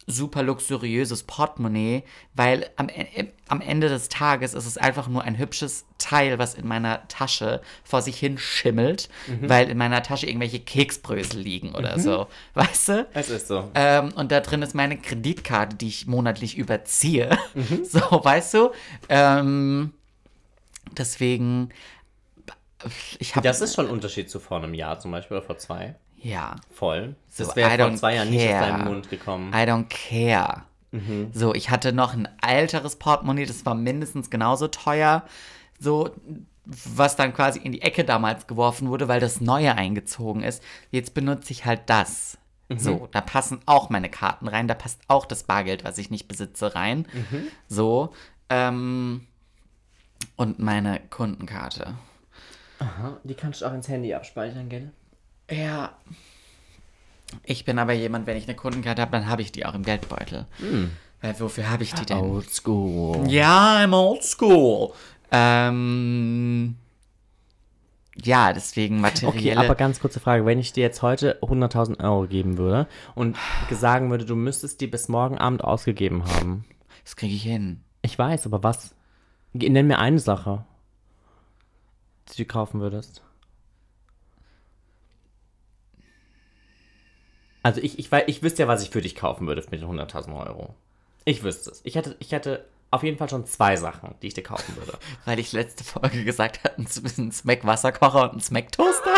super 0.07 0.43
luxuriöses 0.43 1.23
Portemonnaie, 1.23 2.03
weil 2.35 2.69
am, 2.75 2.89
äh, 2.89 3.27
am 3.47 3.61
Ende 3.61 3.89
des 3.89 4.09
Tages 4.09 4.53
ist 4.53 4.65
es 4.65 4.77
einfach 4.77 5.07
nur 5.07 5.23
ein 5.23 5.37
hübsches 5.37 5.85
Teil, 5.97 6.37
was 6.37 6.53
in 6.53 6.67
meiner 6.67 7.07
Tasche 7.07 7.61
vor 7.83 8.01
sich 8.01 8.17
hin 8.19 8.37
schimmelt, 8.37 9.09
weil 9.41 9.69
in 9.69 9.77
meiner 9.77 10.03
Tasche 10.03 10.27
irgendwelche 10.27 10.59
Keksbrösel 10.59 11.39
liegen 11.39 11.73
oder 11.73 11.99
so. 11.99 12.27
Weißt 12.53 12.89
du? 12.89 13.07
Es 13.13 13.29
ist 13.29 13.47
so. 13.47 13.71
Ähm, 13.73 14.13
und 14.15 14.31
da 14.31 14.41
drin 14.41 14.61
ist 14.61 14.75
meine 14.75 14.97
Kreditkarte, 14.97 15.75
die 15.75 15.87
ich 15.87 16.07
monatlich 16.07 16.57
überziehe. 16.57 17.29
So, 17.83 17.99
weißt 17.99 18.53
du? 18.55 18.71
Ähm, 19.09 19.93
deswegen, 20.97 21.69
ich 23.19 23.35
habe. 23.35 23.47
Das 23.47 23.61
ist 23.61 23.75
schon 23.75 23.87
ein 23.87 23.91
Unterschied 23.91 24.29
zu 24.29 24.39
vor 24.39 24.57
einem 24.57 24.73
Jahr 24.73 24.99
zum 24.99 25.11
Beispiel 25.11 25.37
oder 25.37 25.45
vor 25.45 25.57
zwei. 25.57 25.95
Ja. 26.25 26.55
Voll. 26.71 27.15
Das 27.37 27.49
So, 27.49 27.55
wäre 27.55 27.75
I 27.75 27.77
vor 27.77 27.95
zwei 27.95 28.15
Jahren 28.15 28.31
nicht 28.31 28.43
aus 28.43 28.59
deinem 28.59 28.85
Mund 28.85 29.09
gekommen. 29.11 29.53
I 29.53 29.57
don't 29.57 29.85
care. 29.89 30.63
Mhm. 30.91 31.29
So, 31.31 31.53
ich 31.53 31.69
hatte 31.69 31.93
noch 31.93 32.13
ein 32.13 32.27
älteres 32.41 32.95
Portemonnaie, 32.95 33.45
das 33.45 33.63
war 33.67 33.75
mindestens 33.75 34.31
genauso 34.31 34.67
teuer. 34.67 35.23
So, 35.79 36.09
was 36.65 37.15
dann 37.15 37.31
quasi 37.31 37.59
in 37.59 37.73
die 37.73 37.83
Ecke 37.83 38.03
damals 38.03 38.47
geworfen 38.47 38.89
wurde, 38.89 39.07
weil 39.07 39.19
das 39.19 39.39
Neue 39.39 39.75
eingezogen 39.75 40.41
ist. 40.41 40.63
Jetzt 40.89 41.13
benutze 41.13 41.51
ich 41.51 41.65
halt 41.65 41.81
das. 41.85 42.39
Mhm. 42.69 42.79
So, 42.79 43.07
da 43.11 43.21
passen 43.21 43.59
auch 43.67 43.91
meine 43.91 44.09
Karten 44.09 44.47
rein, 44.47 44.67
da 44.67 44.73
passt 44.73 45.01
auch 45.07 45.27
das 45.27 45.43
Bargeld, 45.43 45.83
was 45.83 45.99
ich 45.99 46.09
nicht 46.09 46.27
besitze, 46.27 46.73
rein. 46.73 47.05
Mhm. 47.13 47.47
So, 47.67 48.13
ähm, 48.49 49.27
und 50.37 50.57
meine 50.57 51.01
Kundenkarte. 51.11 51.93
Die 53.23 53.35
kannst 53.35 53.61
du 53.61 53.67
auch 53.67 53.73
ins 53.73 53.87
Handy 53.87 54.13
abspeichern, 54.15 54.69
gell? 54.69 54.91
Ja. 55.49 55.91
Ich 57.43 57.65
bin 57.65 57.79
aber 57.79 57.93
jemand, 57.93 58.27
wenn 58.27 58.37
ich 58.37 58.45
eine 58.45 58.55
Kundenkarte 58.55 59.01
habe, 59.01 59.11
dann 59.11 59.27
habe 59.27 59.41
ich 59.41 59.51
die 59.51 59.65
auch 59.65 59.73
im 59.73 59.83
Geldbeutel. 59.83 60.45
Hm. 60.59 60.91
Weil 61.21 61.39
wofür 61.39 61.69
habe 61.69 61.83
ich 61.83 61.93
die 61.93 62.05
denn? 62.05 62.17
Old 62.17 62.49
school. 62.49 63.27
Ja, 63.29 63.77
I'm 63.77 63.93
old 63.93 64.23
school. 64.23 64.93
Ähm, 65.31 66.75
ja, 68.23 68.53
deswegen 68.53 69.03
Okay, 69.03 69.25
materielle. 69.25 69.59
aber 69.59 69.75
ganz 69.75 69.99
kurze 69.99 70.19
Frage. 70.19 70.45
Wenn 70.45 70.59
ich 70.59 70.71
dir 70.71 70.81
jetzt 70.81 71.01
heute 71.01 71.39
100.000 71.41 72.01
Euro 72.03 72.27
geben 72.27 72.57
würde 72.57 72.87
und 73.13 73.37
sagen 73.71 74.09
würde, 74.09 74.25
du 74.25 74.35
müsstest 74.35 74.79
die 74.81 74.87
bis 74.87 75.09
morgen 75.09 75.37
Abend 75.37 75.63
ausgegeben 75.63 76.23
haben. 76.25 76.65
das 77.03 77.15
kriege 77.15 77.33
ich 77.33 77.43
hin. 77.43 77.81
Ich 78.01 78.17
weiß, 78.17 78.45
aber 78.45 78.63
was? 78.63 78.95
Nenn 79.53 79.87
mir 79.87 79.99
eine 79.99 80.19
Sache, 80.19 80.65
die 82.31 82.43
du 82.43 82.45
kaufen 82.45 82.79
würdest. 82.79 83.21
Also 87.65 87.81
ich, 87.81 87.97
ich, 87.97 88.11
ich 88.27 88.43
wüsste 88.43 88.61
ja, 88.61 88.67
was 88.67 88.83
ich 88.83 88.91
für 88.91 89.01
dich 89.01 89.15
kaufen 89.15 89.47
würde 89.47 89.63
mit 89.71 89.81
den 89.81 89.89
100.000 89.89 90.39
Euro. 90.47 90.75
Ich 91.23 91.41
wüsste 91.41 91.71
es. 91.71 91.81
Ich 91.83 91.95
hätte, 91.95 92.15
ich 92.19 92.31
hätte 92.31 92.63
auf 92.91 93.01
jeden 93.01 93.17
Fall 93.17 93.27
schon 93.27 93.47
zwei 93.47 93.75
Sachen, 93.75 94.13
die 94.21 94.27
ich 94.27 94.35
dir 94.35 94.43
kaufen 94.43 94.77
würde. 94.77 94.99
Weil 95.25 95.39
ich 95.39 95.51
letzte 95.51 95.83
Folge 95.83 96.23
gesagt 96.23 96.63
habe, 96.63 96.75
ein 96.77 97.31
Smack-Wasserkocher 97.31 98.29
und 98.29 98.37
ein 98.37 98.39
Smack-Toaster. 98.39 99.15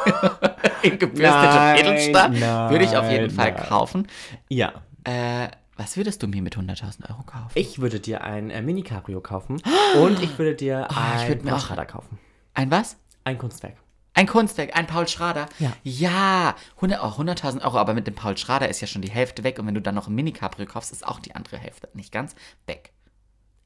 In 0.82 0.98
gebürstetem 0.98 1.28
Nein, 1.28 1.76
Edelstahl. 1.76 2.70
Würde 2.70 2.86
ich 2.86 2.96
auf 2.96 3.10
jeden 3.10 3.26
nein, 3.26 3.54
Fall 3.54 3.66
kaufen. 3.66 4.08
Ja. 4.48 4.72
Äh, 5.04 5.48
was 5.76 5.98
würdest 5.98 6.22
du 6.22 6.26
mir 6.26 6.40
mit 6.40 6.56
100.000 6.56 7.10
Euro 7.10 7.22
kaufen? 7.24 7.52
Ich 7.54 7.80
würde 7.80 8.00
dir 8.00 8.24
ein 8.24 8.48
äh, 8.48 8.62
Mini-Cabrio 8.62 9.20
kaufen 9.20 9.60
und 10.02 10.22
ich 10.22 10.38
würde 10.38 10.54
dir 10.54 10.88
ich 10.90 10.96
ein 10.96 11.44
würd 11.44 11.88
kaufen. 11.88 12.18
Ein 12.54 12.70
was? 12.70 12.96
Ein 13.24 13.36
Kunstwerk. 13.36 13.76
Ein 14.14 14.26
Kunstwerk, 14.28 14.76
ein 14.76 14.86
Paul 14.86 15.08
Schrader. 15.08 15.48
Ja. 15.58 15.72
Ja, 15.82 16.54
100 16.76 17.02
oh, 17.02 17.20
100.000 17.20 17.62
Euro, 17.64 17.78
aber 17.78 17.94
mit 17.94 18.06
dem 18.06 18.14
Paul 18.14 18.36
Schrader 18.36 18.68
ist 18.68 18.80
ja 18.80 18.86
schon 18.86 19.02
die 19.02 19.10
Hälfte 19.10 19.42
weg 19.42 19.58
und 19.58 19.66
wenn 19.66 19.74
du 19.74 19.82
dann 19.82 19.96
noch 19.96 20.06
ein 20.06 20.14
Mini-Cabrio 20.14 20.66
kaufst, 20.66 20.92
ist 20.92 21.06
auch 21.06 21.18
die 21.18 21.34
andere 21.34 21.58
Hälfte 21.58 21.88
nicht 21.94 22.12
ganz 22.12 22.36
weg. 22.66 22.92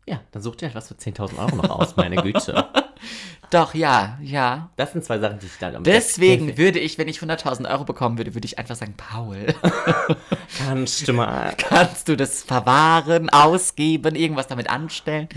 Ja, 0.06 0.22
dann 0.32 0.40
such 0.40 0.56
dir 0.56 0.66
halt 0.66 0.74
was 0.74 0.88
für 0.88 0.94
10.000 0.94 1.38
Euro 1.38 1.56
noch 1.56 1.68
aus, 1.68 1.96
meine 1.96 2.16
Güte. 2.16 2.66
Doch, 3.50 3.74
ja, 3.74 4.18
ja. 4.22 4.70
Das 4.76 4.92
sind 4.92 5.04
zwei 5.04 5.18
Sachen, 5.18 5.38
die 5.38 5.46
ich 5.46 5.58
dann 5.58 5.76
am 5.76 5.84
Deswegen 5.84 6.58
würde 6.58 6.78
ich, 6.78 6.98
wenn 6.98 7.08
ich 7.08 7.18
100.000 7.18 7.70
Euro 7.70 7.84
bekommen 7.84 8.18
würde, 8.18 8.34
würde 8.34 8.46
ich 8.46 8.58
einfach 8.58 8.74
sagen, 8.74 8.94
Paul, 8.96 9.54
kannst 10.58 11.08
du 11.08 11.12
mal. 11.14 11.54
kannst 11.56 12.08
du 12.08 12.16
das 12.16 12.42
verwahren, 12.42 13.30
ausgeben, 13.30 14.14
irgendwas 14.14 14.48
damit 14.48 14.68
anstellen? 14.68 15.28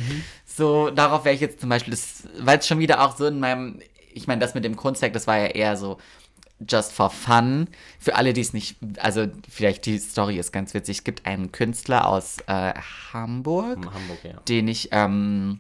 So, 0.46 0.90
darauf 0.90 1.24
wäre 1.24 1.36
ich 1.36 1.42
jetzt 1.42 1.62
zum 1.62 1.70
Beispiel, 1.70 1.92
das, 1.92 2.24
weil 2.40 2.60
es 2.60 2.68
schon 2.68 2.80
wieder 2.80 3.06
auch 3.06 3.16
so 3.16 3.26
in 3.28 3.40
meinem, 3.40 3.80
ich 4.14 4.28
meine, 4.28 4.40
das 4.40 4.54
mit 4.54 4.64
dem 4.64 4.76
Kunstwerk, 4.76 5.14
das 5.14 5.28
war 5.28 5.38
ja 5.38 5.48
eher 5.48 5.78
so 5.78 5.98
just 6.68 6.92
for 6.92 7.10
fun. 7.10 7.68
Für 8.00 8.16
alle, 8.16 8.34
die 8.34 8.42
es 8.42 8.54
nicht, 8.54 8.78
also 9.00 9.28
vielleicht 9.50 9.86
die 9.86 9.98
Story 9.98 10.38
ist 10.38 10.52
ganz 10.52 10.74
witzig. 10.74 11.00
Es 11.00 11.04
gibt 11.04 11.26
einen 11.26 11.52
Künstler 11.52 12.08
aus 12.08 12.38
äh, 12.48 12.74
Hamburg, 13.14 13.78
Hamburg, 13.78 14.24
ja. 14.24 14.40
den 14.48 14.68
ich, 14.68 14.90
ähm, 14.92 15.60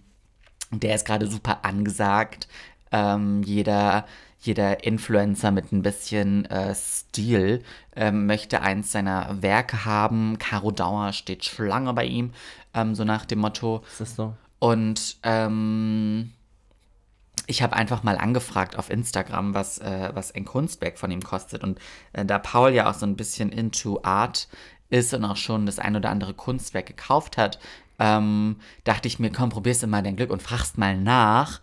der 0.71 0.95
ist 0.95 1.05
gerade 1.05 1.27
super 1.27 1.65
angesagt. 1.65 2.47
Ähm, 2.91 3.41
jeder, 3.43 4.05
jeder 4.39 4.83
Influencer 4.83 5.51
mit 5.51 5.71
ein 5.71 5.81
bisschen 5.81 6.45
äh, 6.45 6.73
Stil 6.75 7.63
ähm, 7.95 8.25
möchte 8.25 8.61
eins 8.61 8.91
seiner 8.91 9.41
Werke 9.41 9.85
haben. 9.85 10.37
Caro 10.39 10.71
Dauer 10.71 11.13
steht 11.13 11.45
Schlange 11.45 11.93
bei 11.93 12.05
ihm, 12.05 12.31
ähm, 12.73 12.95
so 12.95 13.03
nach 13.03 13.25
dem 13.25 13.39
Motto. 13.39 13.83
Ist 13.91 14.01
das 14.01 14.15
so? 14.15 14.33
Und 14.59 15.17
ähm, 15.23 16.33
ich 17.51 17.61
habe 17.61 17.75
einfach 17.75 18.01
mal 18.01 18.17
angefragt 18.17 18.77
auf 18.77 18.89
Instagram, 18.89 19.53
was, 19.53 19.77
äh, 19.77 20.09
was 20.13 20.33
ein 20.33 20.45
Kunstwerk 20.45 20.97
von 20.97 21.11
ihm 21.11 21.21
kostet. 21.21 21.63
Und 21.63 21.79
äh, 22.13 22.25
da 22.25 22.39
Paul 22.39 22.71
ja 22.71 22.89
auch 22.89 22.95
so 22.95 23.05
ein 23.05 23.15
bisschen 23.15 23.51
into 23.51 23.99
Art 24.03 24.47
ist 24.89 25.13
und 25.13 25.23
auch 25.25 25.35
schon 25.35 25.65
das 25.65 25.77
ein 25.77 25.95
oder 25.95 26.09
andere 26.09 26.33
Kunstwerk 26.33 26.87
gekauft 26.87 27.37
hat, 27.37 27.59
ähm, 27.99 28.55
dachte 28.83 29.07
ich 29.07 29.19
mir, 29.19 29.31
komm, 29.31 29.49
probierst 29.49 29.83
du 29.83 29.87
mal 29.87 30.01
dein 30.01 30.15
Glück 30.15 30.31
und 30.31 30.41
fragst 30.41 30.77
mal 30.77 30.97
nach. 30.97 31.61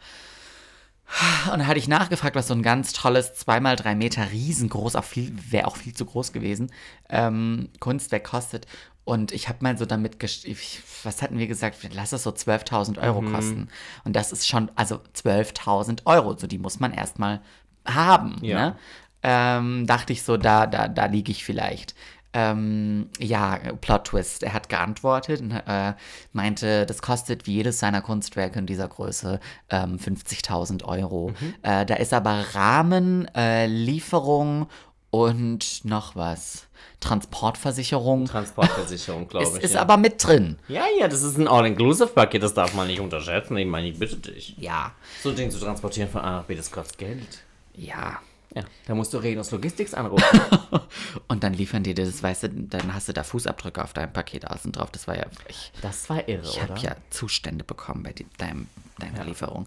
Und 1.47 1.61
dann 1.61 1.66
hatte 1.66 1.78
ich 1.78 1.89
nachgefragt, 1.89 2.36
was 2.36 2.49
so 2.49 2.55
ein 2.55 2.62
ganz 2.62 2.93
tolles, 2.93 3.34
zweimal 3.34 3.76
drei 3.76 3.95
Meter 3.95 4.30
riesengroß, 4.30 4.95
auch 4.95 5.05
viel, 5.05 5.32
wäre 5.51 5.66
auch 5.66 5.76
viel 5.76 5.95
zu 5.95 6.05
groß 6.05 6.32
gewesen, 6.32 6.70
ähm, 7.09 7.70
Kunstwerk 7.80 8.24
kostet. 8.24 8.66
Und 9.09 9.32
ich 9.32 9.48
habe 9.48 9.59
mal 9.62 9.78
so 9.78 9.86
damit, 9.86 10.22
ich- 10.22 10.82
was 11.02 11.22
hatten 11.22 11.38
wir 11.38 11.46
gesagt, 11.46 11.78
lass 11.94 12.12
es 12.12 12.22
so 12.24 12.30
12.000 12.30 12.98
Euro 12.98 13.22
kosten. 13.32 13.68
Und 14.04 14.14
das 14.16 14.32
ist 14.32 14.46
schon, 14.46 14.70
also 14.76 15.00
12.000 15.14 16.02
Euro, 16.04 16.36
so 16.36 16.46
die 16.46 16.59
muss 16.59 16.78
man 16.80 16.92
erstmal 16.92 17.40
haben. 17.86 18.36
Ja. 18.42 18.59
Ne? 18.70 18.76
Ähm, 19.22 19.86
dachte 19.86 20.12
ich 20.12 20.22
so, 20.22 20.36
da, 20.36 20.66
da, 20.66 20.88
da 20.88 21.06
liege 21.06 21.32
ich 21.32 21.44
vielleicht. 21.44 21.94
Ähm, 22.34 23.09
ja, 23.18 23.56
Plot 23.80 24.04
Twist. 24.04 24.42
Er 24.42 24.52
hat 24.52 24.68
geantwortet 24.68 25.40
und 25.40 25.50
äh, 25.52 25.94
meinte, 26.32 26.84
das 26.84 27.00
kostet 27.00 27.46
wie 27.46 27.54
jedes 27.54 27.78
seiner 27.78 28.02
Kunstwerke 28.02 28.59
in 28.59 28.66
dieser 28.66 28.86
Größe 28.88 29.40
ähm, 29.70 29.96
50.000 29.98 30.84
Euro. 30.84 31.32
Äh, 31.62 31.86
da 31.86 31.94
ist 31.94 32.12
aber 32.12 32.44
Rahmen, 32.54 33.26
äh, 33.34 33.66
Lieferung 33.66 34.68
und 35.11 35.84
noch 35.86 36.14
was. 36.16 36.68
Transportversicherung. 37.01 38.26
Transportversicherung, 38.26 39.29
glaube 39.29 39.59
ich. 39.59 39.64
ist 39.64 39.74
ja. 39.74 39.81
aber 39.81 39.97
mit 39.97 40.22
drin. 40.24 40.59
ja, 40.68 40.85
ja, 40.99 41.09
das 41.09 41.22
ist 41.22 41.39
ein 41.39 41.49
All-Inclusive-Paket, 41.49 42.43
das 42.43 42.55
darf 42.55 42.74
man 42.74 42.87
nicht 42.87 43.01
unterschätzen. 43.01 43.57
Ich 43.57 43.66
meine, 43.66 43.89
ich 43.89 43.99
bitte 43.99 44.16
dich. 44.16 44.55
Ja, 44.59 44.93
So 45.22 45.31
ein 45.31 45.37
Ding 45.37 45.51
zu 45.51 45.59
transportieren 45.59 46.09
von 46.11 46.20
A 46.22 46.39
nach 46.39 46.45
B, 46.45 46.55
das 46.55 46.70
kostet 46.70 46.99
Geld. 46.99 47.43
ja. 47.74 48.18
Ja, 48.57 48.62
da 48.87 48.95
musst 48.95 49.12
du 49.12 49.18
Renus 49.18 49.51
Logistics 49.51 49.93
anrufen. 49.93 50.41
Und 51.29 51.45
dann 51.45 51.53
liefern 51.53 51.83
die 51.83 51.93
dir 51.93 52.07
das, 52.07 52.22
weißt 52.22 52.45
du, 52.45 52.49
dann 52.49 52.95
hast 52.95 53.07
du 53.07 53.12
da 53.12 53.22
Fußabdrücke 53.22 53.85
auf 53.85 53.93
deinem 53.93 54.11
Paket 54.11 54.49
außen 54.49 54.72
drauf. 54.72 54.91
Das 54.91 55.07
war 55.07 55.18
ja, 55.18 55.26
ich, 55.49 55.70
Das 55.83 56.09
war 56.09 56.26
irre, 56.26 56.45
ich 56.49 56.57
oder? 56.57 56.68
habe 56.70 56.81
ja 56.81 56.97
Zustände 57.11 57.62
bekommen 57.62 58.03
bei 58.05 58.12
die, 58.14 58.26
deinem, 58.39 58.68
deiner 58.99 59.24
Lieferung. 59.26 59.66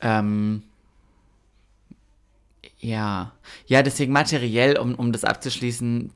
Ähm, 0.00 0.62
ja, 2.78 3.32
ja, 3.66 3.82
deswegen 3.82 4.12
materiell, 4.12 4.78
um, 4.78 4.94
um 4.94 5.10
das 5.10 5.24
abzuschließen, 5.24 6.12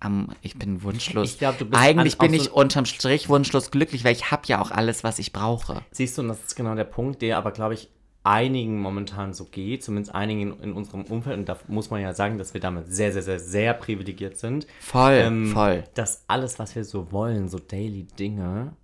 am, 0.00 0.30
ich 0.42 0.58
bin 0.58 0.82
wunschlos. 0.82 1.32
Ich 1.32 1.38
glaub, 1.38 1.58
du 1.58 1.64
bist 1.66 1.80
Eigentlich 1.80 2.20
an- 2.20 2.26
bin 2.26 2.34
ich 2.34 2.44
so- 2.44 2.54
unterm 2.54 2.86
Strich 2.86 3.28
wunschlos 3.28 3.70
glücklich, 3.70 4.02
weil 4.04 4.12
ich 4.12 4.30
habe 4.30 4.42
ja 4.46 4.60
auch 4.60 4.70
alles, 4.70 5.04
was 5.04 5.18
ich 5.18 5.32
brauche. 5.32 5.82
Siehst 5.92 6.16
du, 6.18 6.22
und 6.22 6.28
das 6.28 6.40
ist 6.42 6.56
genau 6.56 6.74
der 6.74 6.84
Punkt, 6.84 7.22
der 7.22 7.36
aber, 7.38 7.52
glaube 7.52 7.74
ich, 7.74 7.88
einigen 8.22 8.80
momentan 8.80 9.32
so 9.32 9.46
geht, 9.46 9.82
zumindest 9.82 10.14
einigen 10.14 10.40
in, 10.42 10.60
in 10.60 10.72
unserem 10.74 11.04
Umfeld, 11.04 11.38
und 11.38 11.48
da 11.48 11.56
muss 11.68 11.88
man 11.90 12.02
ja 12.02 12.12
sagen, 12.12 12.36
dass 12.36 12.52
wir 12.52 12.60
damit 12.60 12.92
sehr, 12.92 13.12
sehr, 13.12 13.22
sehr, 13.22 13.38
sehr 13.40 13.72
privilegiert 13.74 14.36
sind. 14.36 14.66
Voll, 14.80 15.12
Ähm, 15.14 15.46
voll. 15.52 15.84
Dass 15.94 16.24
alles, 16.28 16.58
was 16.58 16.74
wir 16.76 16.84
so 16.84 17.12
wollen, 17.12 17.48
so 17.48 17.58
Daily 17.58 18.04
Dinge, 18.18 18.74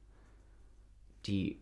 die 1.26 1.58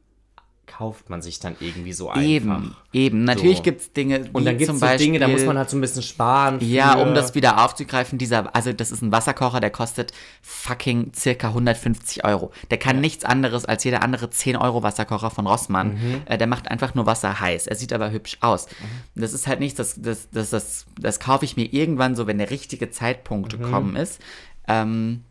kauft 0.66 1.10
man 1.10 1.22
sich 1.22 1.38
dann 1.40 1.56
irgendwie 1.60 1.92
so 1.92 2.08
einfach. 2.10 2.22
Eben, 2.24 2.76
eben. 2.92 3.24
Natürlich 3.24 3.58
So. 3.58 3.62
gibt 3.62 3.80
es 3.80 3.92
Dinge, 3.92 4.28
Und 4.32 4.44
dann 4.44 4.58
gibt 4.58 4.70
es 4.70 4.78
so 4.78 4.80
Beispiel, 4.84 5.06
Dinge, 5.06 5.18
da 5.18 5.28
muss 5.28 5.44
man 5.44 5.56
halt 5.58 5.70
so 5.70 5.76
ein 5.76 5.80
bisschen 5.80 6.02
sparen. 6.02 6.58
Ja, 6.60 6.92
für- 6.96 7.02
um 7.02 7.14
das 7.14 7.34
wieder 7.34 7.64
aufzugreifen, 7.64 8.18
dieser, 8.18 8.54
also 8.54 8.72
das 8.72 8.90
ist 8.90 9.02
ein 9.02 9.12
Wasserkocher, 9.12 9.60
der 9.60 9.70
kostet 9.70 10.12
fucking 10.42 11.12
circa 11.14 11.48
150 11.48 12.24
Euro. 12.24 12.50
Der 12.70 12.78
kann 12.78 13.00
nichts 13.00 13.24
anderes 13.24 13.64
als 13.64 13.84
jeder 13.84 14.02
andere 14.02 14.30
10 14.30 14.56
Euro 14.56 14.82
Wasserkocher 14.82 15.30
von 15.30 15.46
Rossmann. 15.46 15.94
Mhm. 15.94 16.22
Äh, 16.26 16.38
der 16.38 16.46
macht 16.46 16.70
einfach 16.70 16.94
nur 16.94 17.06
Wasser 17.06 17.40
heiß. 17.40 17.66
Er 17.66 17.76
sieht 17.76 17.92
aber 17.92 18.10
hübsch 18.10 18.38
aus. 18.40 18.66
Das 19.14 19.32
ist 19.32 19.46
halt 19.46 19.60
nichts, 19.60 19.76
das, 19.76 20.00
das, 20.00 20.28
das, 20.30 20.50
das, 20.50 20.86
das 21.00 21.20
kaufe 21.20 21.44
ich 21.44 21.56
mir 21.56 21.72
irgendwann 21.72 22.14
so, 22.16 22.26
wenn 22.26 22.38
der 22.38 22.50
richtige 22.50 22.90
Zeitpunkt 22.90 23.58
Mhm. 23.58 23.62
gekommen 23.62 23.96
ist. 23.96 24.20
Ähm, 24.68 25.22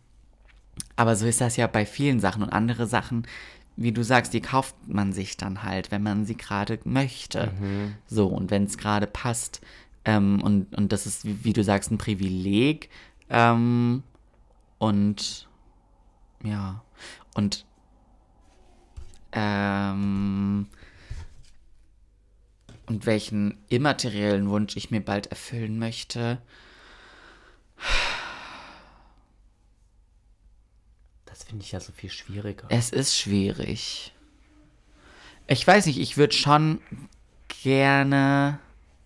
Aber 0.95 1.15
so 1.15 1.25
ist 1.25 1.41
das 1.41 1.55
ja 1.57 1.67
bei 1.67 1.85
vielen 1.85 2.19
Sachen 2.19 2.43
und 2.43 2.49
andere 2.49 2.87
Sachen, 2.87 3.27
wie 3.75 3.91
du 3.91 4.03
sagst, 4.03 4.33
die 4.33 4.41
kauft 4.41 4.75
man 4.87 5.13
sich 5.13 5.37
dann 5.37 5.63
halt, 5.63 5.91
wenn 5.91 6.03
man 6.03 6.25
sie 6.25 6.37
gerade 6.37 6.79
möchte. 6.83 7.51
So, 8.05 8.27
und 8.27 8.51
wenn 8.51 8.65
es 8.65 8.77
gerade 8.77 9.07
passt. 9.07 9.61
Ähm, 10.05 10.41
und, 10.41 10.75
und 10.75 10.91
das 10.91 11.05
ist, 11.05 11.25
wie, 11.25 11.43
wie 11.43 11.53
du 11.53 11.63
sagst, 11.63 11.91
ein 11.91 11.97
Privileg. 11.97 12.89
Ähm, 13.29 14.03
und 14.77 15.47
ja, 16.43 16.83
und 17.35 17.65
ähm, 19.31 20.67
und 22.85 23.05
welchen 23.05 23.57
immateriellen 23.69 24.49
Wunsch 24.49 24.75
ich 24.75 24.91
mir 24.91 25.01
bald 25.01 25.27
erfüllen 25.27 25.79
möchte. 25.79 26.41
Das 31.33 31.45
finde 31.45 31.65
ich 31.65 31.71
ja 31.71 31.79
so 31.79 31.91
viel 31.91 32.11
schwieriger. 32.11 32.67
Es 32.69 32.91
ist 32.91 33.17
schwierig. 33.17 34.13
Ich 35.47 35.65
weiß 35.65 35.87
nicht, 35.87 35.99
ich 35.99 36.15
würde 36.15 36.35
schon 36.35 36.79
gerne. 37.63 38.59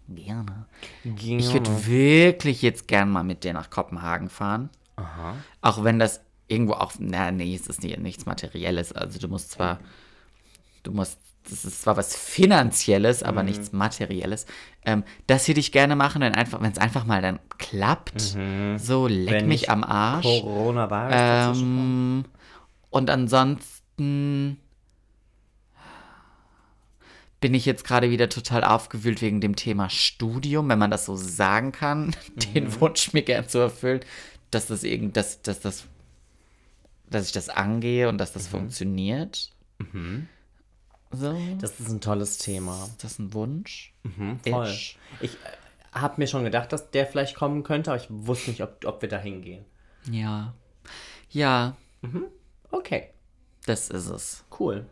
Gerne. 0.10 0.66
Ich 1.06 1.54
würde 1.54 1.88
wirklich 1.88 2.62
jetzt 2.62 2.90
gern 2.90 3.10
mal 3.10 3.24
mit 3.24 3.46
dir 3.46 3.54
nach 3.54 3.70
Kopenhagen 3.70 4.28
fahren. 4.28 4.70
Aha. 4.98 5.36
Auch 5.62 5.86
wenn 5.86 6.00
das 6.00 6.20
irgendwo 6.50 6.74
auch. 6.74 6.92
Na, 7.00 7.32
nee, 7.32 7.56
es 7.56 7.68
ist 7.68 7.82
nicht, 7.82 7.98
nichts 8.00 8.26
Materielles. 8.26 8.92
Also 8.92 9.20
du 9.20 9.30
musst 9.30 9.52
zwar. 9.52 9.80
Du 10.84 10.92
musst. 10.92 11.20
Das 11.50 11.66
ist 11.66 11.82
zwar 11.82 11.98
was 11.98 12.16
Finanzielles, 12.16 13.24
aber 13.24 13.44
nichts 13.44 13.72
Materielles. 13.72 14.46
Ähm, 14.86 15.04
das 15.28 15.48
würde 15.48 15.60
ich 15.60 15.72
gerne 15.72 15.96
machen, 15.96 16.22
wenn 16.22 16.36
einfach, 16.36 16.62
wenn 16.62 16.72
es 16.72 16.78
einfach 16.78 17.06
mal 17.06 17.22
dann 17.22 17.40
klappt. 17.58 18.36
So, 18.78 19.08
leck 19.08 19.34
Wenn 19.34 19.48
mich 19.48 19.70
am 19.70 19.84
Arsch. 19.84 20.26
Dazwischen 21.48 21.76
kommt. 21.78 22.26
Ähm, 22.26 22.26
und 22.90 23.10
ansonsten 23.10 24.58
bin 27.40 27.54
ich 27.54 27.66
jetzt 27.66 27.84
gerade 27.84 28.10
wieder 28.10 28.30
total 28.30 28.64
aufgewühlt 28.64 29.22
wegen 29.22 29.42
dem 29.42 29.56
Thema 29.56 29.90
Studium, 29.90 30.70
wenn 30.70 30.80
man 30.80 30.92
das 30.92 31.06
so 31.06 31.16
sagen 31.16 31.72
kann, 31.72 32.16
den 32.56 32.80
Wunsch 32.80 33.14
mir 33.14 33.22
gern 33.22 33.48
zu 33.48 33.60
erfüllen, 33.60 34.02
dass 34.52 34.68
das 34.68 34.84
irgend, 34.84 35.18
dass, 35.18 35.42
dass 35.42 35.60
das, 35.60 35.86
dass 37.10 37.28
ich 37.28 37.32
das 37.32 37.50
angehe 37.50 38.10
und 38.10 38.18
dass 38.18 38.34
das 38.34 38.48
funktioniert. 38.48 39.52
So, 41.12 41.36
Das 41.60 41.80
ist 41.80 41.90
ein 41.90 42.02
tolles 42.02 42.38
Thema. 42.38 42.84
ist 42.86 43.04
das 43.04 43.20
ein 43.20 43.34
Wunsch? 43.34 43.94
Voll. 44.48 44.68
Ish. 44.68 44.98
Ich 45.22 45.34
äh, 45.36 45.38
habe 45.94 46.16
mir 46.18 46.28
schon 46.28 46.44
gedacht, 46.44 46.72
dass 46.74 46.92
der 46.92 47.06
vielleicht 47.08 47.36
kommen 47.36 47.64
könnte, 47.64 47.92
aber 47.92 48.02
ich 48.02 48.08
wusste 48.10 48.52
nicht, 48.52 48.62
ob, 48.62 48.84
ob 48.86 49.02
wir 49.02 49.10
da 49.10 49.18
hingehen. 49.18 49.66
Ja. 50.12 50.54
Ja, 51.30 51.76
Okay, 52.72 53.10
das 53.66 53.90
ist 53.90 54.08
es. 54.10 54.46
cool. 54.60 54.86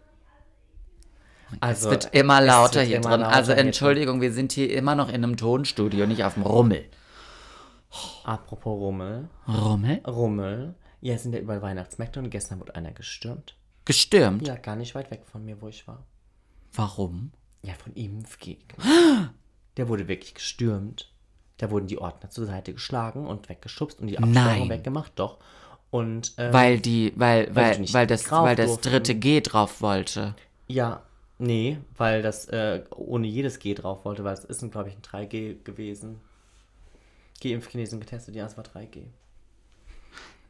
Also, 1.62 1.88
es 1.88 1.92
wird 1.92 2.16
immer 2.16 2.42
lauter 2.42 2.80
wird 2.80 2.88
hier 2.88 2.98
immer 2.98 3.10
drin. 3.12 3.20
lauter 3.22 3.36
also. 3.36 3.52
Entschuldigung, 3.54 4.20
wir 4.22 4.34
sind 4.34 4.52
hier 4.52 4.74
immer 4.74 4.96
noch 4.96 5.08
in 5.10 5.16
einem 5.16 5.38
Tonstudio, 5.38 6.08
nicht 6.08 6.24
auf 6.24 6.34
dem 6.34 6.44
Rummel. 6.44 6.86
Apropos 8.24 8.78
Rummel. 8.80 9.30
Rummel? 9.48 10.02
Rummel. 10.06 10.76
Ja, 11.02 11.14
es 11.14 11.24
sind 11.24 11.34
ja 11.34 11.40
überall 11.40 11.62
Weihnachtsmärkte 11.62 12.20
und 12.20 12.30
gestern 12.30 12.60
wurde 12.60 12.76
einer 12.76 12.92
gestürmt. 12.92 13.56
Gestürmt? 13.86 14.48
Ja, 14.48 14.56
gar 14.56 14.76
nicht 14.76 14.96
weit 14.96 15.12
weg 15.12 15.26
von 15.32 15.46
mir, 15.46 15.62
wo 15.62 15.68
ich 15.68 15.88
war. 15.88 16.04
Warum? 16.74 17.32
Ja, 17.62 17.74
von 17.76 17.94
Impfgegner. 17.94 19.34
Der 19.78 19.88
wurde 19.88 20.08
wirklich 20.08 20.34
gestürmt. 20.34 21.12
Da 21.58 21.72
wurden 21.72 21.88
die 21.88 21.98
Ordner 22.00 22.30
zur 22.30 22.46
Seite 22.46 22.74
geschlagen 22.74 23.26
und 23.28 23.48
weggeschubst 23.48 24.00
und 24.00 24.08
die 24.08 24.18
Absperrung 24.18 24.68
Nein. 24.68 24.70
weggemacht, 24.70 25.14
doch. 25.16 25.38
Und 25.92 26.34
ähm, 26.38 26.52
Weil 26.52 26.80
die, 26.80 27.14
weil, 27.16 27.56
weil, 27.56 27.80
nicht 27.80 27.94
weil 27.94 28.08
das, 28.08 28.30
weil 28.32 28.56
das 28.56 28.68
durften. 28.72 28.90
dritte 28.90 29.16
G 29.16 29.40
drauf 29.42 29.82
wollte. 29.82 30.36
ja, 30.68 31.04
nee, 31.38 31.78
weil 31.96 32.22
das 32.22 32.46
äh, 32.50 32.84
ohne 32.92 33.28
jedes 33.28 33.60
G 33.60 33.74
drauf 33.74 34.04
wollte, 34.04 34.24
weil 34.24 34.34
es 34.34 34.44
ist, 34.44 34.70
glaube 34.72 34.90
ich, 34.90 34.96
ein 34.96 35.02
3G 35.02 35.64
gewesen. 35.64 36.20
Geimpft, 37.42 37.72
genesen, 37.72 38.00
getestet, 38.00 38.36
ja, 38.36 38.46
es 38.46 38.58
war 38.58 38.64
3G. 38.66 39.04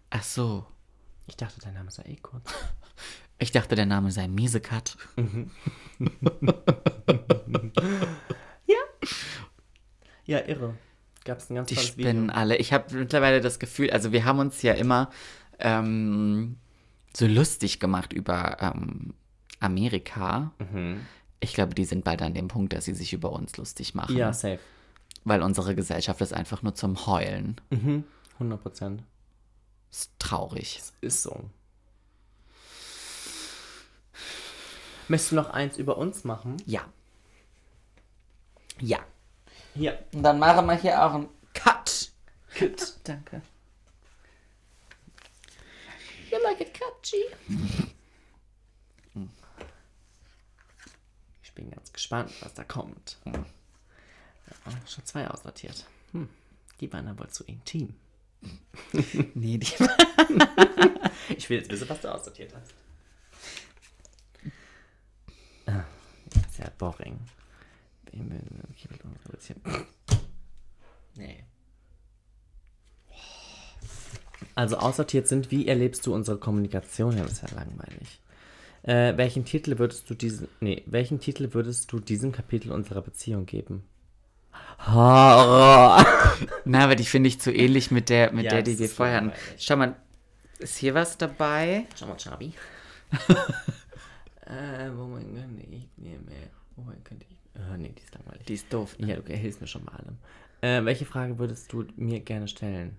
Ach 0.10 0.24
so. 0.24 0.66
Ich 1.28 1.36
dachte, 1.38 1.60
dein 1.62 1.74
Name 1.74 1.92
sei 1.92 2.04
eh 2.04 2.16
kurz. 2.16 2.52
Ich 3.38 3.52
dachte, 3.52 3.76
der 3.76 3.86
Name 3.86 4.12
sei 4.12 4.28
Miesekat. 4.28 4.98
Ja, 10.26 10.40
irre. 10.48 10.76
Gab 11.24 11.38
es 11.40 11.50
ein 11.50 11.56
ganz 11.56 11.70
Die 11.70 11.76
spinnen 11.76 12.30
Video. 12.30 12.36
alle. 12.36 12.58
Ich 12.58 12.74
habe 12.74 12.94
mittlerweile 12.96 13.42
das 13.42 13.60
Gefühl, 13.60 13.92
also 13.92 14.12
wir 14.12 14.26
haben 14.26 14.40
uns 14.40 14.62
ja 14.62 14.74
immer 14.74 15.10
ähm, 15.60 16.58
so 17.16 17.26
lustig 17.28 17.80
gemacht 17.80 18.14
über 18.14 18.58
ähm, 18.62 19.14
Amerika. 19.60 20.52
Mhm. 20.60 21.02
Ich 21.40 21.54
glaube, 21.54 21.76
die 21.76 21.86
sind 21.86 22.04
bald 22.04 22.22
an 22.22 22.34
dem 22.34 22.48
Punkt, 22.48 22.74
dass 22.74 22.86
sie 22.86 22.94
sich 22.94 23.14
über 23.14 23.32
uns 23.32 23.58
lustig 23.58 23.96
machen. 23.96 24.16
Ja, 24.18 24.34
safe. 24.34 24.60
Weil 25.24 25.42
unsere 25.42 25.76
Gesellschaft 25.76 26.22
ist 26.22 26.34
einfach 26.34 26.62
nur 26.62 26.76
zum 26.76 27.06
Heulen. 27.08 27.60
100 28.40 28.62
Prozent. 28.62 29.04
Ist 29.92 30.12
traurig. 30.20 30.82
Ist 31.02 31.24
so. 31.24 31.50
Möchtest 35.08 35.32
du 35.32 35.36
noch 35.36 35.50
eins 35.50 35.78
über 35.78 35.98
uns 35.98 36.24
machen? 36.24 36.58
Ja. 36.66 36.86
Ja. 38.80 39.00
Hier. 39.74 40.04
Und 40.14 40.24
dann 40.24 40.40
machen 40.40 40.66
wir 40.66 40.76
hier 40.76 41.04
auch 41.04 41.14
einen 41.14 41.30
Cut. 41.54 42.12
Kit. 42.54 42.96
Danke. 43.04 43.42
You 46.32 46.38
like 46.42 46.60
it 46.62 46.74
catchy? 46.74 47.24
Ich 51.44 51.54
bin 51.54 51.70
ganz 51.72 51.94
gespannt, 51.94 52.32
was 52.42 52.54
da 52.54 52.64
kommt. 52.64 53.18
Ja, 53.26 53.46
schon 54.88 55.06
zwei 55.06 55.30
aussortiert. 55.30 55.86
Hm. 56.12 56.28
Die 56.82 56.92
waren 56.92 57.08
aber 57.08 57.30
zu 57.30 57.44
intim. 57.46 57.96
Nee, 59.34 59.58
die 59.58 59.68
Ich 61.38 61.50
will 61.50 61.58
jetzt 61.60 61.72
wissen, 61.72 61.90
was 61.90 62.02
du 62.02 62.14
aussortiert 62.14 62.54
hast. 62.56 62.74
Sehr 66.56 66.72
boring. 66.78 67.20
Nee. 71.16 71.44
Also 74.54 74.78
aussortiert 74.78 75.28
sind, 75.28 75.52
wie 75.52 75.68
erlebst 75.68 76.06
du 76.06 76.14
unsere 76.14 76.38
Kommunikation? 76.38 77.18
Ja, 77.18 77.24
das 77.24 77.34
ist 77.34 77.42
ja 77.42 77.58
langweilig. 77.58 78.22
Äh, 78.84 79.18
welchen 79.18 79.44
Titel 79.44 79.80
würdest 79.80 80.10
du 80.10 80.14
diesen, 80.14 80.48
nee, 80.60 80.84
welchen 80.86 81.20
Titel 81.20 81.54
würdest 81.54 81.92
du 81.92 82.00
diesem 82.00 82.32
Kapitel 82.32 82.72
unserer 82.72 83.02
Beziehung 83.02 83.46
geben? 83.46 83.84
Horror. 84.86 86.06
Na, 86.66 86.84
aber 86.84 86.96
die 86.96 87.06
finde 87.06 87.28
ich 87.28 87.42
zu 87.42 87.52
ähnlich 87.52 87.92
mit 87.92 88.10
der, 88.10 88.32
mit 88.32 88.46
Ja, 88.46 88.52
der, 88.52 88.62
die 88.62 88.80
wir 88.80 88.88
vorher 88.88 89.18
hatten. 89.18 89.32
Schau 89.58 89.76
mal, 89.76 89.96
ist 90.60 90.78
hier 90.78 90.94
was 90.94 91.18
dabei? 91.18 91.86
Schau 91.98 92.06
mal, 92.06 92.18
Chabi. 92.18 92.54
äh, 94.48 94.90
Moment, 94.90 95.34
könnte 95.36 95.64
ich 95.72 95.88
mir 95.98 96.20
mehr. 96.20 96.50
Moment, 96.76 97.04
könnte 97.06 97.26
ich. 97.30 97.36
Äh, 97.60 97.78
nee, 97.78 97.94
die 97.98 98.02
ist 98.04 98.14
langweilig. 98.14 98.46
Die 98.46 98.54
ist 98.54 98.72
doof. 98.74 98.98
Ne? 99.00 99.08
Ja, 99.08 99.16
du 99.18 99.34
hilfst 99.34 99.62
mir 99.62 99.68
schon 99.68 99.84
bei 99.86 99.94
allem. 99.94 100.18
Äh, 100.62 100.86
welche 100.86 101.06
Frage 101.06 101.38
würdest 101.40 101.72
du 101.72 101.86
mir 101.96 102.20
gerne 102.20 102.48
stellen? 102.48 102.98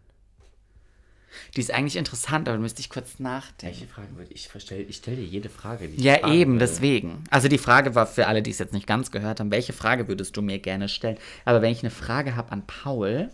Die 1.54 1.60
ist 1.60 1.70
eigentlich 1.70 1.96
interessant, 1.96 2.48
aber 2.48 2.58
müsste 2.58 2.80
ich 2.80 2.88
kurz 2.88 3.18
nachdenken. 3.18 3.78
Welche 3.80 3.92
Frage 3.92 4.16
würde 4.16 4.32
ich 4.32 4.48
stelle? 4.58 4.82
Ich 4.82 4.96
stelle 4.96 5.16
dir 5.18 5.24
jede 5.24 5.48
Frage, 5.48 5.88
die 5.88 5.96
ich 5.96 6.02
Ja, 6.02 6.26
eben, 6.32 6.52
will. 6.52 6.58
deswegen. 6.60 7.24
Also 7.30 7.48
die 7.48 7.58
Frage 7.58 7.94
war 7.94 8.06
für 8.06 8.26
alle, 8.26 8.42
die 8.42 8.50
es 8.50 8.58
jetzt 8.58 8.72
nicht 8.72 8.86
ganz 8.86 9.10
gehört 9.10 9.40
haben, 9.40 9.50
welche 9.50 9.72
Frage 9.72 10.08
würdest 10.08 10.36
du 10.36 10.42
mir 10.42 10.58
gerne 10.58 10.88
stellen? 10.88 11.18
Aber 11.44 11.60
wenn 11.62 11.72
ich 11.72 11.80
eine 11.80 11.90
Frage 11.90 12.36
habe 12.36 12.52
an 12.52 12.66
Paul, 12.66 13.30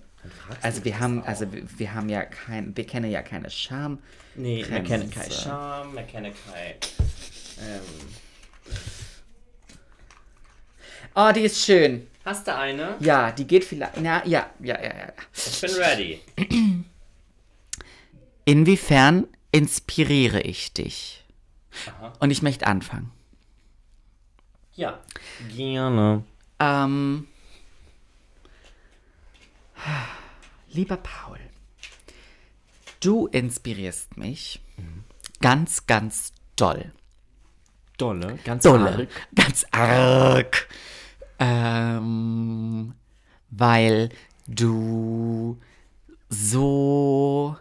also 0.62 0.84
wir 0.84 1.00
haben, 1.00 1.22
auch. 1.22 1.26
also 1.26 1.52
wir, 1.52 1.62
wir 1.76 1.94
haben 1.94 2.08
ja 2.08 2.24
kein, 2.24 2.76
wir 2.76 2.86
kennen 2.86 3.10
ja 3.10 3.22
keine 3.22 3.50
Scham. 3.50 3.98
Nee, 4.34 4.64
wir 4.68 4.80
kennen 4.82 5.10
keinen 5.10 5.30
Charme, 5.30 5.94
wir 5.94 6.02
kennen 6.04 6.32
kein. 6.50 6.74
Ähm, 7.59 7.80
Oh, 11.14 11.30
die 11.34 11.40
ist 11.42 11.62
schön. 11.62 12.07
hast 12.24 12.46
du 12.46 12.57
eine? 12.57 12.96
Ja, 13.00 13.32
die 13.32 13.46
geht 13.46 13.64
vielleicht. 13.64 14.00
Na, 14.00 14.26
ja, 14.26 14.48
ja, 14.61 14.80
ja, 14.82 14.96
ja. 14.96 15.12
Ich 15.34 15.61
bin 15.61 15.70
ready. 15.74 16.20
Inwiefern 18.46 19.26
inspiriere 19.50 20.40
ich 20.40 20.72
dich? 20.72 21.24
Und 22.18 22.30
ich 22.30 22.40
möchte 22.42 22.66
anfangen. 22.66 23.11
Ja. 24.74 25.00
Gerne. 25.55 26.24
Ähm, 26.59 27.26
lieber 30.70 30.96
Paul, 30.96 31.38
du 33.00 33.26
inspirierst 33.26 34.16
mich 34.16 34.61
ganz, 35.40 35.86
ganz 35.86 36.32
doll. 36.57 36.92
Dolle, 37.99 38.38
ganz 38.45 38.62
Dolle. 38.64 38.90
arg. 38.90 39.09
Ganz 39.34 39.64
arg. 39.70 40.68
Ähm, 41.38 42.95
weil 43.51 44.09
du 44.47 45.59
so 46.28 47.57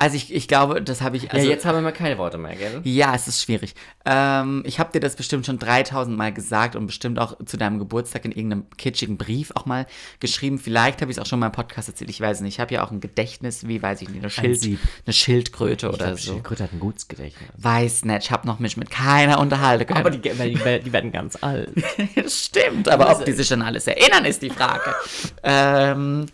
Also 0.00 0.16
ich, 0.16 0.32
ich 0.34 0.48
glaube, 0.48 0.80
das 0.80 1.02
habe 1.02 1.18
ich. 1.18 1.30
Also, 1.30 1.44
ja, 1.44 1.52
jetzt 1.52 1.66
haben 1.66 1.74
wir 1.74 1.82
mal 1.82 1.92
keine 1.92 2.16
Worte 2.16 2.38
mehr, 2.38 2.56
gell? 2.56 2.80
Ja, 2.84 3.14
es 3.14 3.28
ist 3.28 3.42
schwierig. 3.42 3.74
Ähm, 4.06 4.62
ich 4.64 4.78
habe 4.78 4.90
dir 4.92 5.00
das 5.00 5.14
bestimmt 5.14 5.44
schon 5.44 5.58
3000 5.58 6.16
Mal 6.16 6.32
gesagt 6.32 6.74
und 6.74 6.86
bestimmt 6.86 7.18
auch 7.18 7.36
zu 7.44 7.58
deinem 7.58 7.78
Geburtstag 7.78 8.24
in 8.24 8.32
irgendeinem 8.32 8.64
kitschigen 8.78 9.18
Brief 9.18 9.52
auch 9.54 9.66
mal 9.66 9.86
geschrieben. 10.18 10.58
Vielleicht 10.58 11.02
habe 11.02 11.10
ich 11.10 11.18
es 11.18 11.22
auch 11.22 11.26
schon 11.26 11.38
mal 11.38 11.46
im 11.46 11.52
Podcast 11.52 11.88
erzählt, 11.88 12.08
ich 12.08 12.18
weiß 12.18 12.40
nicht. 12.40 12.54
Ich 12.54 12.60
habe 12.60 12.72
ja 12.72 12.82
auch 12.82 12.90
ein 12.90 13.00
Gedächtnis, 13.00 13.68
wie 13.68 13.82
weiß 13.82 14.00
ich 14.00 14.08
nicht, 14.08 14.20
eine, 14.20 14.30
Schild, 14.30 14.58
Sieb. 14.58 14.80
eine 15.04 15.12
Schildkröte 15.12 15.88
oder 15.88 16.06
glaub, 16.06 16.18
so. 16.18 16.32
Schildkröte 16.32 16.64
hat 16.64 16.72
ein 16.72 16.80
gutes 16.80 17.06
Gedächtnis. 17.06 17.50
Weiß 17.58 18.06
nicht, 18.06 18.24
ich 18.24 18.30
habe 18.30 18.46
noch 18.46 18.58
mich 18.58 18.78
mit 18.78 18.90
keiner 18.90 19.38
unterhalten 19.38 19.84
können. 19.86 20.00
Aber 20.00 20.08
die, 20.08 20.22
die, 20.22 20.80
die 20.80 20.92
werden 20.94 21.12
ganz 21.12 21.36
alt. 21.42 21.72
Stimmt, 22.26 22.88
aber 22.88 23.10
ob 23.10 23.26
die 23.26 23.32
sich 23.32 23.52
an 23.52 23.60
alles 23.60 23.86
erinnern, 23.86 24.24
ist 24.24 24.40
die 24.40 24.48
Frage. 24.48 24.94
ähm, 25.42 26.24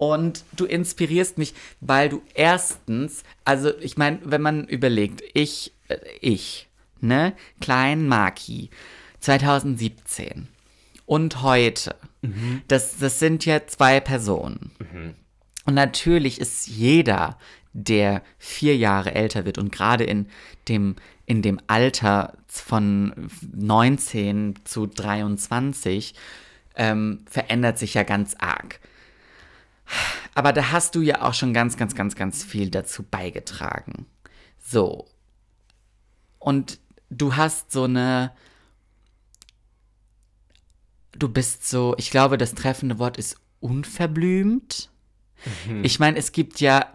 und 0.00 0.46
du 0.56 0.64
inspirierst 0.64 1.36
mich, 1.36 1.52
weil 1.82 2.08
du 2.08 2.22
erstens, 2.32 3.22
also 3.44 3.70
ich 3.80 3.98
meine, 3.98 4.18
wenn 4.24 4.40
man 4.40 4.66
überlegt, 4.66 5.22
ich, 5.34 5.74
äh, 5.88 5.98
ich, 6.22 6.68
ne, 7.02 7.34
Klein 7.60 8.08
Maki, 8.08 8.70
2017 9.20 10.48
und 11.04 11.42
heute, 11.42 11.96
das, 12.68 12.96
das 12.96 13.18
sind 13.18 13.44
ja 13.44 13.66
zwei 13.66 14.00
Personen. 14.00 14.70
Und 15.66 15.74
natürlich 15.74 16.40
ist 16.40 16.66
jeder, 16.66 17.36
der 17.74 18.22
vier 18.38 18.78
Jahre 18.78 19.14
älter 19.14 19.44
wird 19.44 19.58
und 19.58 19.70
gerade 19.70 20.04
in 20.04 20.28
dem, 20.68 20.96
in 21.26 21.42
dem 21.42 21.60
Alter 21.66 22.38
von 22.48 23.28
19 23.54 24.60
zu 24.64 24.86
23 24.86 26.14
ähm, 26.76 27.22
verändert 27.26 27.78
sich 27.78 27.92
ja 27.92 28.02
ganz 28.02 28.34
arg. 28.38 28.80
Aber 30.34 30.52
da 30.52 30.70
hast 30.70 30.94
du 30.94 31.02
ja 31.02 31.22
auch 31.22 31.34
schon 31.34 31.52
ganz, 31.52 31.76
ganz, 31.76 31.94
ganz, 31.94 32.14
ganz 32.14 32.44
viel 32.44 32.70
dazu 32.70 33.02
beigetragen. 33.02 34.06
So. 34.58 35.06
Und 36.38 36.78
du 37.10 37.36
hast 37.36 37.72
so 37.72 37.84
eine. 37.84 38.32
Du 41.12 41.28
bist 41.28 41.68
so, 41.68 41.94
ich 41.98 42.10
glaube, 42.10 42.38
das 42.38 42.54
treffende 42.54 42.98
Wort 42.98 43.16
ist 43.16 43.36
unverblümt. 43.60 44.88
Ich 45.82 45.98
meine, 45.98 46.18
es 46.18 46.32
gibt 46.32 46.60
ja, 46.60 46.92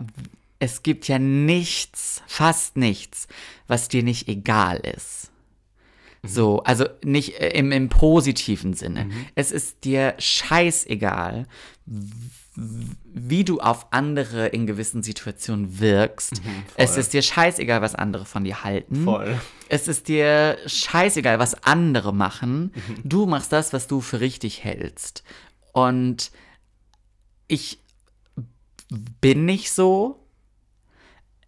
es 0.60 0.84
gibt 0.84 1.08
ja 1.08 1.20
nichts, 1.20 2.24
fast 2.28 2.78
nichts, 2.78 3.28
was 3.68 3.88
dir 3.88 4.04
nicht 4.04 4.28
egal 4.28 4.78
ist. 4.78 5.32
So, 6.24 6.64
also 6.64 6.86
nicht 7.04 7.40
äh, 7.40 7.50
im, 7.50 7.72
im 7.72 7.90
positiven 7.90 8.74
Sinne. 8.74 9.10
Es 9.36 9.52
ist 9.52 9.84
dir 9.84 10.16
scheißegal, 10.18 11.48
wie 12.58 13.44
du 13.44 13.60
auf 13.60 13.88
andere 13.92 14.48
in 14.48 14.66
gewissen 14.66 15.04
Situationen 15.04 15.80
wirkst. 15.80 16.42
es 16.76 16.96
ist 16.98 17.14
dir 17.14 17.22
scheißegal, 17.22 17.82
was 17.82 17.96
andere 17.96 18.26
von 18.26 18.44
dir 18.46 18.64
halten. 18.64 19.04
Voll. 19.04 19.40
Es 19.68 19.88
ist 19.88 20.08
dir 20.08 20.58
scheißegal, 20.66 21.38
was 21.40 21.64
andere 21.64 22.14
machen. 22.14 22.72
Du 23.04 23.26
machst 23.26 23.52
das, 23.52 23.74
was 23.74 23.88
du 23.88 24.00
für 24.02 24.20
richtig 24.22 24.64
hältst. 24.64 25.24
Und 25.74 26.32
ich 27.48 27.80
bin 29.22 29.46
nicht 29.46 29.72
so. 29.72 30.26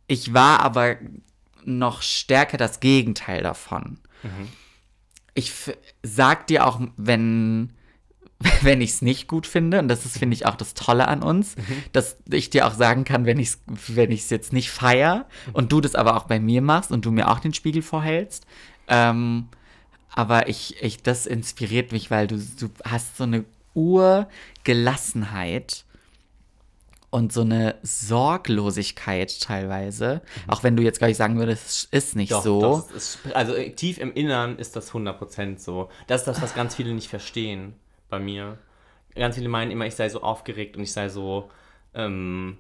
Ich 0.08 0.34
war 0.34 0.60
aber 0.62 0.98
noch 1.64 2.02
stärker 2.02 2.58
das 2.58 2.80
Gegenteil 2.80 3.44
davon. 3.44 4.00
Ich 5.34 5.50
f- 5.50 5.78
sag 6.04 6.48
dir 6.48 6.66
auch, 6.66 6.82
wenn, 6.98 7.74
wenn 8.62 8.82
ich 8.82 8.92
es 8.92 9.02
nicht 9.02 9.28
gut 9.28 9.48
finde, 9.48 9.80
und 9.80 9.88
das 9.88 10.06
ist, 10.06 10.20
finde 10.20 10.36
ich, 10.36 10.46
auch 10.46 10.56
das 10.56 10.76
Tolle 10.76 11.08
an 11.08 11.24
uns, 11.24 11.56
dass 11.92 12.18
ich 12.30 12.50
dir 12.50 12.68
auch 12.68 12.74
sagen 12.74 13.04
kann, 13.04 13.26
wenn 13.26 13.40
ich 13.40 13.50
es 13.50 13.60
wenn 13.88 14.12
ich's 14.12 14.30
jetzt 14.30 14.54
nicht 14.54 14.70
feier 14.70 15.26
und 15.54 15.72
du 15.72 15.82
das 15.82 15.96
aber 15.96 16.18
auch 16.18 16.26
bei 16.26 16.40
mir 16.40 16.62
machst 16.62 16.92
und 16.92 17.06
du 17.06 17.12
mir 17.12 17.32
auch 17.32 17.40
den 17.40 17.54
Spiegel 17.54 17.82
vorhältst. 17.82 18.46
Ähm, 18.88 19.48
aber 20.14 20.50
ich, 20.50 20.82
ich, 20.82 21.02
das 21.02 21.26
inspiriert 21.26 21.92
mich, 21.92 22.12
weil 22.12 22.28
du, 22.28 22.38
du 22.38 22.70
hast 22.84 23.18
so 23.18 23.24
eine 23.24 23.44
Urgelassenheit 23.74 25.86
und 27.10 27.34
so 27.34 27.42
eine 27.42 27.76
Sorglosigkeit 27.84 29.42
teilweise. 29.42 30.22
Auch 30.48 30.64
wenn 30.64 30.76
du 30.76 30.84
jetzt 30.84 31.00
gar 31.00 31.08
nicht 31.08 31.18
sagen 31.18 31.40
würdest, 31.40 31.68
es 31.68 31.88
ist 31.92 32.16
nicht 32.16 32.32
Doch, 32.32 32.44
so. 32.44 32.62
doch, 32.62 32.92
ist, 32.92 33.20
also 33.34 33.54
tief 33.76 33.98
im 33.98 34.14
Innern 34.14 34.60
ist 34.60 34.76
das 34.76 34.92
100% 34.92 35.60
so. 35.60 35.90
Das 36.06 36.22
ist 36.22 36.28
das, 36.28 36.42
was 36.42 36.54
ganz 36.54 36.76
viele 36.76 36.94
nicht 36.94 37.08
verstehen 37.08 37.74
bei 38.10 38.20
mir. 38.20 38.58
Ganz 39.16 39.36
viele 39.36 39.50
meinen 39.50 39.72
immer, 39.72 39.86
ich 39.86 39.96
sei 39.96 40.10
so 40.10 40.22
aufgeregt 40.22 40.78
und 40.78 40.84
ich 40.84 40.92
sei 40.94 41.10
so, 41.10 41.50
ähm, 41.94 42.58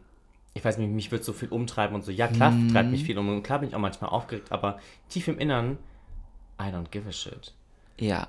ich 0.54 0.66
weiß 0.66 0.78
nicht, 0.80 0.90
mich 0.90 1.12
wird 1.12 1.24
so 1.24 1.34
viel 1.34 1.50
umtreiben 1.50 1.96
und 1.96 2.04
so. 2.04 2.12
Ja, 2.12 2.28
klar, 2.28 2.52
Mhm. 2.52 2.70
treibt 2.74 2.90
mich 2.90 3.04
viel 3.04 3.18
um 3.18 3.30
und 3.30 3.44
klar 3.44 3.60
bin 3.60 3.70
ich 3.70 3.76
auch 3.76 3.80
manchmal 3.80 4.10
aufgeregt, 4.10 4.52
aber 4.52 4.80
tief 5.10 5.28
im 5.28 5.38
Innern, 5.40 5.78
I 6.60 6.66
don't 6.66 6.90
give 6.90 7.08
a 7.08 7.12
shit. 7.12 7.54
Ja. 8.00 8.28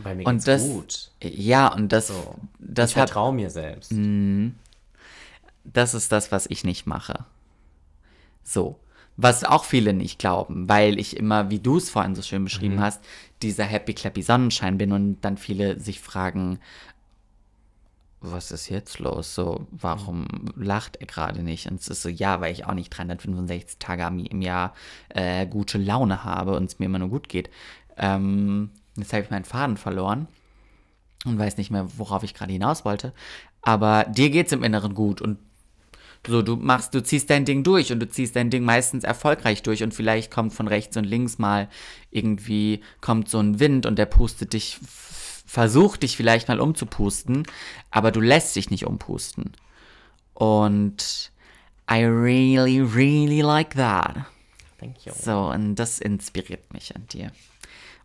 Weil 0.00 0.16
mir 0.16 0.26
Und 0.26 0.34
geht's 0.34 0.44
das, 0.44 0.62
gut. 0.62 1.10
ja, 1.22 1.72
und 1.72 1.90
das, 1.92 2.08
So. 2.08 2.34
das 2.58 2.90
Ich 2.90 2.94
vertraue 2.94 3.32
mir 3.32 3.48
selbst. 3.50 3.90
das 5.64 5.94
ist 5.94 6.12
das, 6.12 6.30
was 6.30 6.46
ich 6.46 6.64
nicht 6.64 6.86
mache. 6.86 7.24
So. 8.44 8.78
Was 9.20 9.42
auch 9.42 9.64
viele 9.64 9.92
nicht 9.94 10.20
glauben, 10.20 10.68
weil 10.68 10.96
ich 10.98 11.16
immer, 11.16 11.50
wie 11.50 11.58
du 11.58 11.76
es 11.76 11.90
vorhin 11.90 12.14
so 12.14 12.22
schön 12.22 12.44
beschrieben 12.44 12.76
Mhm. 12.76 12.80
hast, 12.80 13.02
dieser 13.42 13.64
happy 13.64 13.92
clappy 13.92 14.22
Sonnenschein 14.22 14.78
bin 14.78 14.92
und 14.92 15.20
dann 15.22 15.36
viele 15.36 15.80
sich 15.80 15.98
fragen, 16.00 16.60
was 18.20 18.50
ist 18.52 18.68
jetzt 18.68 19.00
los? 19.00 19.34
So, 19.34 19.66
warum 19.72 20.26
lacht 20.56 20.96
er 20.96 21.06
gerade 21.06 21.42
nicht? 21.42 21.68
Und 21.70 21.80
es 21.80 21.88
ist 21.88 22.02
so, 22.02 22.08
ja, 22.08 22.40
weil 22.40 22.52
ich 22.52 22.64
auch 22.64 22.74
nicht 22.74 22.90
365 22.90 23.78
Tage 23.78 24.04
im 24.06 24.40
Jahr 24.42 24.72
äh, 25.08 25.46
gute 25.46 25.78
Laune 25.78 26.22
habe 26.24 26.56
und 26.56 26.64
es 26.64 26.78
mir 26.78 26.86
immer 26.86 26.98
nur 27.00 27.10
gut 27.10 27.28
geht. 27.28 27.50
Ähm, 27.96 28.70
jetzt 28.96 29.12
habe 29.12 29.24
ich 29.24 29.30
meinen 29.30 29.44
Faden 29.44 29.76
verloren 29.76 30.28
und 31.24 31.38
weiß 31.38 31.56
nicht 31.56 31.70
mehr, 31.72 31.86
worauf 31.98 32.22
ich 32.22 32.34
gerade 32.34 32.52
hinaus 32.52 32.84
wollte. 32.84 33.12
Aber 33.62 34.04
dir 34.04 34.30
geht's 34.30 34.52
im 34.52 34.62
Inneren 34.64 34.94
gut 34.94 35.20
und 35.20 35.38
so, 36.26 36.42
du 36.42 36.56
machst, 36.56 36.94
du 36.94 37.02
ziehst 37.02 37.30
dein 37.30 37.44
Ding 37.44 37.62
durch 37.62 37.92
und 37.92 38.00
du 38.00 38.08
ziehst 38.08 38.36
dein 38.36 38.50
Ding 38.50 38.64
meistens 38.64 39.04
erfolgreich 39.04 39.62
durch 39.62 39.82
und 39.82 39.94
vielleicht 39.94 40.30
kommt 40.30 40.52
von 40.52 40.68
rechts 40.68 40.96
und 40.96 41.04
links 41.04 41.38
mal 41.38 41.68
irgendwie 42.10 42.82
kommt 43.00 43.28
so 43.28 43.38
ein 43.38 43.60
Wind 43.60 43.86
und 43.86 43.98
der 43.98 44.06
pustet 44.06 44.52
dich, 44.52 44.78
versucht 45.46 46.02
dich 46.02 46.16
vielleicht 46.16 46.48
mal 46.48 46.60
umzupusten, 46.60 47.44
aber 47.90 48.10
du 48.10 48.20
lässt 48.20 48.56
dich 48.56 48.70
nicht 48.70 48.86
umpusten. 48.86 49.52
Und 50.34 51.32
I 51.90 52.04
really, 52.04 52.80
really 52.80 53.40
like 53.40 53.74
that. 53.74 54.26
Thank 54.78 55.06
you. 55.06 55.12
So, 55.12 55.50
und 55.50 55.76
das 55.76 55.98
inspiriert 55.98 56.72
mich 56.72 56.94
an 56.94 57.06
dir. 57.08 57.32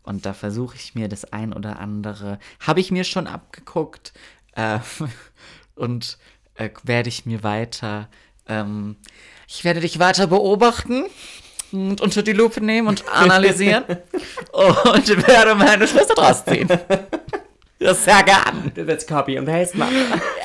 Und 0.04 0.26
da 0.26 0.34
versuche 0.34 0.76
ich 0.76 0.96
mir 0.96 1.08
das 1.08 1.26
ein 1.26 1.54
oder 1.54 1.80
andere, 1.80 2.40
habe 2.60 2.80
ich 2.80 2.92
mir 2.92 3.04
schon 3.04 3.28
abgeguckt 3.28 4.14
äh, 4.56 4.80
und 5.76 6.18
äh, 6.56 6.70
werde 6.84 7.10
ich 7.10 7.26
mir 7.26 7.44
weiter, 7.44 8.08
ähm, 8.48 8.96
ich 9.48 9.64
werde 9.64 9.80
dich 9.82 10.00
weiter 10.00 10.28
beobachten 10.28 11.06
und 11.72 12.02
unter 12.02 12.24
die 12.24 12.34
Lupe 12.34 12.62
nehmen 12.62 12.88
und 12.88 13.08
analysieren 13.14 13.84
und 14.52 15.28
werde 15.28 15.56
meine 15.56 15.88
Schlüsse 15.88 16.14
draus 16.16 16.44
ziehen. 16.46 16.68
Das 17.80 18.04
sehr 18.06 18.24
gern. 18.24 18.72
Du 18.74 18.88
willst 18.88 19.08
Copy 19.08 19.38
und 19.38 19.46
Paste 19.46 19.78
machen. 19.78 19.94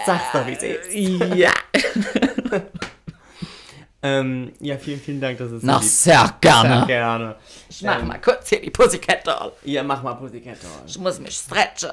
Sag's 0.06 0.24
doch, 0.32 0.46
wie 0.46 0.52
es 0.52 0.62
ist. 0.62 1.34
Ja. 1.36 1.52
Ähm, 4.00 4.52
ja, 4.60 4.78
vielen, 4.78 5.00
vielen 5.00 5.20
Dank, 5.20 5.38
dass 5.38 5.50
es 5.50 5.62
Na, 5.64 5.74
so 5.74 5.80
lieb- 5.80 5.88
sehr 5.90 6.18
Sehr 6.20 6.34
gerne. 6.40 6.86
gerne. 6.86 7.34
Ich 7.68 7.82
mach 7.82 8.00
mal 8.04 8.20
kurz 8.20 8.48
hier 8.48 8.62
die 8.62 8.70
Pussycat 8.70 9.26
Doll. 9.26 9.50
Ja, 9.64 9.82
mach 9.82 10.02
mal 10.04 10.14
Pussycat 10.14 10.62
Doll. 10.62 10.70
Ich 10.86 10.96
muss 10.98 11.18
mich 11.18 11.34
stretchen. 11.34 11.90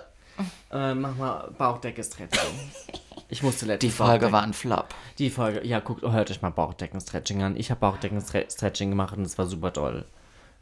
Äh, 0.71 0.93
mach 0.93 1.15
mal 1.15 1.49
Bauchdecke 1.57 2.03
Stretching. 2.03 2.39
Ich 3.27 3.41
musste 3.41 3.65
letztens 3.65 3.91
Die 3.91 3.97
Folge 3.97 4.31
war 4.31 4.43
ein 4.43 4.53
Flop. 4.53 4.93
Die 5.17 5.29
Folge, 5.29 5.65
ja, 5.65 5.79
guckt, 5.79 6.03
hört 6.03 6.29
euch 6.29 6.41
mal 6.41 6.51
Bauchdecken 6.51 6.99
Stretching 7.01 7.41
an. 7.41 7.57
Ich 7.57 7.71
habe 7.71 7.79
Bauchdecken 7.79 8.21
Stretching 8.21 8.89
gemacht 8.89 9.17
und 9.17 9.23
es 9.23 9.37
war 9.37 9.47
super 9.47 9.73
toll. 9.73 10.05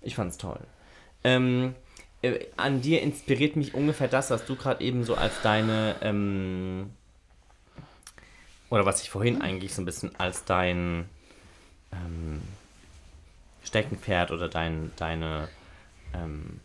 Ich 0.01 0.16
fand's 0.16 0.38
toll. 0.38 0.59
Ähm, 1.24 1.76
äh, 2.22 2.45
an 2.55 2.82
dir 2.82 3.01
inspiriert 3.01 3.55
mich 3.55 3.74
ungefähr 3.74 4.07
das, 4.07 4.30
was 4.30 4.45
du 4.45 4.55
gerade 4.55 4.84
eben 4.84 5.03
so 5.03 5.16
als 5.16 5.41
deine, 5.41 5.95
ähm, 6.01 6.91
oder 8.70 8.86
was 8.86 9.01
ich 9.01 9.09
vorhin 9.09 9.41
eigentlich 9.41 9.74
so 9.74 9.82
ein 9.82 9.86
bisschen 9.86 10.16
als 10.18 10.45
dein 10.45 11.09
ähm, 11.91 12.41
Steckenpferd 13.64 14.32
oder 14.32 14.47
dein, 14.47 14.91
deine 14.95 15.49
ähm, 16.14 16.61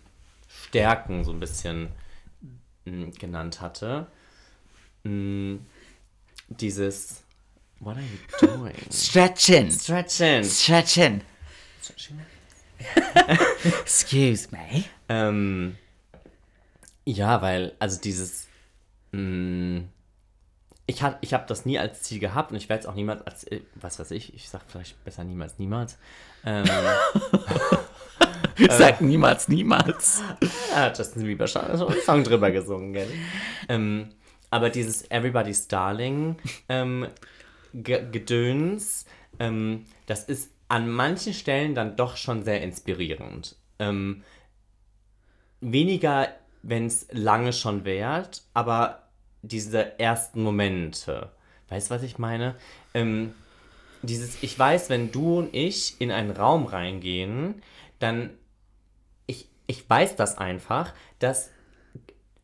Stärken 0.48 1.24
so 1.24 1.32
ein 1.32 1.40
bisschen 1.40 1.88
mh, 2.84 3.12
genannt 3.18 3.60
hatte. 3.60 4.06
Mh, 5.02 5.58
dieses 6.48 7.22
What 7.80 7.96
are 7.96 8.02
you 8.04 8.48
doing? 8.48 8.74
Stretching. 8.90 9.70
Stretching. 9.70 10.44
Stretching. 10.44 11.22
Excuse 13.80 14.48
me. 14.50 14.84
Ähm, 15.08 15.76
ja, 17.04 17.40
weil, 17.42 17.72
also 17.78 18.00
dieses, 18.00 18.46
mh, 19.12 19.82
ich 20.86 21.02
habe 21.02 21.18
ich 21.20 21.34
hab 21.34 21.46
das 21.46 21.64
nie 21.66 21.78
als 21.78 22.02
Ziel 22.02 22.18
gehabt 22.18 22.50
und 22.50 22.56
ich 22.56 22.68
werde 22.68 22.80
es 22.82 22.86
auch 22.86 22.94
niemals 22.94 23.22
als, 23.26 23.44
äh, 23.44 23.60
was 23.74 23.98
weiß 23.98 24.10
ich, 24.12 24.34
ich 24.34 24.48
sag 24.48 24.62
vielleicht 24.68 25.02
besser 25.04 25.24
niemals, 25.24 25.58
niemals. 25.58 25.96
Ähm, 26.44 26.64
Ich 28.56 28.72
sag 28.72 29.00
niemals, 29.00 29.48
niemals. 29.48 30.22
ja, 30.74 30.92
Justin 30.92 31.24
Bieber 31.24 31.46
schon 31.46 31.62
einen 31.62 32.00
Song 32.04 32.24
drüber 32.24 32.50
gesungen, 32.50 32.92
gell? 32.92 33.08
Ähm, 33.68 34.08
aber 34.50 34.70
dieses 34.70 35.10
Everybody's 35.10 35.68
Darling 35.68 36.36
ähm, 36.68 37.08
Ge- 37.74 38.10
Gedöns, 38.10 39.04
ähm, 39.38 39.84
das 40.06 40.24
ist 40.24 40.50
an 40.68 40.90
manchen 40.90 41.34
Stellen 41.34 41.74
dann 41.74 41.96
doch 41.96 42.16
schon 42.16 42.42
sehr 42.44 42.62
inspirierend. 42.62 43.56
Ähm, 43.78 44.22
weniger, 45.60 46.28
wenn 46.62 46.86
es 46.86 47.06
lange 47.10 47.52
schon 47.52 47.84
währt, 47.84 48.42
aber 48.54 49.08
diese 49.42 49.98
ersten 49.98 50.42
Momente. 50.42 51.30
Weißt 51.68 51.90
du, 51.90 51.94
was 51.94 52.02
ich 52.02 52.18
meine? 52.18 52.54
Ähm, 52.94 53.34
dieses, 54.02 54.42
ich 54.42 54.58
weiß, 54.58 54.90
wenn 54.90 55.10
du 55.10 55.38
und 55.38 55.54
ich 55.54 56.00
in 56.00 56.10
einen 56.10 56.30
Raum 56.30 56.66
reingehen, 56.66 57.62
dann, 57.98 58.30
ich, 59.26 59.48
ich 59.66 59.88
weiß 59.88 60.16
das 60.16 60.38
einfach, 60.38 60.92
dass, 61.18 61.50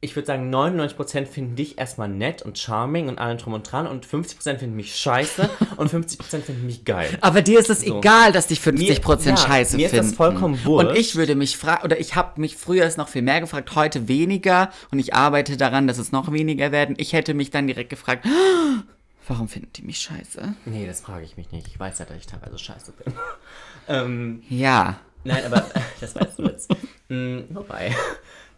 ich 0.05 0.14
würde 0.14 0.26
sagen, 0.26 0.55
99% 0.55 1.26
finden 1.26 1.57
dich 1.57 1.78
erstmal 1.78 2.09
nett 2.09 2.42
und 2.42 2.59
charming 2.59 3.09
und 3.09 3.18
allem 3.18 3.38
drum 3.38 3.55
und 3.55 3.70
dran 3.70 3.86
und 3.86 4.07
50% 4.07 4.59
finden 4.59 4.76
mich 4.76 4.94
scheiße 4.96 5.48
und 5.76 5.90
50% 5.92 6.42
finden 6.42 6.66
mich 6.66 6.84
geil. 6.84 7.09
Aber 7.20 7.42
dir 7.42 7.59
ist 7.59 7.70
es 7.70 7.80
So. 7.80 7.98
egal, 7.98 8.32
dass 8.32 8.46
dich 8.46 8.61
50% 8.61 8.72
Mir- 8.72 9.30
ja, 9.30 9.36
scheiße 9.36 9.76
mir 9.76 9.86
ist 9.86 9.92
das 9.96 10.00
finden. 10.07 10.16
vollkommen 10.16 10.55
Und 10.55 10.64
wurscht. 10.64 10.98
ich 10.98 11.16
würde 11.16 11.34
mich 11.34 11.57
fragen, 11.57 11.84
oder 11.84 11.98
ich 11.98 12.14
habe 12.14 12.40
mich 12.40 12.57
früher 12.57 12.88
noch 12.96 13.09
viel 13.09 13.22
mehr 13.22 13.40
gefragt, 13.40 13.74
heute 13.74 14.07
weniger 14.09 14.70
und 14.92 14.98
ich 14.98 15.14
arbeite 15.14 15.57
daran, 15.57 15.86
dass 15.88 15.98
es 15.98 16.12
noch 16.12 16.30
weniger 16.30 16.70
werden. 16.70 16.94
Ich 16.98 17.12
hätte 17.14 17.34
mich 17.34 17.50
dann 17.50 17.66
direkt 17.66 17.90
gefragt, 17.90 18.26
warum 19.26 19.48
finden 19.48 19.70
die 19.74 19.82
mich 19.82 19.98
scheiße? 19.98 20.55
Nee, 20.66 20.86
das 20.86 21.00
frage 21.00 21.24
ich 21.24 21.36
mich 21.36 21.50
nicht. 21.50 21.66
Ich 21.66 21.80
weiß 21.80 21.98
ja, 21.98 22.05
dass 22.05 22.16
ich 22.18 22.26
teilweise 22.26 22.59
scheiße 22.59 22.92
bin. 22.92 23.12
ähm, 23.88 24.42
Ja. 24.48 24.98
Nein, 25.24 25.44
aber 25.46 25.64
das 26.00 26.14
weißt 26.14 26.38
du 26.38 26.42
jetzt. 26.44 26.70
Mm, 27.09 27.38
wobei. 27.50 27.94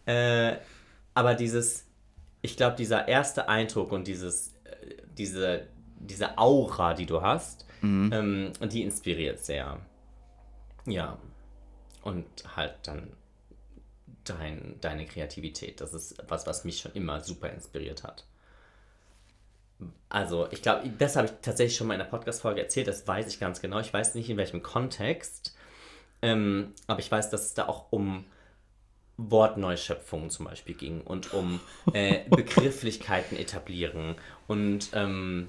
Äh, 0.07 0.57
aber 1.17 1.35
dieses, 1.35 1.87
ich 2.43 2.59
glaube, 2.59 2.77
dieser 2.77 3.09
erste 3.09 3.49
Eindruck 3.49 3.91
und 3.91 4.07
dieses, 4.07 4.53
äh, 4.65 4.97
diese, 5.17 5.67
diese 5.99 6.37
Aura, 6.37 6.93
die 6.93 7.07
du 7.07 7.23
hast, 7.23 7.65
ähm, 8.13 8.53
die 8.61 8.83
inspiriert 8.83 9.43
sehr. 9.43 9.81
Ja. 10.85 11.19
Und 12.03 12.27
halt 12.55 12.75
dann 12.83 13.15
dein, 14.25 14.77
deine 14.83 15.07
Kreativität. 15.07 15.81
Das 15.81 15.95
ist 15.95 16.23
was, 16.29 16.47
was 16.47 16.65
mich 16.65 16.81
schon 16.81 16.93
immer 16.93 17.21
super 17.21 17.49
inspiriert 17.49 18.05
hat. 18.05 18.27
Also, 20.11 20.49
ich 20.51 20.61
glaube, 20.61 20.87
das 20.99 21.17
habe 21.17 21.29
ich 21.29 21.33
tatsächlich 21.41 21.79
schon 21.79 21.87
mal 21.87 21.95
in 21.95 22.01
der 22.01 22.07
Podcast-Folge 22.07 22.61
erzählt, 22.61 22.89
das 22.89 23.09
weiß 23.09 23.27
ich 23.29 23.41
ganz 23.41 23.63
genau. 23.63 23.81
Ich 23.81 23.93
weiß 23.93 24.15
nicht, 24.17 24.29
in 24.29 24.37
welchem 24.37 24.63
Kontext. 24.63 25.57
Ähm, 26.21 26.75
aber 26.87 27.01
ich 27.01 27.11
weiß, 27.11 27.31
dass 27.31 27.47
es 27.47 27.55
da 27.55 27.69
auch 27.69 27.91
um 27.91 28.27
Wortneuschöpfungen 29.19 30.31
zum 30.31 30.47
Beispiel 30.47 30.75
ging 30.75 31.01
und 31.01 31.33
um 31.33 31.61
äh, 31.93 32.29
Begrifflichkeiten 32.29 33.37
etablieren. 33.39 34.15
Und 34.47 34.91
ähm, 34.93 35.49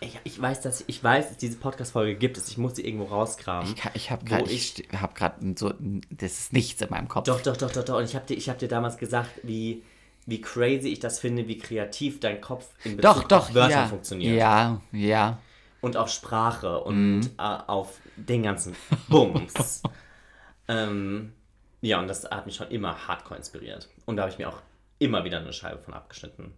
ich, 0.00 0.18
ich 0.24 0.40
weiß, 0.40 0.60
dass 0.62 0.84
ich 0.86 1.02
weiß, 1.02 1.28
dass 1.28 1.36
diese 1.36 1.56
Podcast-Folge 1.58 2.14
gibt 2.16 2.36
es. 2.38 2.48
Ich 2.48 2.56
muss 2.58 2.76
sie 2.76 2.84
irgendwo 2.86 3.04
rausgraben. 3.06 3.74
Ich, 3.74 3.82
ich 3.94 4.10
habe 4.10 4.24
gerade, 4.24 4.50
ich- 4.50 4.78
ich 4.92 4.98
habe 5.00 5.14
gerade 5.14 5.54
so, 5.58 5.72
das 6.10 6.32
ist 6.38 6.52
nichts 6.52 6.80
in 6.80 6.90
meinem 6.90 7.08
Kopf. 7.08 7.24
Doch, 7.26 7.40
doch, 7.42 7.56
doch, 7.56 7.70
doch, 7.70 7.84
doch. 7.84 7.96
Und 7.98 8.04
ich 8.04 8.14
habe 8.14 8.26
dir, 8.26 8.34
ich 8.36 8.48
hab 8.48 8.58
dir 8.58 8.68
damals 8.68 8.96
gesagt, 8.98 9.30
wie, 9.42 9.82
wie 10.26 10.40
crazy 10.40 10.88
ich 10.88 11.00
das 11.00 11.18
finde, 11.20 11.48
wie 11.48 11.58
kreativ 11.58 12.20
dein 12.20 12.40
Kopf 12.40 12.66
in 12.84 12.96
Bezug 12.96 13.14
doch, 13.14 13.24
doch, 13.28 13.48
auf 13.48 13.54
Wörter 13.54 13.70
ja. 13.70 13.86
funktioniert. 13.88 14.38
Ja, 14.38 14.80
ja. 14.92 15.38
und 15.82 15.96
auf 15.96 16.08
Sprache 16.10 16.80
und 16.80 17.20
Mhm. 17.20 17.30
äh, 17.38 17.42
auf 17.42 17.98
den 18.16 18.42
ganzen 18.42 18.74
Bums. 19.08 19.82
ähm, 20.68 21.32
ja, 21.80 21.98
und 21.98 22.08
das 22.08 22.24
hat 22.24 22.46
mich 22.46 22.56
schon 22.56 22.68
immer 22.68 23.06
hardcore 23.08 23.38
inspiriert. 23.38 23.88
Und 24.06 24.16
da 24.16 24.22
habe 24.22 24.32
ich 24.32 24.38
mir 24.38 24.48
auch 24.48 24.60
immer 24.98 25.24
wieder 25.24 25.38
eine 25.38 25.52
Scheibe 25.52 25.78
von 25.78 25.94
abgeschnitten. 25.94 26.54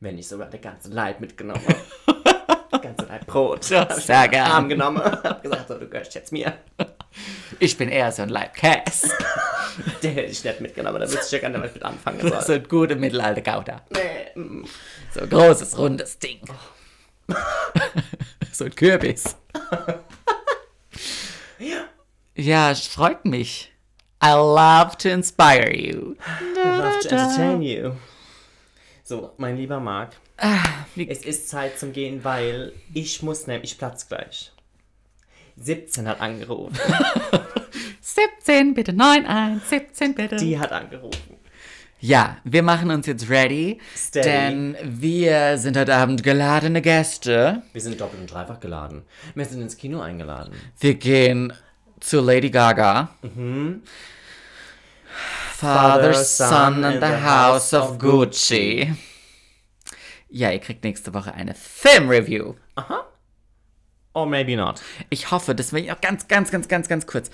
Wenn 0.00 0.16
nicht 0.16 0.28
sogar 0.28 0.48
der 0.48 0.60
ganze 0.60 0.90
Leib 0.90 1.20
mitgenommen 1.20 1.62
habe. 1.66 2.20
Ganze 2.82 3.04
Leib 3.04 3.26
Brot. 3.26 3.68
Ja, 3.68 3.86
ich 3.90 4.04
sehr 4.04 4.28
den 4.28 4.40
Arm 4.40 4.68
genommen. 4.68 5.02
Hab 5.02 5.42
gesagt, 5.42 5.68
so, 5.68 5.76
du 5.76 5.86
gehörst 5.86 6.14
jetzt 6.14 6.32
mir. 6.32 6.54
Ich 7.58 7.76
bin 7.76 7.88
eher 7.90 8.10
so 8.12 8.22
ein 8.22 8.28
Leibkäse. 8.28 9.10
Der 10.02 10.12
hätte 10.12 10.30
ich 10.30 10.44
nicht 10.44 10.60
mitgenommen, 10.60 11.00
da 11.00 11.06
wüsste 11.06 11.26
ich 11.26 11.32
ja 11.32 11.38
gar 11.40 11.48
nicht, 11.50 11.60
was 11.60 11.68
ich 11.68 11.74
mit 11.74 11.82
anfangen 11.82 12.20
so 12.20 12.40
soll. 12.40 12.56
ein 12.56 12.68
guter 12.68 12.96
mittelalter 12.96 13.42
Gouda. 13.42 13.82
Nee, 13.90 14.40
mm. 14.40 14.64
So 15.12 15.20
ein 15.20 15.28
großes, 15.28 15.76
rundes 15.78 16.18
Ding. 16.18 16.40
so 18.52 18.64
ein 18.64 18.74
Kürbis. 18.74 19.36
ja, 22.36 22.70
es 22.70 22.86
freut 22.86 23.24
mich. 23.24 23.69
I 24.22 24.32
love 24.34 24.96
to 24.98 25.08
inspire 25.08 25.74
you. 25.74 26.16
love 26.56 27.00
to 27.02 27.08
entertain 27.08 27.62
you. 27.62 27.92
So, 29.02 29.32
mein 29.38 29.56
lieber 29.56 29.80
Marc, 29.80 30.12
wie- 30.94 31.08
es 31.08 31.24
ist 31.24 31.48
Zeit 31.48 31.78
zum 31.78 31.92
Gehen, 31.92 32.22
weil 32.22 32.72
ich 32.94 33.22
muss 33.22 33.46
nämlich, 33.46 33.72
ich 33.72 33.78
platz 33.78 34.06
gleich. 34.08 34.52
17 35.56 36.06
hat 36.08 36.20
angerufen. 36.20 36.76
17, 38.00 38.74
bitte 38.74 38.92
9, 38.92 39.26
1, 39.26 39.68
17, 39.68 40.14
bitte. 40.14 40.36
Die 40.36 40.58
hat 40.58 40.72
angerufen. 40.72 41.36
Ja, 42.02 42.38
wir 42.44 42.62
machen 42.62 42.90
uns 42.90 43.06
jetzt 43.06 43.28
ready, 43.28 43.78
Steady. 43.94 44.26
denn 44.26 44.76
wir 44.82 45.58
sind 45.58 45.76
heute 45.76 45.94
Abend 45.94 46.22
geladene 46.22 46.80
Gäste. 46.80 47.62
Wir 47.74 47.80
sind 47.82 48.00
doppelt 48.00 48.22
und 48.22 48.32
dreifach 48.32 48.58
geladen. 48.58 49.02
Wir 49.34 49.44
sind 49.44 49.60
ins 49.60 49.76
Kino 49.76 50.00
eingeladen. 50.00 50.54
Wir 50.78 50.94
gehen 50.94 51.52
zu 52.00 52.20
Lady 52.20 52.50
Gaga. 52.50 53.10
Father, 55.56 56.14
Son 56.14 56.84
and 56.84 57.00
the 57.02 57.22
House 57.22 57.74
of 57.74 57.98
Gucci. 57.98 58.94
Ja, 60.28 60.50
ihr 60.50 60.60
kriegt 60.60 60.84
nächste 60.84 61.12
Woche 61.12 61.34
eine 61.34 61.54
Filmreview. 61.54 62.54
Or 64.14 64.26
maybe 64.26 64.56
not. 64.56 64.80
Ich 65.10 65.30
hoffe, 65.30 65.54
das 65.54 65.72
will 65.72 65.84
ich 65.84 65.92
auch 65.92 66.00
ganz, 66.00 66.28
ganz, 66.28 66.50
ganz, 66.50 66.68
ganz, 66.68 66.88
ganz 66.88 67.06
kurz. 67.06 67.30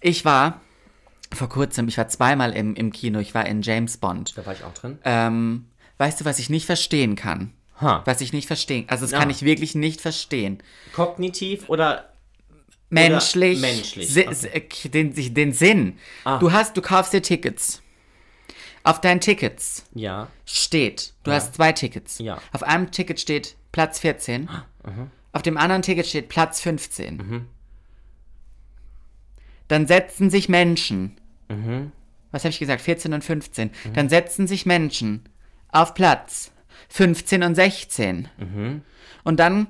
Ich 0.00 0.24
war 0.24 0.60
vor 1.34 1.48
kurzem, 1.48 1.88
ich 1.88 1.98
war 1.98 2.08
zweimal 2.08 2.54
im, 2.54 2.74
im 2.74 2.92
Kino, 2.92 3.18
ich 3.20 3.34
war 3.34 3.46
in 3.46 3.62
James 3.62 3.98
Bond. 3.98 4.36
Da 4.36 4.44
war 4.46 4.52
ich 4.54 4.64
auch 4.64 4.74
drin. 4.74 4.98
Ähm, 5.04 5.66
weißt 5.98 6.20
du, 6.20 6.24
was 6.24 6.38
ich 6.38 6.50
nicht 6.50 6.66
verstehen 6.66 7.14
kann? 7.16 7.52
Ha. 7.80 8.02
Was 8.06 8.20
ich 8.20 8.32
nicht 8.32 8.46
verstehen, 8.46 8.86
also 8.88 9.04
das 9.04 9.12
Ja. 9.12 9.18
kann 9.20 9.30
ich 9.30 9.42
wirklich 9.42 9.74
nicht 9.74 10.00
verstehen. 10.00 10.62
Kognitiv 10.94 11.68
oder 11.68 12.12
Menschlich, 12.90 13.60
menschlich, 13.60 14.08
si- 14.08 14.26
okay. 14.26 14.88
den, 14.88 15.12
den 15.34 15.52
Sinn. 15.52 15.98
Ah. 16.24 16.38
Du 16.38 16.52
hast, 16.52 16.76
du 16.76 16.82
kaufst 16.82 17.12
dir 17.12 17.22
Tickets. 17.22 17.82
Auf 18.84 19.00
deinen 19.00 19.20
Tickets 19.20 19.84
ja. 19.92 20.28
steht, 20.46 21.12
du 21.24 21.30
hast 21.32 21.54
zwei 21.54 21.72
Tickets. 21.72 22.18
Ja. 22.20 22.40
Auf 22.52 22.62
einem 22.62 22.90
Ticket 22.90 23.20
steht 23.20 23.56
Platz 23.72 23.98
14. 23.98 24.48
Auf 25.32 25.42
dem 25.42 25.58
anderen 25.58 25.82
Ticket 25.82 26.06
steht 26.06 26.28
Platz 26.30 26.60
15. 26.62 27.46
Dann 29.68 29.86
setzen 29.86 30.30
sich 30.30 30.48
Menschen. 30.48 31.18
Was 32.30 32.44
habe 32.44 32.50
ich 32.50 32.58
gesagt? 32.58 32.80
14 32.80 33.12
und 33.12 33.22
15. 33.24 33.70
Dann 33.94 34.08
setzen 34.08 34.46
sich 34.46 34.64
Menschen 34.64 35.28
auf 35.70 35.92
Platz 35.92 36.50
15 36.88 37.42
und 37.42 37.54
16. 37.54 38.28
Und 39.24 39.36
dann 39.40 39.66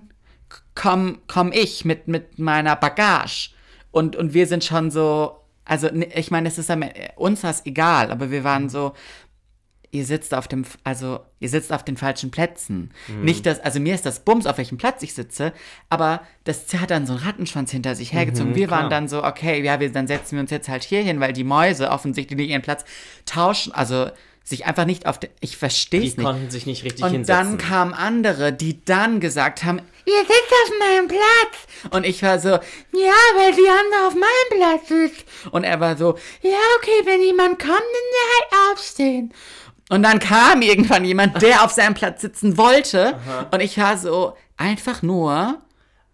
komme 0.80 1.18
komm 1.26 1.50
ich 1.52 1.84
mit, 1.84 2.08
mit 2.08 2.38
meiner 2.38 2.76
Bagage. 2.76 3.50
Und, 3.90 4.16
und 4.16 4.32
wir 4.34 4.46
sind 4.46 4.64
schon 4.64 4.90
so. 4.90 5.34
Also, 5.64 5.88
ne, 5.92 6.06
ich 6.14 6.30
meine, 6.30 6.48
es 6.48 6.56
ist 6.56 6.70
am- 6.70 6.84
uns 7.16 7.42
das 7.42 7.66
egal, 7.66 8.10
aber 8.10 8.30
wir 8.30 8.42
waren 8.44 8.68
so, 8.70 8.94
ihr 9.90 10.04
sitzt 10.04 10.32
auf 10.34 10.48
dem, 10.48 10.64
also 10.84 11.20
ihr 11.40 11.48
sitzt 11.48 11.72
auf 11.72 11.82
den 11.84 11.96
falschen 11.96 12.30
Plätzen. 12.30 12.90
Nicht 13.22 13.44
das, 13.46 13.60
also 13.60 13.80
mir 13.80 13.94
ist 13.94 14.06
das 14.06 14.20
Bums, 14.20 14.46
auf 14.46 14.56
welchem 14.58 14.78
Platz 14.78 15.02
ich 15.02 15.14
sitze, 15.14 15.52
aber 15.90 16.22
das 16.44 16.72
hat 16.74 16.90
dann 16.90 17.06
so 17.06 17.14
einen 17.14 17.22
Rattenschwanz 17.22 17.70
hinter 17.70 17.94
sich 17.94 18.12
hergezogen. 18.12 18.54
wir 18.54 18.70
waren 18.70 18.88
klar. 18.88 18.90
dann 18.90 19.08
so, 19.08 19.24
okay, 19.24 19.62
ja, 19.62 19.80
wir, 19.80 19.90
dann 19.92 20.06
setzen 20.06 20.36
wir 20.36 20.40
uns 20.40 20.50
jetzt 20.50 20.68
halt 20.68 20.84
hier 20.84 21.02
hin, 21.02 21.20
weil 21.20 21.32
die 21.32 21.44
Mäuse 21.44 21.90
offensichtlich 21.90 22.48
ihren 22.48 22.62
Platz 22.62 22.84
tauschen, 23.26 23.72
also 23.74 24.08
sich 24.48 24.66
einfach 24.66 24.84
nicht 24.84 25.06
auf 25.06 25.18
den, 25.20 25.30
ich 25.40 25.56
verstehe 25.56 26.00
Die 26.00 26.08
es 26.08 26.16
nicht. 26.16 26.24
konnten 26.24 26.50
sich 26.50 26.66
nicht 26.66 26.84
richtig 26.84 27.04
Und 27.04 27.10
hinsetzen. 27.12 27.58
dann 27.58 27.58
kamen 27.58 27.94
andere, 27.94 28.52
die 28.52 28.84
dann 28.84 29.20
gesagt 29.20 29.64
haben, 29.64 29.80
ihr 30.06 30.20
sitzt 30.20 30.52
auf 30.64 30.72
meinem 30.78 31.08
Platz. 31.08 31.92
Und 31.94 32.04
ich 32.06 32.22
war 32.22 32.38
so, 32.38 32.48
ja, 32.48 32.58
weil 33.36 33.52
die 33.52 33.68
andere 33.68 34.06
auf 34.06 34.14
meinem 34.14 34.60
Platz 34.60 34.88
sitzt. 34.88 35.24
Und 35.52 35.64
er 35.64 35.80
war 35.80 35.96
so, 35.96 36.16
ja, 36.42 36.58
okay, 36.78 37.02
wenn 37.04 37.22
jemand 37.22 37.58
kommt, 37.58 37.70
dann 37.70 37.76
der 37.80 38.60
halt 38.62 38.72
aufstehen. 38.72 39.32
Und 39.90 40.02
dann 40.02 40.18
kam 40.18 40.60
irgendwann 40.62 41.04
jemand, 41.04 41.40
der 41.40 41.64
auf 41.64 41.72
seinem 41.72 41.94
Platz 41.94 42.20
sitzen 42.20 42.56
wollte. 42.58 43.18
Und 43.50 43.60
ich 43.60 43.78
war 43.78 43.96
so, 43.96 44.36
einfach 44.56 45.02
nur, 45.02 45.60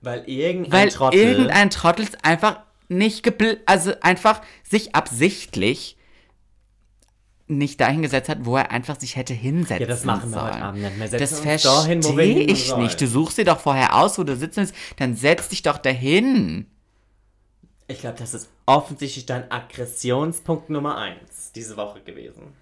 weil 0.01 0.23
irgendein 0.29 0.73
weil 0.73 0.89
Trottel. 0.91 1.19
irgendein 1.19 1.71
Trottel 1.71 2.07
einfach 2.23 2.61
nicht 2.89 3.23
gebl 3.23 3.61
also 3.67 3.93
einfach 4.03 4.43
sich 4.69 4.95
absichtlich 4.95 5.97
nicht 7.47 7.81
dahin 7.81 8.03
gesetzt 8.03 8.29
hat, 8.29 8.39
wo 8.45 8.57
er 8.57 8.71
einfach 8.71 8.99
sich 8.99 9.17
hätte 9.17 9.35
hinsetzen 9.35 9.83
Ja, 9.83 9.87
das 9.87 10.05
machen 10.05 10.31
wir 10.31 10.39
sollen. 10.41 10.53
heute 10.55 10.63
Abend 10.63 10.99
nicht. 10.99 11.13
Das 11.13 11.43
setzen 11.43 11.45
dahin, 11.69 12.03
wir 12.03 12.13
verstehe 12.15 12.35
hin 12.41 12.49
ich 12.49 12.67
sollen. 12.69 12.83
nicht. 12.83 13.01
Du 13.01 13.07
suchst 13.07 13.39
dir 13.39 13.45
doch 13.45 13.61
vorher 13.61 13.97
aus, 13.97 14.19
wo 14.19 14.25
du 14.25 14.37
sitzen 14.37 14.61
willst, 14.61 14.75
dann 14.97 15.15
setz 15.15 15.49
dich 15.49 15.63
doch 15.63 15.79
dahin. 15.79 16.67
Ich 17.87 18.01
glaube, 18.01 18.19
das 18.19 18.33
ist 18.33 18.49
offensichtlich 18.65 19.27
dein 19.27 19.51
Aggressionspunkt 19.51 20.71
Nummer 20.71 20.97
1 20.97 21.53
diese 21.55 21.77
Woche 21.77 22.01
gewesen. 22.01 22.55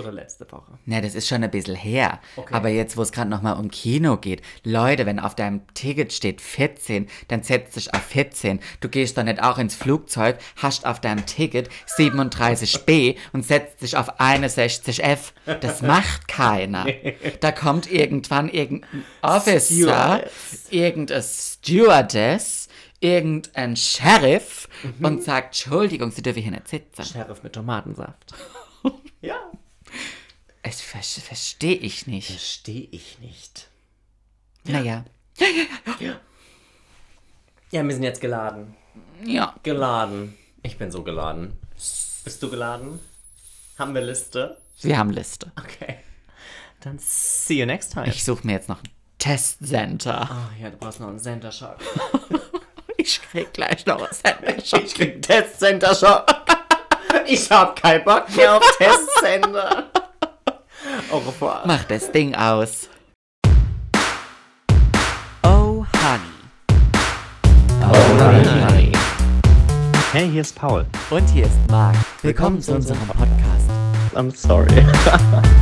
Oder 0.00 0.12
letzte 0.12 0.50
Woche. 0.50 0.78
Na, 0.86 1.00
das 1.00 1.14
ist 1.14 1.28
schon 1.28 1.42
ein 1.44 1.50
bisschen 1.50 1.74
her. 1.76 2.20
Okay. 2.36 2.52
Aber 2.54 2.68
jetzt, 2.68 2.96
wo 2.96 3.02
es 3.02 3.12
gerade 3.12 3.30
nochmal 3.30 3.56
um 3.58 3.70
Kino 3.70 4.16
geht, 4.16 4.42
Leute, 4.64 5.06
wenn 5.06 5.18
auf 5.20 5.34
deinem 5.34 5.62
Ticket 5.74 6.12
steht 6.12 6.40
14, 6.40 7.08
dann 7.28 7.42
setz 7.42 7.74
dich 7.74 7.92
auf 7.94 8.02
14. 8.02 8.60
Du 8.80 8.88
gehst 8.88 9.16
doch 9.18 9.22
nicht 9.24 9.42
auch 9.42 9.58
ins 9.58 9.74
Flugzeug, 9.74 10.38
hast 10.56 10.86
auf 10.86 11.00
deinem 11.00 11.26
Ticket 11.26 11.68
37b 11.96 13.16
und 13.32 13.44
setzt 13.44 13.82
dich 13.82 13.96
auf 13.96 14.20
61f. 14.20 15.32
Das 15.60 15.82
macht 15.82 16.28
keiner. 16.28 16.86
Da 17.40 17.52
kommt 17.52 17.90
irgendwann 17.90 18.48
irgendein 18.48 19.04
Officer, 19.22 19.60
Stewardess. 19.60 20.66
irgendein 20.70 21.22
Stewardess, 21.22 22.68
irgendein 23.00 23.76
Sheriff 23.76 24.68
Mhm. 24.82 25.04
und 25.04 25.22
sagt, 25.24 25.46
Entschuldigung, 25.48 26.10
Sie 26.10 26.22
dürfen 26.22 26.42
hier 26.42 26.52
nicht 26.52 26.68
sitzen. 26.68 27.04
Sheriff 27.04 27.42
mit 27.42 27.52
Tomatensaft. 27.52 28.32
ja. 29.20 29.36
Das 30.62 30.80
ver 30.80 31.02
verstehe 31.02 31.76
ich 31.76 32.06
nicht. 32.06 32.30
Verstehe 32.30 32.88
ich 32.90 33.18
nicht. 33.20 33.68
Naja. 34.64 35.04
Ja, 37.70 37.84
wir 37.84 37.92
sind 37.92 38.02
jetzt 38.02 38.20
geladen. 38.20 38.76
Ja. 39.24 39.54
Geladen. 39.62 40.36
Ich 40.62 40.76
bin 40.76 40.90
so 40.90 41.02
geladen. 41.02 41.58
Bist 42.24 42.42
du 42.42 42.50
geladen? 42.50 43.00
Haben 43.78 43.94
wir 43.94 44.02
Liste? 44.02 44.58
Wir 44.82 44.98
haben 44.98 45.10
Liste. 45.10 45.52
Okay. 45.58 45.98
Dann 46.80 46.98
see 46.98 47.60
you 47.60 47.66
next 47.66 47.92
time. 47.92 48.08
Ich 48.08 48.24
suche 48.24 48.46
mir 48.46 48.52
jetzt 48.54 48.68
noch 48.68 48.82
ein 48.82 48.88
Testcenter. 49.18 50.28
oh 50.30 50.62
ja, 50.62 50.70
du 50.70 50.76
brauchst 50.76 51.00
noch 51.00 51.08
einen 51.08 51.18
Center 51.18 51.52
Shock. 51.52 51.78
Ich 52.96 53.22
krieg 53.22 53.50
gleich 53.54 53.86
noch 53.86 54.02
ein 54.02 54.12
Center. 54.14 54.58
Ich 54.58 54.94
krieg 54.94 55.12
einen 55.14 55.22
Test 55.22 55.58
Center 55.58 55.94
Shock. 55.94 56.26
Ich 57.26 57.50
hab 57.50 57.80
keinen 57.80 58.04
Bock 58.04 58.28
mehr 58.36 58.58
auf 58.58 58.76
Testcenter. 58.76 59.90
Au 61.12 61.18
revoir. 61.18 61.62
Mach 61.66 61.84
das 61.84 62.10
Ding 62.10 62.34
aus. 62.34 62.88
Oh, 65.42 65.84
Honey. 65.92 66.20
Oh, 67.82 68.66
Honey. 68.66 68.92
Hey, 70.12 70.30
hier 70.30 70.40
ist 70.40 70.56
Paul. 70.56 70.86
Und 71.10 71.28
hier 71.28 71.44
ist 71.44 71.58
Marc. 71.70 71.96
Willkommen 72.22 72.62
zu 72.62 72.74
unserem 72.74 73.06
Podcast. 73.08 73.68
I'm 74.14 74.34
sorry. 74.34 74.86